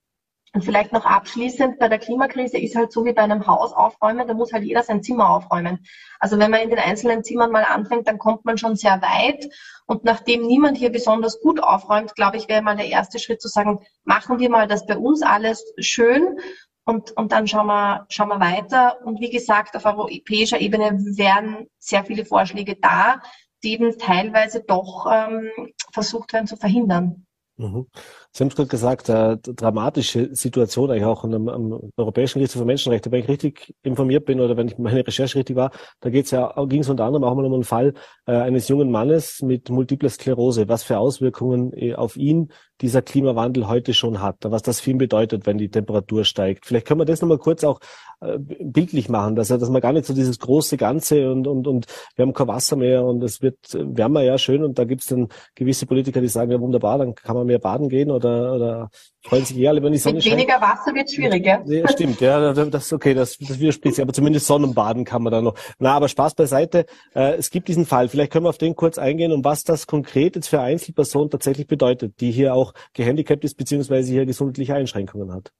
Und 0.54 0.64
vielleicht 0.64 0.92
noch 0.92 1.06
abschließend, 1.06 1.78
bei 1.78 1.88
der 1.88 1.98
Klimakrise 1.98 2.58
ist 2.58 2.76
halt 2.76 2.92
so 2.92 3.06
wie 3.06 3.14
bei 3.14 3.22
einem 3.22 3.46
Haus 3.46 3.72
aufräumen, 3.72 4.28
da 4.28 4.34
muss 4.34 4.52
halt 4.52 4.64
jeder 4.64 4.82
sein 4.82 5.02
Zimmer 5.02 5.30
aufräumen. 5.30 5.86
Also 6.20 6.38
wenn 6.38 6.50
man 6.50 6.60
in 6.60 6.68
den 6.68 6.78
einzelnen 6.78 7.24
Zimmern 7.24 7.50
mal 7.50 7.64
anfängt, 7.64 8.06
dann 8.06 8.18
kommt 8.18 8.44
man 8.44 8.58
schon 8.58 8.76
sehr 8.76 9.00
weit. 9.00 9.48
Und 9.86 10.04
nachdem 10.04 10.46
niemand 10.46 10.76
hier 10.76 10.92
besonders 10.92 11.40
gut 11.40 11.62
aufräumt, 11.62 12.14
glaube 12.16 12.36
ich, 12.36 12.48
wäre 12.48 12.60
mal 12.60 12.76
der 12.76 12.88
erste 12.88 13.18
Schritt 13.18 13.40
zu 13.40 13.48
sagen, 13.48 13.80
machen 14.04 14.40
wir 14.40 14.50
mal 14.50 14.66
das 14.66 14.84
bei 14.84 14.98
uns 14.98 15.22
alles 15.22 15.64
schön 15.78 16.38
und, 16.84 17.12
und 17.12 17.32
dann 17.32 17.46
schauen 17.46 17.66
wir, 17.66 18.06
schauen 18.10 18.28
wir 18.28 18.40
weiter. 18.40 18.98
Und 19.06 19.20
wie 19.20 19.30
gesagt, 19.30 19.74
auf 19.76 19.86
europäischer 19.86 20.60
Ebene 20.60 20.98
wären 21.16 21.66
sehr 21.78 22.04
viele 22.04 22.24
Vorschläge 22.24 22.76
da, 22.76 23.22
die 23.62 23.72
eben 23.72 23.96
teilweise 23.98 24.62
doch 24.62 25.06
ähm, 25.10 25.50
versucht 25.92 26.32
werden 26.32 26.46
zu 26.46 26.56
verhindern. 26.56 27.26
Mhm. 27.58 27.86
Sie 28.32 28.42
haben 28.42 28.48
es 28.48 28.56
gerade 28.56 28.68
gesagt, 28.68 29.08
äh, 29.10 29.36
dramatische 29.36 30.34
Situation 30.34 30.90
eigentlich 30.90 31.04
auch 31.04 31.22
am, 31.24 31.48
am 31.48 31.90
Europäischen 31.96 32.38
Gerichtshof 32.38 32.62
für 32.62 32.66
Menschenrechte. 32.66 33.10
Wenn 33.12 33.20
ich 33.20 33.28
richtig 33.28 33.74
informiert 33.82 34.24
bin 34.24 34.40
oder 34.40 34.56
wenn 34.56 34.68
ich 34.68 34.78
meine 34.78 35.06
Recherche 35.06 35.38
richtig 35.38 35.56
war, 35.56 35.70
da 36.00 36.08
geht's 36.08 36.30
ja, 36.30 36.52
ging 36.66 36.80
es 36.80 36.88
unter 36.88 37.04
anderem 37.04 37.24
auch 37.24 37.34
mal 37.34 37.44
um 37.44 37.52
einen 37.52 37.64
Fall 37.64 37.92
äh, 38.26 38.32
eines 38.32 38.68
jungen 38.68 38.90
Mannes 38.90 39.42
mit 39.42 39.68
multipler 39.68 40.08
Sklerose. 40.08 40.68
Was 40.68 40.82
für 40.82 40.98
Auswirkungen 40.98 41.72
äh, 41.74 41.94
auf 41.94 42.16
ihn 42.16 42.50
dieser 42.80 43.02
Klimawandel 43.02 43.68
heute 43.68 43.94
schon 43.94 44.20
hat, 44.20 44.38
was 44.42 44.62
das 44.62 44.80
für 44.80 44.90
ihn 44.90 44.98
bedeutet, 44.98 45.46
wenn 45.46 45.56
die 45.56 45.68
Temperatur 45.68 46.24
steigt. 46.24 46.66
Vielleicht 46.66 46.86
können 46.86 47.00
wir 47.00 47.04
das 47.04 47.22
nochmal 47.22 47.38
kurz 47.38 47.62
auch 47.64 47.78
äh, 48.20 48.38
bildlich 48.38 49.08
machen, 49.08 49.36
dass, 49.36 49.48
dass 49.48 49.70
man 49.70 49.80
gar 49.80 49.92
nicht 49.92 50.04
so 50.06 50.14
dieses 50.14 50.38
große 50.38 50.76
Ganze 50.76 51.30
und, 51.30 51.46
und, 51.46 51.68
und 51.68 51.86
wir 52.16 52.24
haben 52.24 52.32
kein 52.32 52.48
Wasser 52.48 52.76
mehr 52.76 53.04
und 53.04 53.22
es 53.22 53.40
wird 53.40 53.56
wärmer, 53.72 54.22
ja 54.22 54.36
schön 54.36 54.64
und 54.64 54.78
da 54.78 54.84
gibt 54.84 55.02
es 55.02 55.08
dann 55.08 55.28
gewisse 55.54 55.86
Politiker, 55.86 56.20
die 56.20 56.28
sagen, 56.28 56.50
ja 56.50 56.60
wunderbar, 56.60 56.98
dann 56.98 57.14
kann 57.14 57.36
man 57.36 57.41
mehr 57.44 57.58
baden 57.58 57.88
gehen 57.88 58.10
oder, 58.10 58.54
oder 58.54 58.90
freuen 59.22 59.44
sich 59.44 59.58
eher 59.58 59.70
alle, 59.70 59.82
wenn 59.82 59.92
die 59.92 59.98
Sonne 59.98 60.16
Mit 60.16 60.24
scheint. 60.24 60.36
weniger 60.36 60.60
Wasser 60.60 60.94
wird 60.94 61.10
schwierig, 61.10 61.46
ja? 61.46 61.62
ja 61.64 61.88
stimmt, 61.88 62.20
ja, 62.20 62.52
das 62.52 62.92
okay, 62.92 63.14
das, 63.14 63.38
das 63.38 63.60
widerspricht 63.60 63.96
sich, 63.96 64.02
aber 64.02 64.12
zumindest 64.12 64.46
Sonnenbaden 64.46 65.04
kann 65.04 65.22
man 65.22 65.32
da 65.32 65.40
noch. 65.40 65.54
Na, 65.78 65.94
aber 65.94 66.08
Spaß 66.08 66.34
beiseite, 66.34 66.86
äh, 67.14 67.34
es 67.34 67.50
gibt 67.50 67.68
diesen 67.68 67.86
Fall, 67.86 68.08
vielleicht 68.08 68.32
können 68.32 68.44
wir 68.44 68.50
auf 68.50 68.58
den 68.58 68.76
kurz 68.76 68.98
eingehen 68.98 69.32
und 69.32 69.44
was 69.44 69.64
das 69.64 69.86
konkret 69.86 70.36
jetzt 70.36 70.48
für 70.48 70.60
Einzelpersonen 70.60 71.30
tatsächlich 71.30 71.66
bedeutet, 71.66 72.20
die 72.20 72.30
hier 72.30 72.54
auch 72.54 72.74
gehandicapt 72.94 73.44
ist, 73.44 73.56
beziehungsweise 73.56 74.12
hier 74.12 74.26
gesundheitliche 74.26 74.74
Einschränkungen 74.74 75.32
hat. 75.32 75.52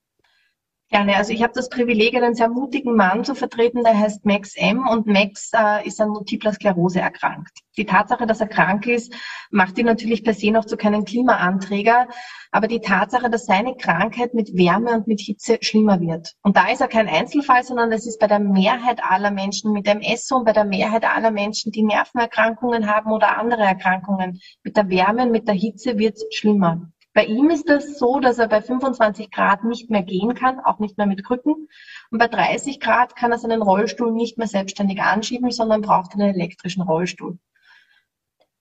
Gerne. 0.93 1.17
Also 1.17 1.33
ich 1.33 1.43
habe 1.43 1.55
das 1.55 1.71
Privileg, 1.71 2.15
einen 2.15 2.35
sehr 2.35 2.51
mutigen 2.51 2.95
Mann 2.95 3.25
zu 3.25 3.35
vertreten, 3.35 3.83
der 3.83 3.99
heißt 3.99 4.27
Max 4.27 4.55
M. 4.57 4.87
Und 4.87 5.07
Max 5.07 5.51
äh, 5.55 5.87
ist 5.87 5.99
an 6.03 6.11
multipler 6.11 6.53
Sklerose 6.53 7.01
erkrankt. 7.01 7.49
Die 7.79 7.87
Tatsache, 7.87 8.27
dass 8.27 8.43
er 8.43 8.49
krank 8.49 8.87
ist, 8.87 9.15
macht 9.51 9.79
ihn 9.79 9.87
natürlich 9.87 10.23
per 10.23 10.35
se 10.35 10.51
noch 10.51 10.67
zu 10.67 10.77
keinem 10.77 11.07
Klimaanträger. 11.07 12.09
Aber 12.51 12.69
die 12.69 12.81
Tatsache, 12.81 13.31
dass 13.31 13.47
seine 13.47 13.75
Krankheit 13.75 14.35
mit 14.35 14.55
Wärme 14.55 14.93
und 14.93 15.07
mit 15.07 15.23
Hitze 15.23 15.57
schlimmer 15.63 15.99
wird. 15.99 16.35
Und 16.43 16.59
da 16.59 16.71
ist 16.71 16.83
er 16.83 16.89
kein 16.89 17.09
Einzelfall, 17.09 17.65
sondern 17.65 17.91
es 17.91 18.07
ist 18.07 18.21
bei 18.21 18.27
der 18.27 18.41
Mehrheit 18.41 19.03
aller 19.03 19.31
Menschen 19.31 19.73
mit 19.73 19.89
MS 19.89 20.31
und 20.31 20.45
bei 20.45 20.53
der 20.53 20.67
Mehrheit 20.67 21.07
aller 21.07 21.31
Menschen, 21.31 21.73
die 21.73 21.85
Nervenerkrankungen 21.85 22.87
haben 22.87 23.13
oder 23.13 23.39
andere 23.39 23.63
Erkrankungen. 23.63 24.43
Mit 24.63 24.77
der 24.77 24.91
Wärme 24.91 25.23
und 25.23 25.31
mit 25.31 25.49
der 25.49 25.55
Hitze 25.55 25.97
wird 25.97 26.17
es 26.17 26.27
schlimmer. 26.37 26.93
Bei 27.15 27.27
ihm 27.27 27.51
ist 27.51 27.69
es 27.69 27.99
so, 27.99 28.21
dass 28.21 28.39
er 28.39 28.49
bei 28.49 28.63
25 28.63 29.31
Grad 29.31 29.65
nicht 29.65 29.91
mehr 29.91 30.03
gehen 30.03 30.35
kann, 30.35 30.61
auch 30.61 30.79
nicht 30.79 30.97
mehr 30.97 31.07
mit 31.07 31.25
Krücken. 31.25 31.69
Und 32.11 32.19
bei 32.19 32.27
30 32.27 32.81
Grad 32.81 33.17
kann 33.17 33.33
er 33.33 33.39
seinen 33.39 33.61
Rollstuhl 33.61 34.13
nicht 34.13 34.39
mehr 34.39 34.47
selbstständig 34.47 35.03
anschieben, 35.03 35.51
sondern 35.51 35.83
braucht 35.83 36.15
einen 36.15 36.35
elektrischen 36.35 36.83
Rollstuhl. 36.83 37.39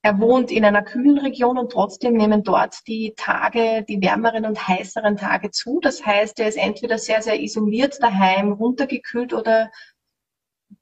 Er 0.03 0.19
wohnt 0.19 0.51
in 0.51 0.65
einer 0.65 0.81
kühlen 0.81 1.19
Region 1.19 1.59
und 1.59 1.71
trotzdem 1.71 2.15
nehmen 2.15 2.43
dort 2.43 2.79
die 2.87 3.13
Tage, 3.15 3.85
die 3.87 4.01
wärmeren 4.01 4.45
und 4.45 4.67
heißeren 4.67 5.15
Tage 5.15 5.51
zu. 5.51 5.79
Das 5.79 6.05
heißt, 6.05 6.39
er 6.39 6.47
ist 6.47 6.57
entweder 6.57 6.97
sehr, 6.97 7.21
sehr 7.21 7.39
isoliert 7.39 8.01
daheim, 8.01 8.51
runtergekühlt 8.51 9.31
oder 9.31 9.71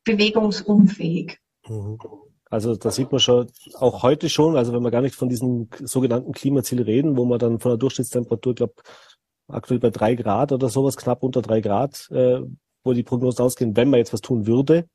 bewegungsunfähig. 0.05 1.37
Mhm. 1.67 1.99
Also 2.49 2.75
da 2.75 2.89
sieht 2.89 3.11
man 3.11 3.19
schon 3.19 3.47
auch 3.75 4.01
heute 4.01 4.27
schon, 4.27 4.57
also 4.57 4.73
wenn 4.73 4.81
wir 4.81 4.91
gar 4.91 5.01
nicht 5.01 5.15
von 5.15 5.29
diesem 5.29 5.69
sogenannten 5.83 6.31
Klimaziel 6.31 6.81
reden, 6.81 7.15
wo 7.15 7.25
man 7.25 7.37
dann 7.37 7.59
von 7.59 7.71
der 7.71 7.77
Durchschnittstemperatur, 7.77 8.55
glaube 8.55 8.73
aktuell 9.47 9.79
bei 9.79 9.89
drei 9.89 10.15
Grad 10.15 10.51
oder 10.51 10.69
sowas, 10.69 10.97
knapp 10.97 11.23
unter 11.23 11.41
drei 11.41 11.61
Grad, 11.61 12.09
äh, 12.11 12.41
wo 12.83 12.93
die 12.93 13.03
Prognosen 13.03 13.43
ausgehen, 13.43 13.75
wenn 13.75 13.89
man 13.89 13.99
jetzt 13.99 14.13
was 14.13 14.21
tun 14.21 14.47
würde, 14.47 14.87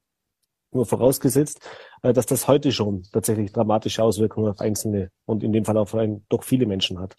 nur 0.73 0.87
vorausgesetzt, 0.87 1.61
äh, 2.03 2.13
dass 2.13 2.27
das 2.27 2.49
heute 2.49 2.73
schon 2.73 3.05
tatsächlich 3.13 3.53
dramatische 3.53 4.03
Auswirkungen 4.03 4.51
auf 4.51 4.61
Einzelne 4.61 5.11
und 5.25 5.43
in 5.43 5.53
dem 5.53 5.65
Fall 5.65 5.77
auf 5.77 5.95
ein, 5.95 6.25
doch 6.29 6.43
viele 6.43 6.67
Menschen 6.67 6.99
hat. 6.99 7.17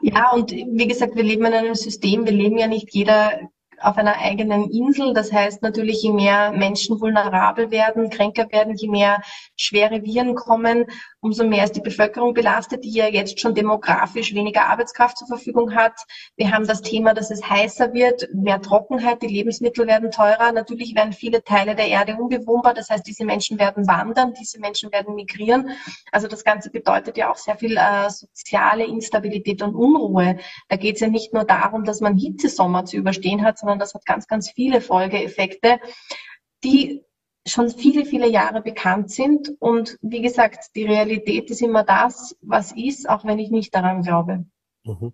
Ja, 0.00 0.32
und 0.32 0.50
wie 0.50 0.86
gesagt, 0.86 1.16
wir 1.16 1.22
leben 1.22 1.44
in 1.44 1.52
einem 1.52 1.74
System, 1.74 2.24
wir 2.24 2.32
leben 2.32 2.58
ja 2.58 2.66
nicht 2.66 2.94
jeder 2.94 3.40
auf 3.80 3.96
einer 3.96 4.18
eigenen 4.18 4.70
Insel. 4.70 5.14
Das 5.14 5.32
heißt 5.32 5.62
natürlich, 5.62 6.02
je 6.02 6.12
mehr 6.12 6.52
Menschen 6.52 7.00
vulnerabel 7.00 7.70
werden, 7.70 8.10
kränker 8.10 8.50
werden, 8.50 8.74
je 8.76 8.88
mehr 8.88 9.22
schwere 9.56 10.02
Viren 10.02 10.34
kommen, 10.34 10.86
umso 11.20 11.44
mehr 11.44 11.64
ist 11.64 11.74
die 11.74 11.80
Bevölkerung 11.80 12.32
belastet, 12.32 12.84
die 12.84 12.92
ja 12.92 13.08
jetzt 13.08 13.40
schon 13.40 13.54
demografisch 13.54 14.34
weniger 14.34 14.66
Arbeitskraft 14.66 15.18
zur 15.18 15.26
Verfügung 15.26 15.74
hat. 15.74 15.94
Wir 16.36 16.52
haben 16.52 16.66
das 16.66 16.80
Thema, 16.80 17.12
dass 17.14 17.30
es 17.30 17.48
heißer 17.48 17.92
wird, 17.92 18.28
mehr 18.32 18.60
Trockenheit, 18.60 19.22
die 19.22 19.26
Lebensmittel 19.26 19.86
werden 19.86 20.10
teurer. 20.10 20.52
Natürlich 20.52 20.94
werden 20.94 21.12
viele 21.12 21.42
Teile 21.42 21.74
der 21.74 21.88
Erde 21.88 22.16
unbewohnbar. 22.16 22.74
Das 22.74 22.88
heißt, 22.88 23.06
diese 23.06 23.24
Menschen 23.24 23.58
werden 23.58 23.86
wandern, 23.88 24.32
diese 24.34 24.60
Menschen 24.60 24.92
werden 24.92 25.14
migrieren. 25.14 25.70
Also 26.12 26.28
das 26.28 26.44
Ganze 26.44 26.70
bedeutet 26.70 27.16
ja 27.16 27.32
auch 27.32 27.36
sehr 27.36 27.56
viel 27.56 27.76
äh, 27.76 28.08
soziale 28.10 28.86
Instabilität 28.86 29.62
und 29.62 29.74
Unruhe. 29.74 30.38
Da 30.68 30.76
geht 30.76 30.96
es 30.96 31.00
ja 31.00 31.08
nicht 31.08 31.34
nur 31.34 31.44
darum, 31.44 31.84
dass 31.84 32.00
man 32.00 32.16
Hitzesommer 32.16 32.84
zu 32.84 32.96
überstehen 32.96 33.44
hat, 33.44 33.58
sondern 33.58 33.78
das 33.78 33.94
hat 33.94 34.06
ganz, 34.06 34.28
ganz 34.28 34.50
viele 34.50 34.80
Folgeeffekte, 34.80 35.80
die 36.62 37.04
schon 37.48 37.70
viele, 37.70 38.04
viele 38.04 38.28
Jahre 38.28 38.62
bekannt 38.62 39.10
sind. 39.10 39.52
Und 39.58 39.98
wie 40.02 40.22
gesagt, 40.22 40.74
die 40.76 40.84
Realität 40.84 41.50
ist 41.50 41.62
immer 41.62 41.84
das, 41.84 42.36
was 42.42 42.72
ist, 42.72 43.08
auch 43.08 43.24
wenn 43.24 43.38
ich 43.38 43.50
nicht 43.50 43.74
daran 43.74 44.02
glaube. 44.02 44.44
Mhm. 44.84 45.12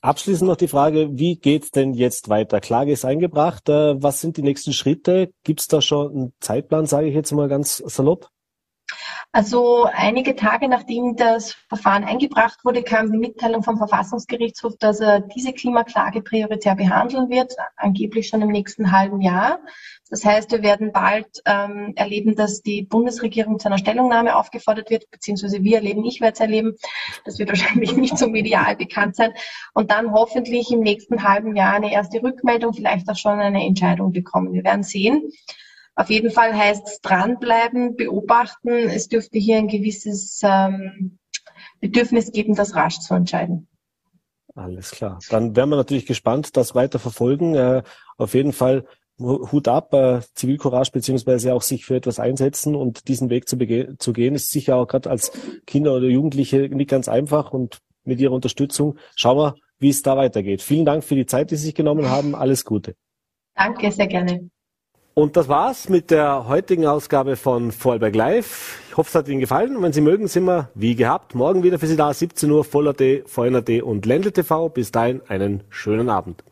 Abschließend 0.00 0.48
noch 0.48 0.56
die 0.56 0.68
Frage, 0.68 1.18
wie 1.18 1.36
geht 1.36 1.74
denn 1.74 1.92
jetzt 1.92 2.28
weiter? 2.28 2.60
Klage 2.60 2.92
ist 2.92 3.04
eingebracht. 3.04 3.68
Äh, 3.68 4.00
was 4.00 4.20
sind 4.20 4.36
die 4.36 4.42
nächsten 4.42 4.72
Schritte? 4.72 5.32
Gibt 5.42 5.60
es 5.60 5.66
da 5.66 5.80
schon 5.80 6.12
einen 6.12 6.32
Zeitplan, 6.38 6.86
sage 6.86 7.08
ich 7.08 7.14
jetzt 7.14 7.32
mal 7.32 7.48
ganz 7.48 7.78
salopp? 7.78 8.28
Also 9.30 9.84
einige 9.92 10.36
Tage 10.36 10.68
nachdem 10.68 11.14
das 11.14 11.52
Verfahren 11.68 12.02
eingebracht 12.02 12.64
wurde, 12.64 12.82
kam 12.82 13.12
die 13.12 13.18
Mitteilung 13.18 13.62
vom 13.62 13.76
Verfassungsgerichtshof, 13.76 14.76
dass 14.78 15.00
er 15.00 15.20
diese 15.20 15.52
Klimaklage 15.52 16.22
prioritär 16.22 16.74
behandeln 16.74 17.28
wird, 17.28 17.54
angeblich 17.76 18.28
schon 18.28 18.40
im 18.40 18.48
nächsten 18.48 18.90
halben 18.90 19.20
Jahr. 19.20 19.60
Das 20.08 20.24
heißt, 20.24 20.50
wir 20.50 20.62
werden 20.62 20.92
bald 20.92 21.26
ähm, 21.44 21.92
erleben, 21.96 22.36
dass 22.36 22.62
die 22.62 22.82
Bundesregierung 22.82 23.58
zu 23.58 23.68
einer 23.68 23.76
Stellungnahme 23.76 24.34
aufgefordert 24.34 24.88
wird, 24.88 25.10
beziehungsweise 25.10 25.62
wir 25.62 25.76
erleben, 25.76 26.06
ich 26.06 26.22
werde 26.22 26.32
es 26.32 26.40
erleben. 26.40 26.76
Das 27.26 27.38
wird 27.38 27.50
wahrscheinlich 27.50 27.94
nicht 27.96 28.16
so 28.16 28.28
medial 28.28 28.76
bekannt 28.76 29.16
sein. 29.16 29.32
Und 29.74 29.90
dann 29.90 30.12
hoffentlich 30.12 30.70
im 30.70 30.80
nächsten 30.80 31.22
halben 31.22 31.54
Jahr 31.54 31.74
eine 31.74 31.92
erste 31.92 32.22
Rückmeldung, 32.22 32.72
vielleicht 32.72 33.08
auch 33.10 33.16
schon 33.16 33.38
eine 33.38 33.62
Entscheidung 33.62 34.12
bekommen. 34.12 34.54
Wir 34.54 34.64
werden 34.64 34.82
sehen. 34.82 35.30
Auf 35.98 36.10
jeden 36.10 36.30
Fall 36.30 36.56
heißt 36.56 36.86
es 36.86 37.00
dranbleiben, 37.00 37.96
beobachten. 37.96 38.68
Es 38.68 39.08
dürfte 39.08 39.40
hier 39.40 39.56
ein 39.56 39.66
gewisses 39.66 40.40
ähm, 40.44 41.18
Bedürfnis 41.80 42.30
geben, 42.30 42.54
das 42.54 42.76
rasch 42.76 43.00
zu 43.00 43.14
entscheiden. 43.14 43.66
Alles 44.54 44.92
klar. 44.92 45.18
Dann 45.28 45.56
werden 45.56 45.70
wir 45.70 45.76
natürlich 45.76 46.06
gespannt, 46.06 46.56
das 46.56 46.76
weiter 46.76 47.00
verfolgen. 47.00 47.56
Äh, 47.56 47.82
auf 48.16 48.34
jeden 48.34 48.52
Fall 48.52 48.86
Hut 49.18 49.66
ab, 49.66 49.92
äh, 49.92 50.20
Zivilcourage 50.34 50.92
beziehungsweise 50.92 51.52
auch 51.52 51.62
sich 51.62 51.84
für 51.84 51.96
etwas 51.96 52.20
einsetzen 52.20 52.76
und 52.76 53.08
diesen 53.08 53.28
Weg 53.28 53.48
zu, 53.48 53.56
zu 53.98 54.12
gehen, 54.12 54.36
ist 54.36 54.52
sicher 54.52 54.76
auch 54.76 54.86
gerade 54.86 55.10
als 55.10 55.32
Kinder 55.66 55.96
oder 55.96 56.06
Jugendliche 56.06 56.68
nicht 56.68 56.90
ganz 56.90 57.08
einfach 57.08 57.52
und 57.52 57.78
mit 58.04 58.20
Ihrer 58.20 58.34
Unterstützung 58.34 58.98
schauen 59.16 59.38
wir, 59.38 59.54
wie 59.80 59.88
es 59.88 60.02
da 60.02 60.16
weitergeht. 60.16 60.62
Vielen 60.62 60.84
Dank 60.84 61.02
für 61.02 61.16
die 61.16 61.26
Zeit, 61.26 61.50
die 61.50 61.56
Sie 61.56 61.66
sich 61.66 61.74
genommen 61.74 62.08
haben. 62.08 62.36
Alles 62.36 62.64
Gute. 62.64 62.94
Danke, 63.56 63.90
sehr 63.90 64.06
gerne. 64.06 64.48
Und 65.18 65.36
das 65.36 65.48
war's 65.48 65.88
mit 65.88 66.12
der 66.12 66.46
heutigen 66.46 66.86
Ausgabe 66.86 67.34
von 67.34 67.72
Vorarlberg 67.72 68.14
Live. 68.14 68.80
Ich 68.88 68.96
hoffe, 68.96 69.08
es 69.08 69.14
hat 69.16 69.26
Ihnen 69.26 69.40
gefallen. 69.40 69.76
Und 69.76 69.82
wenn 69.82 69.92
Sie 69.92 70.00
mögen, 70.00 70.28
sind 70.28 70.44
wir 70.44 70.68
wie 70.76 70.94
gehabt 70.94 71.34
morgen 71.34 71.64
wieder 71.64 71.80
für 71.80 71.88
Sie 71.88 71.96
da. 71.96 72.14
17 72.14 72.48
Uhr, 72.48 72.62
Voller.at, 72.62 73.28
VNRT 73.28 73.82
und 73.82 74.06
Ländle 74.06 74.30
TV. 74.30 74.68
Bis 74.68 74.92
dahin 74.92 75.20
einen 75.26 75.64
schönen 75.70 76.08
Abend. 76.08 76.44